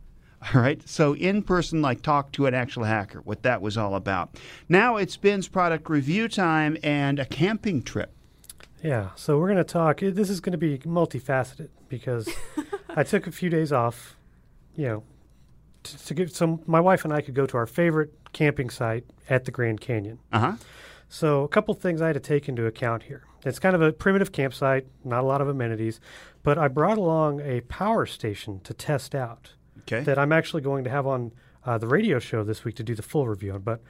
All 0.54 0.62
right. 0.62 0.88
So 0.88 1.16
in 1.16 1.44
person, 1.44 1.82
like 1.82 2.02
talk 2.02 2.32
to 2.34 2.46
an 2.46 2.54
actual 2.54 2.84
hacker, 2.84 3.22
what 3.22 3.44
that 3.44 3.62
was 3.62 3.78
all 3.78 3.96
about. 3.96 4.40
Now 4.68 4.98
it's 4.98 5.16
Ben's 5.18 5.48
product 5.48 5.90
review 5.90 6.28
time 6.28 6.78
and 6.84 7.20
a 7.20 7.26
camping 7.26 7.82
trip. 7.82 8.14
Yeah. 8.84 9.10
So 9.16 9.38
we're 9.38 9.48
going 9.48 9.58
to 9.58 9.64
talk. 9.64 10.00
This 10.00 10.30
is 10.30 10.42
going 10.42 10.52
to 10.52 10.58
be 10.58 10.80
multifaceted 10.80 11.70
because 11.88 12.30
I 12.90 13.04
took 13.04 13.28
a 13.28 13.32
few 13.32 13.50
days 13.50 13.72
off, 13.72 14.18
you 14.76 14.88
know, 14.88 15.04
to, 15.84 16.06
to 16.06 16.14
get 16.14 16.36
some. 16.36 16.62
My 16.66 16.80
wife 16.80 17.06
and 17.06 17.14
I 17.14 17.22
could 17.22 17.36
go 17.36 17.46
to 17.46 17.58
our 17.58 17.68
favorite 17.68 18.14
camping 18.34 18.70
site 18.70 19.06
at 19.30 19.46
the 19.46 19.52
Grand 19.52 19.80
Canyon. 19.80 20.20
Uh 20.32 20.40
huh. 20.40 20.54
So 21.08 21.44
a 21.44 21.48
couple 21.48 21.74
things 21.76 22.02
I 22.02 22.08
had 22.08 22.14
to 22.14 22.20
take 22.20 22.50
into 22.50 22.66
account 22.66 23.04
here. 23.04 23.24
It's 23.46 23.60
kind 23.60 23.76
of 23.76 23.82
a 23.82 23.92
primitive 23.92 24.32
campsite, 24.32 24.88
not 25.04 25.22
a 25.22 25.28
lot 25.28 25.42
of 25.42 25.48
amenities, 25.48 26.00
but 26.44 26.58
I 26.58 26.68
brought 26.68 26.98
along 26.98 27.40
a 27.42 27.62
power 27.62 28.06
station 28.06 28.62
to 28.62 28.74
test 28.74 29.14
out 29.14 29.52
Okay. 29.88 30.02
that 30.02 30.18
I'm 30.18 30.32
actually 30.32 30.62
going 30.62 30.84
to 30.86 30.90
have 30.90 31.06
on 31.06 31.32
uh, 31.66 31.78
the 31.78 31.88
radio 31.88 32.20
show 32.20 32.44
this 32.44 32.64
week 32.64 32.76
to 32.76 32.84
do 32.84 32.96
the 32.96 33.02
full 33.02 33.28
review 33.28 33.54
on. 33.54 33.62
But 33.62 33.82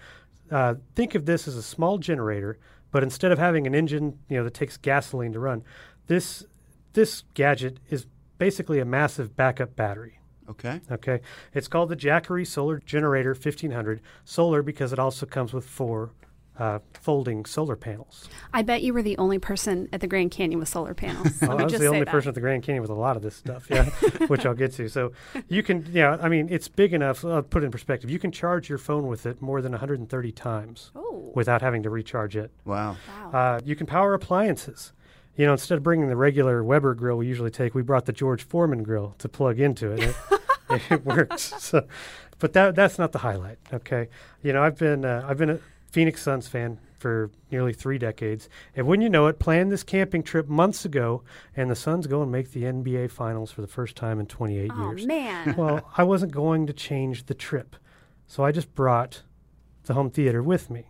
uh, 0.51 0.75
think 0.95 1.15
of 1.15 1.25
this 1.25 1.47
as 1.47 1.55
a 1.55 1.63
small 1.63 1.97
generator, 1.97 2.57
but 2.91 3.03
instead 3.03 3.31
of 3.31 3.39
having 3.39 3.65
an 3.67 3.73
engine, 3.73 4.19
you 4.29 4.37
know, 4.37 4.43
that 4.43 4.53
takes 4.53 4.77
gasoline 4.77 5.33
to 5.33 5.39
run, 5.39 5.63
this 6.07 6.45
this 6.93 7.23
gadget 7.33 7.79
is 7.89 8.05
basically 8.37 8.79
a 8.79 8.85
massive 8.85 9.35
backup 9.35 9.75
battery. 9.75 10.19
Okay. 10.49 10.81
Okay, 10.91 11.21
it's 11.53 11.67
called 11.67 11.89
the 11.89 11.95
Jackery 11.95 12.45
Solar 12.45 12.79
Generator 12.79 13.31
1500. 13.31 14.01
Solar 14.25 14.61
because 14.61 14.93
it 14.93 14.99
also 14.99 15.25
comes 15.25 15.53
with 15.53 15.65
four 15.65 16.11
uh, 16.59 16.79
folding 16.93 17.45
solar 17.45 17.75
panels. 17.75 18.29
I 18.53 18.61
bet 18.61 18.83
you 18.83 18.93
were 18.93 19.01
the 19.01 19.17
only 19.17 19.39
person 19.39 19.89
at 19.91 20.01
the 20.01 20.07
Grand 20.07 20.31
Canyon 20.31 20.59
with 20.59 20.69
solar 20.69 20.93
panels. 20.93 21.41
Let 21.41 21.49
Oh, 21.49 21.57
I 21.57 21.63
was 21.63 21.71
just 21.73 21.81
the 21.81 21.87
only 21.87 22.01
that. 22.01 22.09
person 22.09 22.29
at 22.29 22.35
the 22.35 22.41
Grand 22.41 22.63
Canyon 22.63 22.81
with 22.81 22.91
a 22.91 22.95
lot 22.95 23.15
of 23.15 23.23
this 23.23 23.35
stuff, 23.35 23.67
yeah, 23.69 23.85
which 24.27 24.45
I'll 24.45 24.53
get 24.53 24.71
to. 24.73 24.87
So 24.87 25.13
you 25.47 25.63
can, 25.63 25.87
yeah, 25.91 26.17
I 26.21 26.29
mean, 26.29 26.47
it's 26.51 26.67
big 26.67 26.93
enough. 26.93 27.25
I'll 27.25 27.41
put 27.41 27.63
it 27.63 27.65
in 27.65 27.71
perspective. 27.71 28.09
You 28.09 28.19
can 28.19 28.31
charge 28.31 28.69
your 28.69 28.77
phone 28.77 29.07
with 29.07 29.25
it 29.25 29.41
more 29.41 29.61
than 29.61 29.71
130 29.71 30.31
times 30.31 30.91
Oh, 30.95 31.31
without 31.33 31.61
having 31.61 31.83
to 31.83 31.89
recharge 31.89 32.35
it. 32.35 32.51
Wow. 32.65 32.97
wow. 33.07 33.31
Uh, 33.31 33.59
you 33.65 33.75
can 33.75 33.87
power 33.87 34.13
appliances. 34.13 34.93
You 35.35 35.47
know, 35.47 35.53
instead 35.53 35.79
of 35.79 35.83
bringing 35.83 36.07
the 36.09 36.15
regular 36.15 36.63
Weber 36.63 36.93
grill 36.93 37.17
we 37.17 37.25
usually 37.25 37.49
take, 37.49 37.73
we 37.73 37.81
brought 37.81 38.05
the 38.05 38.13
George 38.13 38.43
Foreman 38.43 38.83
grill 38.83 39.15
to 39.17 39.27
plug 39.27 39.59
into 39.59 39.91
it. 39.93 40.15
It, 40.69 40.81
it 40.91 41.03
works. 41.03 41.55
So, 41.57 41.87
but 42.37 42.53
that 42.53 42.75
that's 42.75 42.99
not 42.99 43.11
the 43.13 43.17
highlight. 43.17 43.57
Okay, 43.73 44.09
you 44.43 44.53
know, 44.53 44.61
I've 44.61 44.77
been 44.77 45.03
uh, 45.03 45.25
I've 45.27 45.39
been 45.39 45.49
a 45.49 45.59
Phoenix 45.93 46.23
Suns 46.23 46.47
fan 46.47 46.79
for 46.97 47.29
nearly 47.51 47.71
three 47.71 47.99
decades, 47.99 48.49
and 48.75 48.87
when 48.87 48.99
you 48.99 49.09
know 49.09 49.27
it, 49.27 49.37
planned 49.37 49.71
this 49.71 49.83
camping 49.83 50.23
trip 50.23 50.47
months 50.49 50.85
ago, 50.85 51.21
and 51.55 51.69
the 51.69 51.75
Suns 51.75 52.07
go 52.07 52.23
and 52.23 52.31
make 52.31 52.51
the 52.51 52.63
NBA 52.63 53.11
Finals 53.11 53.51
for 53.51 53.61
the 53.61 53.67
first 53.67 53.95
time 53.95 54.19
in 54.19 54.25
28 54.25 54.71
oh 54.73 54.89
years. 54.89 55.05
man. 55.05 55.53
Well, 55.57 55.87
I 55.95 56.01
wasn't 56.03 56.31
going 56.31 56.65
to 56.65 56.73
change 56.73 57.27
the 57.27 57.35
trip, 57.35 57.75
so 58.25 58.43
I 58.43 58.51
just 58.51 58.73
brought 58.73 59.21
the 59.83 59.93
home 59.93 60.09
theater 60.09 60.41
with 60.41 60.71
me. 60.71 60.87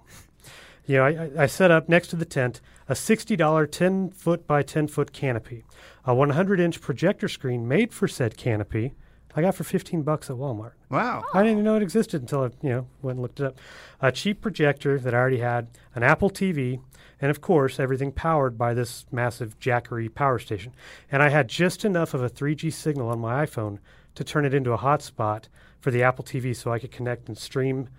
You 0.86 0.98
know, 0.98 1.04
I- 1.06 1.32
I 1.44 1.46
set 1.48 1.70
up 1.70 1.89
next 1.89 2.08
to 2.10 2.16
the 2.16 2.26
tent 2.26 2.62
a 2.88 2.94
$60 2.94 3.68
10 3.68 4.10
foot 4.12 4.48
by 4.48 4.63
10 4.63 4.88
foot 4.88 5.12
canopy, 5.12 5.66
a 6.06 6.16
100 6.16 6.62
inch 6.62 6.80
projector 6.80 7.28
screen 7.28 7.68
made 7.68 7.92
for 7.92 8.08
said 8.08 8.38
canopy. 8.38 8.94
I 9.36 9.41
got 9.41 9.56
for 9.56 9.63
15 9.63 10.04
bucks 10.04 10.30
at 10.30 10.36
Walmart. 10.36 10.74
Wow. 10.89 11.24
I 11.34 11.39
didn't 11.41 11.54
even 11.54 11.63
know 11.63 11.76
it 11.76 11.82
existed 11.82 12.22
until 12.22 12.43
I, 12.43 12.50
you 12.62 12.69
know, 12.69 12.88
went 13.02 13.17
and 13.17 13.22
looked 13.22 13.39
it 13.39 13.48
up. 13.48 13.58
A 14.02 14.12
cheap 14.12 14.41
projector 14.41 15.00
that 15.00 15.13
I 15.13 15.17
already 15.17 15.39
had, 15.39 15.67
an 15.96 16.04
Apple 16.04 16.30
TV, 16.30 16.80
and 17.19 17.32
of 17.32 17.41
course 17.41 17.80
everything 17.80 18.12
powered 18.12 18.58
by 18.58 18.74
this 18.74 19.06
massive 19.12 19.60
Jackery 19.60 20.13
power 20.13 20.38
station. 20.38 20.74
And 21.12 21.24
I 21.24 21.30
had 21.30 21.48
just 21.48 21.84
enough 21.84 22.13
of 22.13 22.22
a 22.22 22.30
3G 22.30 22.72
signal 22.72 23.10
on 23.10 23.19
my 23.19 23.46
iPhone 23.46 23.80
to 24.15 24.24
turn 24.24 24.46
it 24.46 24.54
into 24.54 24.74
a 24.74 24.78
hotspot 24.78 25.46
for 25.80 25.89
the 25.89 26.04
Apple 26.04 26.24
TV, 26.24 26.56
so 26.56 26.72
I 26.72 26.80
could 26.80 26.91
connect 26.91 27.28
and 27.28 27.38
stream 27.38 27.89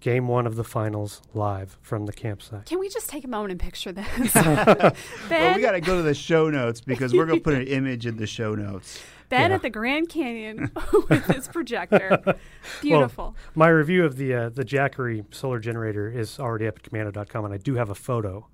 Game 0.00 0.28
One 0.28 0.46
of 0.46 0.56
the 0.56 0.64
finals 0.64 1.22
live 1.32 1.78
from 1.80 2.06
the 2.06 2.12
campsite. 2.12 2.66
Can 2.66 2.78
we 2.78 2.88
just 2.88 3.08
take 3.08 3.24
a 3.24 3.28
moment 3.28 3.52
and 3.52 3.60
picture 3.60 3.92
this? 3.92 4.34
Well, 4.34 4.92
ben, 5.28 5.56
we 5.56 5.62
got 5.62 5.72
to 5.72 5.80
go 5.80 5.96
to 5.96 6.02
the 6.02 6.14
show 6.14 6.50
notes 6.50 6.80
because 6.80 7.14
we're 7.14 7.24
going 7.24 7.38
to 7.38 7.42
put 7.42 7.54
an 7.54 7.66
image 7.66 8.06
in 8.06 8.16
the 8.16 8.26
show 8.26 8.54
notes. 8.54 9.02
ben 9.30 9.50
yeah. 9.50 9.56
at 9.56 9.62
the 9.62 9.70
Grand 9.70 10.08
Canyon 10.08 10.70
with 11.08 11.24
his 11.26 11.48
projector. 11.48 12.36
Beautiful. 12.82 13.34
My 13.54 13.68
review 13.68 14.04
of 14.04 14.16
the 14.16 14.34
uh, 14.34 14.48
the 14.50 14.64
Jackery 14.64 15.24
solar 15.34 15.58
generator 15.58 16.10
is 16.10 16.38
already 16.38 16.66
up 16.66 16.78
at 16.78 16.90
komando.com, 16.90 17.44
and 17.46 17.54
I 17.54 17.58
do 17.58 17.76
have 17.76 17.88
a 17.90 17.94
photo 17.94 18.46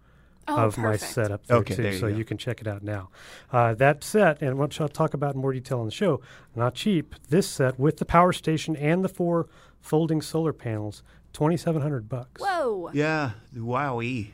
oh, 0.49 0.57
of 0.57 0.79
my 0.79 0.97
setup 0.97 1.47
there 1.47 1.59
Okay, 1.59 1.75
too, 1.75 1.83
there 1.83 1.93
you 1.93 1.99
so 1.99 2.09
go. 2.09 2.17
you 2.17 2.25
can 2.25 2.39
check 2.39 2.61
it 2.61 2.67
out 2.67 2.83
now. 2.83 3.11
Uh, 3.53 3.75
that 3.75 4.05
set, 4.05 4.41
and 4.43 4.59
which 4.59 4.81
I'll 4.81 4.89
talk 4.89 5.15
about 5.15 5.35
in 5.35 5.41
more 5.41 5.53
detail 5.53 5.81
on 5.81 5.87
the 5.87 5.93
show, 5.93 6.21
not 6.55 6.75
cheap. 6.75 7.15
This 7.29 7.49
set 7.49 7.79
with 7.79 7.99
the 7.99 8.05
power 8.05 8.33
station 8.33 8.77
and 8.77 9.05
the 9.05 9.09
four 9.09 9.49
folding 9.81 10.21
solar 10.21 10.53
panels, 10.53 11.03
twenty 11.33 11.57
seven 11.57 11.83
hundred 11.83 12.09
bucks. 12.09 12.41
Whoa. 12.43 12.91
Yeah. 12.93 13.33
Wowie. 13.57 14.29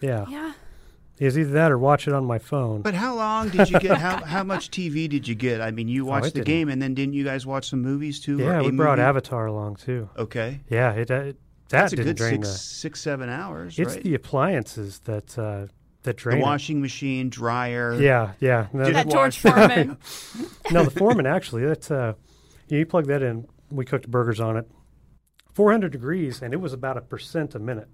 Yeah, 0.00 0.24
Yeah. 0.30 0.52
is 1.18 1.38
either 1.38 1.50
that 1.52 1.70
or 1.70 1.76
watch 1.78 2.08
it 2.08 2.14
on 2.14 2.24
my 2.24 2.38
phone. 2.38 2.80
But 2.80 2.94
how 2.94 3.14
long 3.14 3.50
did 3.50 3.68
you 3.70 3.78
get? 3.78 3.98
How 3.98 4.24
how 4.24 4.42
much 4.44 4.70
TV 4.70 5.08
did 5.08 5.28
you 5.28 5.34
get? 5.34 5.60
I 5.60 5.70
mean, 5.70 5.88
you 5.88 6.04
Oh, 6.06 6.10
watched 6.10 6.28
it 6.28 6.34
the 6.34 6.38
didn't- 6.40 6.46
game, 6.46 6.68
and 6.70 6.80
then 6.80 6.94
didn't 6.94 7.12
you 7.14 7.24
guys 7.24 7.44
watch 7.46 7.68
some 7.68 7.82
movies 7.82 8.18
too? 8.20 8.38
yeah, 8.38 8.62
we 8.62 8.70
brought 8.70 8.98
movie? 8.98 9.08
Avatar 9.08 9.46
along 9.46 9.76
too. 9.76 10.08
Okay, 10.16 10.60
Yeah, 10.70 10.92
it, 10.92 11.10
uh, 11.10 11.14
it 11.14 11.36
that 11.68 11.82
that's 11.82 11.92
a 11.92 11.96
didn't 11.96 12.08
good 12.08 12.16
drain 12.16 12.42
six 12.42 12.48
the. 12.52 12.58
six 12.58 13.00
seven 13.02 13.28
hours, 13.28 13.78
It's 13.78 13.94
right? 13.94 14.02
the 14.02 14.14
appliances 14.14 15.00
that 15.00 15.38
uh, 15.38 15.66
that 15.66 15.70
the 16.02 16.12
drain. 16.14 16.38
it. 16.38 16.42
washing 16.42 16.80
machine, 16.80 17.28
dryer. 17.28 17.94
Yeah, 18.00 18.32
yeah. 18.40 18.68
No, 18.72 18.90
That 18.90 19.08
George 19.10 19.38
Foreman. 19.38 19.98
no, 20.72 20.84
the 20.84 20.90
Foreman 20.90 21.26
actually. 21.26 21.66
That's 21.66 21.90
uh, 21.90 22.14
you 22.68 22.86
plug 22.86 23.06
that 23.08 23.22
in. 23.22 23.46
We 23.70 23.84
cooked 23.84 24.10
burgers 24.10 24.40
on 24.40 24.56
it, 24.56 24.66
400 25.52 25.90
degrees, 25.92 26.42
and 26.42 26.52
it 26.54 26.58
was 26.58 26.72
about 26.72 26.96
a 26.96 27.00
percent 27.00 27.54
a 27.54 27.58
minute. 27.58 27.88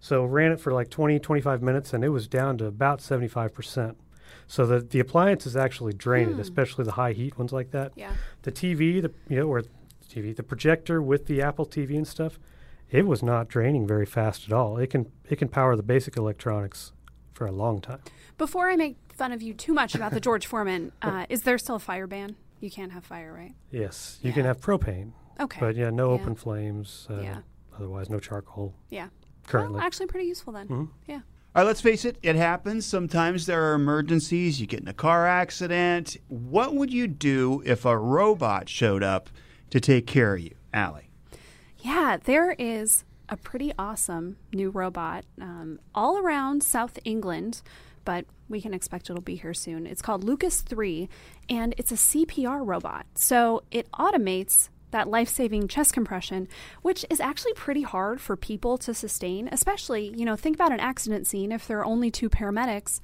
So 0.00 0.24
ran 0.24 0.52
it 0.52 0.60
for 0.60 0.72
like 0.72 0.88
20, 0.88 1.18
25 1.18 1.62
minutes, 1.62 1.92
and 1.92 2.02
it 2.04 2.08
was 2.08 2.26
down 2.26 2.58
to 2.58 2.66
about 2.66 3.00
75 3.02 3.52
percent. 3.52 3.98
So 4.46 4.66
the 4.66 4.80
the 4.80 5.00
appliances 5.00 5.56
actually 5.56 5.92
drain 5.92 6.30
it, 6.30 6.38
especially 6.38 6.84
the 6.84 6.92
high 6.92 7.12
heat 7.12 7.38
ones 7.38 7.52
like 7.52 7.70
that. 7.72 7.92
yeah. 7.96 8.12
The 8.42 8.52
TV, 8.52 9.02
the 9.02 9.12
you 9.28 9.40
know, 9.40 9.46
or 9.48 9.62
TV, 10.08 10.34
the 10.34 10.42
projector 10.42 11.00
with 11.02 11.26
the 11.26 11.42
Apple 11.42 11.66
TV 11.66 11.96
and 11.96 12.06
stuff, 12.06 12.38
it 12.90 13.06
was 13.06 13.22
not 13.22 13.48
draining 13.48 13.86
very 13.86 14.06
fast 14.06 14.46
at 14.46 14.52
all. 14.52 14.76
It 14.78 14.88
can 14.90 15.10
it 15.28 15.36
can 15.36 15.48
power 15.48 15.76
the 15.76 15.82
basic 15.82 16.16
electronics 16.16 16.92
for 17.32 17.46
a 17.46 17.52
long 17.52 17.80
time. 17.80 18.00
Before 18.38 18.70
I 18.70 18.76
make 18.76 18.96
fun 19.14 19.32
of 19.32 19.42
you 19.42 19.54
too 19.54 19.72
much 19.72 19.94
about 19.94 20.12
the 20.12 20.20
George 20.28 20.46
Foreman, 20.46 20.92
uh, 21.02 21.26
is 21.28 21.42
there 21.42 21.58
still 21.58 21.76
a 21.76 21.80
fire 21.80 22.06
ban? 22.06 22.36
You 22.60 22.70
can't 22.70 22.92
have 22.92 23.04
fire, 23.04 23.32
right? 23.32 23.54
Yes, 23.70 24.18
you 24.22 24.32
can 24.32 24.44
have 24.44 24.60
propane, 24.60 25.12
Okay. 25.40 25.60
but 25.60 25.76
yeah, 25.76 25.90
no 25.90 26.08
Yeah. 26.14 26.20
open 26.20 26.34
flames. 26.34 27.06
Uh, 27.10 27.20
Yeah. 27.20 27.38
Otherwise, 27.76 28.10
no 28.10 28.20
charcoal 28.20 28.74
yeah. 28.90 29.08
currently. 29.46 29.76
Well, 29.76 29.86
actually, 29.86 30.06
pretty 30.06 30.26
useful 30.26 30.52
then. 30.52 30.68
Mhm. 30.68 30.88
Yeah. 31.06 31.20
All 31.54 31.62
right, 31.62 31.66
let's 31.66 31.80
face 31.80 32.04
it, 32.04 32.18
it 32.22 32.36
happens. 32.36 32.84
Sometimes 32.86 33.46
there 33.46 33.70
are 33.70 33.74
emergencies. 33.74 34.60
You 34.60 34.66
get 34.66 34.80
in 34.80 34.88
a 34.88 34.92
car 34.94 35.26
accident. 35.26 36.16
What 36.28 36.74
would 36.74 36.92
you 36.92 37.08
do 37.08 37.62
if 37.64 37.84
a 37.84 37.96
robot 37.98 38.68
showed 38.68 39.02
up 39.02 39.30
to 39.70 39.80
take 39.80 40.06
care 40.06 40.34
of 40.34 40.40
you, 40.40 40.54
Allie? 40.74 41.10
Yeah, 41.78 42.18
there 42.22 42.52
is 42.58 43.04
a 43.28 43.36
pretty 43.36 43.72
awesome 43.78 44.36
new 44.52 44.70
robot 44.70 45.24
um, 45.40 45.78
all 45.94 46.18
around 46.18 46.62
South 46.62 46.98
England, 47.04 47.62
but 48.04 48.26
we 48.48 48.60
can 48.60 48.74
expect 48.74 49.08
it'll 49.08 49.22
be 49.22 49.36
here 49.36 49.54
soon. 49.54 49.86
It's 49.86 50.02
called 50.02 50.22
Lucas 50.22 50.60
3, 50.60 51.08
and 51.48 51.74
it's 51.78 51.90
a 51.92 51.96
CPR 51.96 52.62
robot. 52.64 53.06
So 53.14 53.62
it 53.70 53.90
automates 53.92 54.68
that 54.90 55.08
life 55.08 55.28
saving 55.28 55.68
chest 55.68 55.92
compression, 55.92 56.48
which 56.82 57.04
is 57.10 57.20
actually 57.20 57.54
pretty 57.54 57.82
hard 57.82 58.20
for 58.20 58.36
people 58.36 58.78
to 58.78 58.94
sustain, 58.94 59.48
especially, 59.52 60.14
you 60.16 60.24
know, 60.24 60.36
think 60.36 60.56
about 60.56 60.72
an 60.72 60.80
accident 60.80 61.26
scene. 61.26 61.52
If 61.52 61.66
there 61.66 61.78
are 61.78 61.84
only 61.84 62.10
two 62.10 62.28
paramedics, 62.28 63.00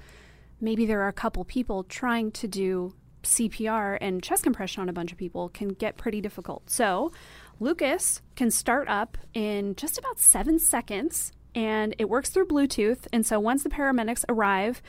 maybe 0.61 0.87
there 0.87 1.03
are 1.03 1.09
a 1.09 1.13
couple 1.13 1.45
people 1.45 1.85
trying 1.85 2.31
to 2.33 2.49
do 2.49 2.95
CPR 3.23 3.99
and 4.01 4.23
chest 4.23 4.43
compression 4.43 4.83
on 4.83 4.89
a 4.89 4.93
bunch 4.93 5.13
of 5.13 5.19
people 5.19 5.49
can 5.49 5.69
get 5.69 5.97
pretty 5.97 6.21
difficult. 6.21 6.71
So, 6.71 7.13
Lucas 7.59 8.21
can 8.35 8.51
start 8.51 8.87
up 8.89 9.17
in 9.33 9.75
just 9.77 9.99
about 9.99 10.19
seven 10.19 10.59
seconds 10.59 11.33
and 11.55 11.95
it 11.99 12.09
works 12.11 12.29
through 12.29 12.47
Bluetooth. 12.47 13.07
And 13.13 13.25
so 13.25 13.41
once 13.41 13.63
the 13.63 13.71
paramedics 13.71 14.25
arrive, 14.29 14.83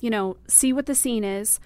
you 0.00 0.08
know, 0.08 0.38
see 0.48 0.72
what 0.72 0.86
the 0.86 0.94
scene 0.94 1.24
is, 1.24 1.60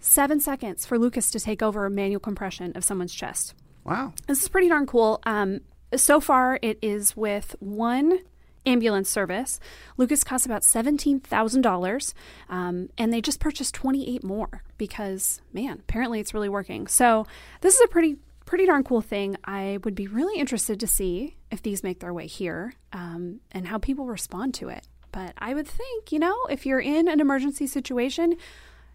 seven 0.00 0.40
seconds 0.40 0.86
for 0.86 0.98
Lucas 0.98 1.30
to 1.32 1.38
take 1.38 1.62
over 1.62 1.88
manual 1.90 2.20
compression 2.20 2.72
of 2.74 2.84
someone's 2.84 3.14
chest. 3.14 3.54
Wow. 3.90 4.12
This 4.28 4.40
is 4.40 4.48
pretty 4.48 4.68
darn 4.68 4.86
cool. 4.86 5.20
Um, 5.26 5.62
so 5.96 6.20
far, 6.20 6.60
it 6.62 6.78
is 6.80 7.16
with 7.16 7.56
one 7.58 8.20
ambulance 8.64 9.10
service. 9.10 9.58
Lucas 9.96 10.22
costs 10.22 10.46
about 10.46 10.62
$17,000, 10.62 12.14
um, 12.48 12.88
and 12.96 13.12
they 13.12 13.20
just 13.20 13.40
purchased 13.40 13.74
28 13.74 14.22
more 14.22 14.62
because, 14.78 15.40
man, 15.52 15.78
apparently 15.80 16.20
it's 16.20 16.32
really 16.32 16.48
working. 16.48 16.86
So, 16.86 17.26
this 17.62 17.74
is 17.74 17.80
a 17.80 17.88
pretty 17.88 18.16
pretty 18.46 18.66
darn 18.66 18.84
cool 18.84 19.00
thing. 19.00 19.36
I 19.44 19.78
would 19.84 19.94
be 19.94 20.06
really 20.06 20.38
interested 20.38 20.80
to 20.80 20.86
see 20.86 21.36
if 21.50 21.62
these 21.62 21.82
make 21.84 22.00
their 22.00 22.12
way 22.12 22.26
here 22.26 22.74
um, 22.92 23.40
and 23.52 23.66
how 23.68 23.78
people 23.78 24.06
respond 24.06 24.54
to 24.54 24.68
it. 24.68 24.86
But 25.12 25.34
I 25.38 25.54
would 25.54 25.68
think, 25.68 26.12
you 26.12 26.18
know, 26.18 26.36
if 26.48 26.66
you're 26.66 26.80
in 26.80 27.08
an 27.08 27.20
emergency 27.20 27.66
situation, 27.68 28.36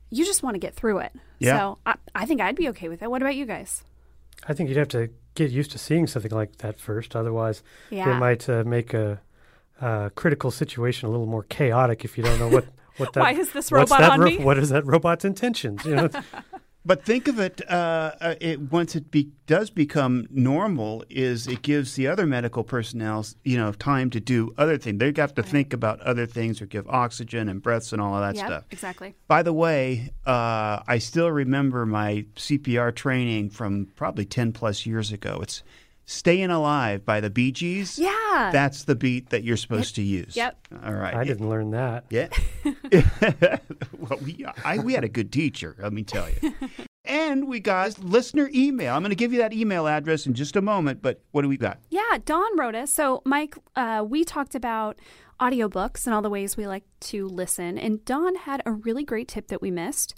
you 0.09 0.25
just 0.25 0.43
want 0.43 0.55
to 0.55 0.59
get 0.59 0.75
through 0.75 0.99
it. 0.99 1.13
Yeah. 1.39 1.57
So 1.57 1.77
I, 1.85 1.95
I 2.13 2.25
think 2.25 2.41
I'd 2.41 2.55
be 2.55 2.69
okay 2.69 2.89
with 2.89 3.01
it. 3.01 3.09
What 3.09 3.21
about 3.21 3.35
you 3.35 3.45
guys? 3.45 3.83
I 4.47 4.53
think 4.53 4.69
you'd 4.69 4.77
have 4.77 4.87
to 4.89 5.09
get 5.35 5.51
used 5.51 5.71
to 5.71 5.77
seeing 5.77 6.07
something 6.07 6.31
like 6.31 6.57
that 6.57 6.79
first. 6.79 7.15
Otherwise, 7.15 7.63
Yeah. 7.89 8.15
it 8.15 8.19
might 8.19 8.47
uh, 8.49 8.63
make 8.65 8.93
a, 8.93 9.19
uh 9.81 10.09
critical 10.15 10.51
situation 10.51 11.07
a 11.07 11.11
little 11.11 11.25
more 11.25 11.43
chaotic 11.43 12.05
if 12.05 12.17
you 12.17 12.23
don't 12.23 12.39
know 12.39 12.47
what 12.47 12.65
what 12.97 13.11
that. 13.13 13.19
Why 13.21 13.31
is 13.33 13.51
this 13.51 13.71
robot 13.71 13.99
that 13.99 14.11
on 14.11 14.19
ro- 14.21 14.25
me? 14.27 14.37
What 14.37 14.57
is 14.57 14.69
that 14.69 14.85
robot's 14.85 15.25
intentions? 15.25 15.83
You 15.83 15.95
know, 15.95 16.09
But 16.87 17.03
think 17.03 17.27
of 17.27 17.39
it, 17.39 17.61
uh, 17.67 18.11
uh, 18.21 18.35
it 18.39 18.71
once 18.71 18.95
it 18.95 19.09
be, 19.09 19.31
does 19.47 19.71
become 19.71 20.27
normal, 20.29 21.03
is 21.09 21.47
it 21.47 21.63
gives 21.63 21.95
the 21.95 22.07
other 22.07 22.27
medical 22.27 22.63
personnel, 22.63 23.25
you 23.43 23.57
know, 23.57 23.71
time 23.71 24.11
to 24.11 24.19
do 24.19 24.53
other 24.55 24.77
things. 24.77 24.99
They 24.99 25.11
have 25.17 25.33
to 25.35 25.41
think 25.43 25.73
about 25.73 25.99
other 26.01 26.27
things 26.27 26.61
or 26.61 26.67
give 26.67 26.87
oxygen 26.87 27.49
and 27.49 27.61
breaths 27.61 27.91
and 27.91 27.99
all 27.99 28.13
of 28.13 28.21
that 28.21 28.35
Yep, 28.35 28.45
stuff. 28.45 28.63
exactly. 28.69 29.15
By 29.27 29.41
the 29.41 29.53
way, 29.53 30.11
uh, 30.27 30.81
I 30.87 30.99
still 30.99 31.31
remember 31.31 31.87
my 31.87 32.25
CPR 32.35 32.93
training 32.93 33.49
from 33.49 33.87
probably 33.95 34.25
10 34.25 34.51
plus 34.51 34.85
years 34.85 35.11
ago. 35.11 35.39
It's 35.41 35.63
Staying 36.05 36.51
Alive 36.51 37.03
by 37.03 37.19
the 37.19 37.29
Bee 37.29 37.51
Gees. 37.51 37.97
Yeah. 37.97 38.49
That's 38.51 38.83
the 38.83 38.95
beat 38.95 39.29
that 39.29 39.43
you're 39.43 39.57
supposed 39.57 39.95
to 39.95 40.03
use. 40.03 40.35
Yep. 40.35 40.67
All 40.83 40.93
right. 40.93 41.15
I 41.15 41.23
didn't 41.23 41.49
learn 41.49 41.71
that. 41.71 42.05
Yeah. 42.09 42.27
well, 43.97 44.19
we, 44.23 44.45
I, 44.63 44.77
we 44.79 44.93
had 44.93 45.03
a 45.03 45.09
good 45.09 45.31
teacher, 45.31 45.75
let 45.79 45.93
me 45.93 46.03
tell 46.03 46.27
you. 46.29 46.53
And 47.07 47.47
we 47.47 47.59
got 47.59 48.03
listener 48.03 48.49
email. 48.51 48.95
I'm 48.95 49.01
going 49.01 49.11
to 49.11 49.15
give 49.15 49.31
you 49.31 49.37
that 49.39 49.53
email 49.53 49.87
address 49.87 50.25
in 50.25 50.33
just 50.33 50.55
a 50.55 50.61
moment, 50.61 51.03
but 51.03 51.21
what 51.31 51.43
do 51.43 51.47
we 51.47 51.57
got? 51.57 51.77
Yeah, 51.89 52.17
Don 52.25 52.57
wrote 52.57 52.73
us. 52.73 52.91
So, 52.91 53.21
Mike, 53.25 53.55
uh, 53.75 54.03
we 54.07 54.23
talked 54.23 54.55
about 54.55 54.97
audiobooks 55.39 56.05
and 56.05 56.15
all 56.15 56.23
the 56.23 56.29
ways 56.29 56.57
we 56.57 56.65
like 56.65 56.83
to 57.01 57.27
listen, 57.27 57.77
and 57.77 58.03
Don 58.05 58.35
had 58.35 58.63
a 58.65 58.71
really 58.71 59.03
great 59.03 59.27
tip 59.27 59.49
that 59.49 59.61
we 59.61 59.69
missed. 59.69 60.15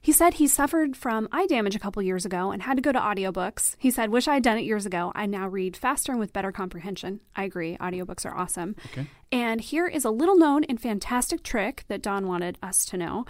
He 0.00 0.12
said 0.12 0.34
he 0.34 0.46
suffered 0.46 0.96
from 0.96 1.28
eye 1.32 1.46
damage 1.46 1.74
a 1.74 1.80
couple 1.80 2.02
years 2.02 2.24
ago 2.24 2.50
and 2.50 2.62
had 2.62 2.76
to 2.76 2.82
go 2.82 2.92
to 2.92 2.98
audiobooks. 2.98 3.74
He 3.78 3.90
said, 3.90 4.10
Wish 4.10 4.28
I 4.28 4.34
had 4.34 4.42
done 4.42 4.58
it 4.58 4.64
years 4.64 4.86
ago. 4.86 5.12
I 5.14 5.26
now 5.26 5.48
read 5.48 5.76
faster 5.76 6.12
and 6.12 6.20
with 6.20 6.32
better 6.32 6.52
comprehension. 6.52 7.20
I 7.34 7.44
agree. 7.44 7.76
Audiobooks 7.78 8.24
are 8.24 8.36
awesome. 8.36 8.76
Okay. 8.92 9.06
And 9.32 9.60
here 9.60 9.86
is 9.86 10.04
a 10.04 10.10
little 10.10 10.36
known 10.36 10.64
and 10.64 10.80
fantastic 10.80 11.42
trick 11.42 11.84
that 11.88 12.02
Don 12.02 12.26
wanted 12.26 12.58
us 12.62 12.84
to 12.86 12.96
know. 12.96 13.26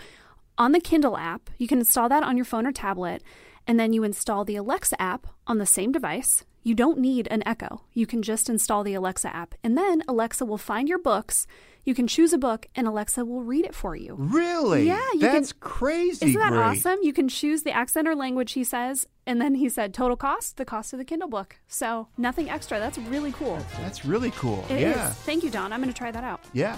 On 0.59 0.73
the 0.73 0.81
Kindle 0.81 1.17
app, 1.17 1.51
you 1.59 1.69
can 1.69 1.79
install 1.79 2.09
that 2.09 2.23
on 2.23 2.37
your 2.37 2.45
phone 2.45 2.67
or 2.67 2.73
tablet, 2.73 3.23
and 3.67 3.79
then 3.79 3.93
you 3.93 4.05
install 4.05 4.45
the 4.45 4.57
Alexa 4.57 5.01
app 5.01 5.27
on 5.47 5.59
the 5.59 5.67
same 5.67 5.93
device. 5.93 6.45
You 6.63 6.75
don't 6.75 6.99
need 6.99 7.29
an 7.31 7.43
Echo. 7.47 7.83
You 7.93 8.07
can 8.07 8.23
just 8.23 8.49
install 8.49 8.83
the 8.83 8.95
Alexa 8.95 9.35
app, 9.35 9.55
and 9.63 9.77
then 9.77 10.03
Alexa 10.09 10.45
will 10.45 10.59
find 10.59 10.89
your 10.89 10.99
books. 10.99 11.47
You 11.87 11.95
can 11.95 12.07
choose 12.09 12.33
a 12.33 12.39
book, 12.39 12.67
and 12.75 12.87
Alexa 12.87 13.25
will 13.25 13.43
read 13.43 13.65
it 13.65 13.75
for 13.75 13.95
you. 13.97 14.17
Really? 14.19 14.87
Yeah, 14.89 15.01
you 15.15 15.21
That's 15.21 15.53
can- 15.53 15.61
crazy. 15.61 16.27
Isn't 16.31 16.41
that 16.41 16.51
great. 16.53 16.61
awesome? 16.61 16.99
You 17.03 17.13
can 17.13 17.29
choose 17.29 17.63
the 17.63 17.71
accent 17.71 18.09
or 18.09 18.15
language, 18.17 18.53
he 18.53 18.65
says. 18.65 19.07
And 19.25 19.41
then 19.41 19.55
he 19.55 19.69
said, 19.69 19.95
total 19.95 20.17
cost, 20.17 20.57
the 20.57 20.65
cost 20.65 20.93
of 20.93 20.99
the 20.99 21.05
Kindle 21.05 21.29
book. 21.29 21.57
So 21.69 22.09
nothing 22.19 22.51
extra. 22.51 22.79
That's 22.81 22.99
really 22.99 23.31
cool. 23.33 23.59
That's 23.81 24.05
really 24.05 24.33
cool. 24.33 24.65
It 24.69 24.75
is. 24.79 24.81
yeah. 24.97 25.11
Thank 25.11 25.45
you, 25.45 25.51
Don. 25.51 25.73
I'm 25.73 25.81
going 25.81 25.93
to 25.93 25.97
try 25.97 26.11
that 26.11 26.25
out. 26.25 26.41
Yeah. 26.53 26.77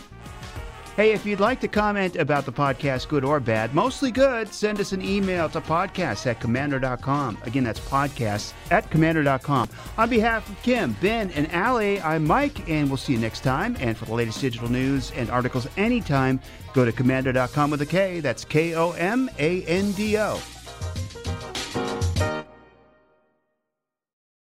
Hey, 0.98 1.12
if 1.12 1.24
you'd 1.24 1.38
like 1.38 1.60
to 1.60 1.68
comment 1.68 2.16
about 2.16 2.44
the 2.44 2.50
podcast, 2.50 3.06
good 3.06 3.24
or 3.24 3.38
bad, 3.38 3.72
mostly 3.72 4.10
good, 4.10 4.52
send 4.52 4.80
us 4.80 4.90
an 4.90 5.00
email 5.00 5.48
to 5.50 5.60
podcast 5.60 6.26
at 6.26 6.40
komando.com. 6.40 7.38
Again, 7.44 7.62
that's 7.62 7.78
podcast 7.78 8.52
at 8.72 8.90
komando.com. 8.90 9.68
On 9.96 10.10
behalf 10.10 10.50
of 10.50 10.60
Kim, 10.64 10.96
Ben, 11.00 11.30
and 11.36 11.48
Allie, 11.52 12.00
I'm 12.00 12.26
Mike, 12.26 12.68
and 12.68 12.90
we'll 12.90 12.96
see 12.96 13.12
you 13.12 13.20
next 13.20 13.44
time. 13.44 13.76
And 13.78 13.96
for 13.96 14.06
the 14.06 14.12
latest 14.12 14.40
digital 14.40 14.68
news 14.68 15.12
and 15.12 15.30
articles 15.30 15.68
anytime, 15.76 16.40
go 16.74 16.84
to 16.84 16.90
komando.com 16.90 17.70
with 17.70 17.80
a 17.80 17.86
K. 17.86 18.18
That's 18.18 18.44
K 18.44 18.74
O 18.74 18.90
M 18.90 19.30
A 19.38 19.62
N 19.66 19.92
D 19.92 20.18
O. 20.18 20.40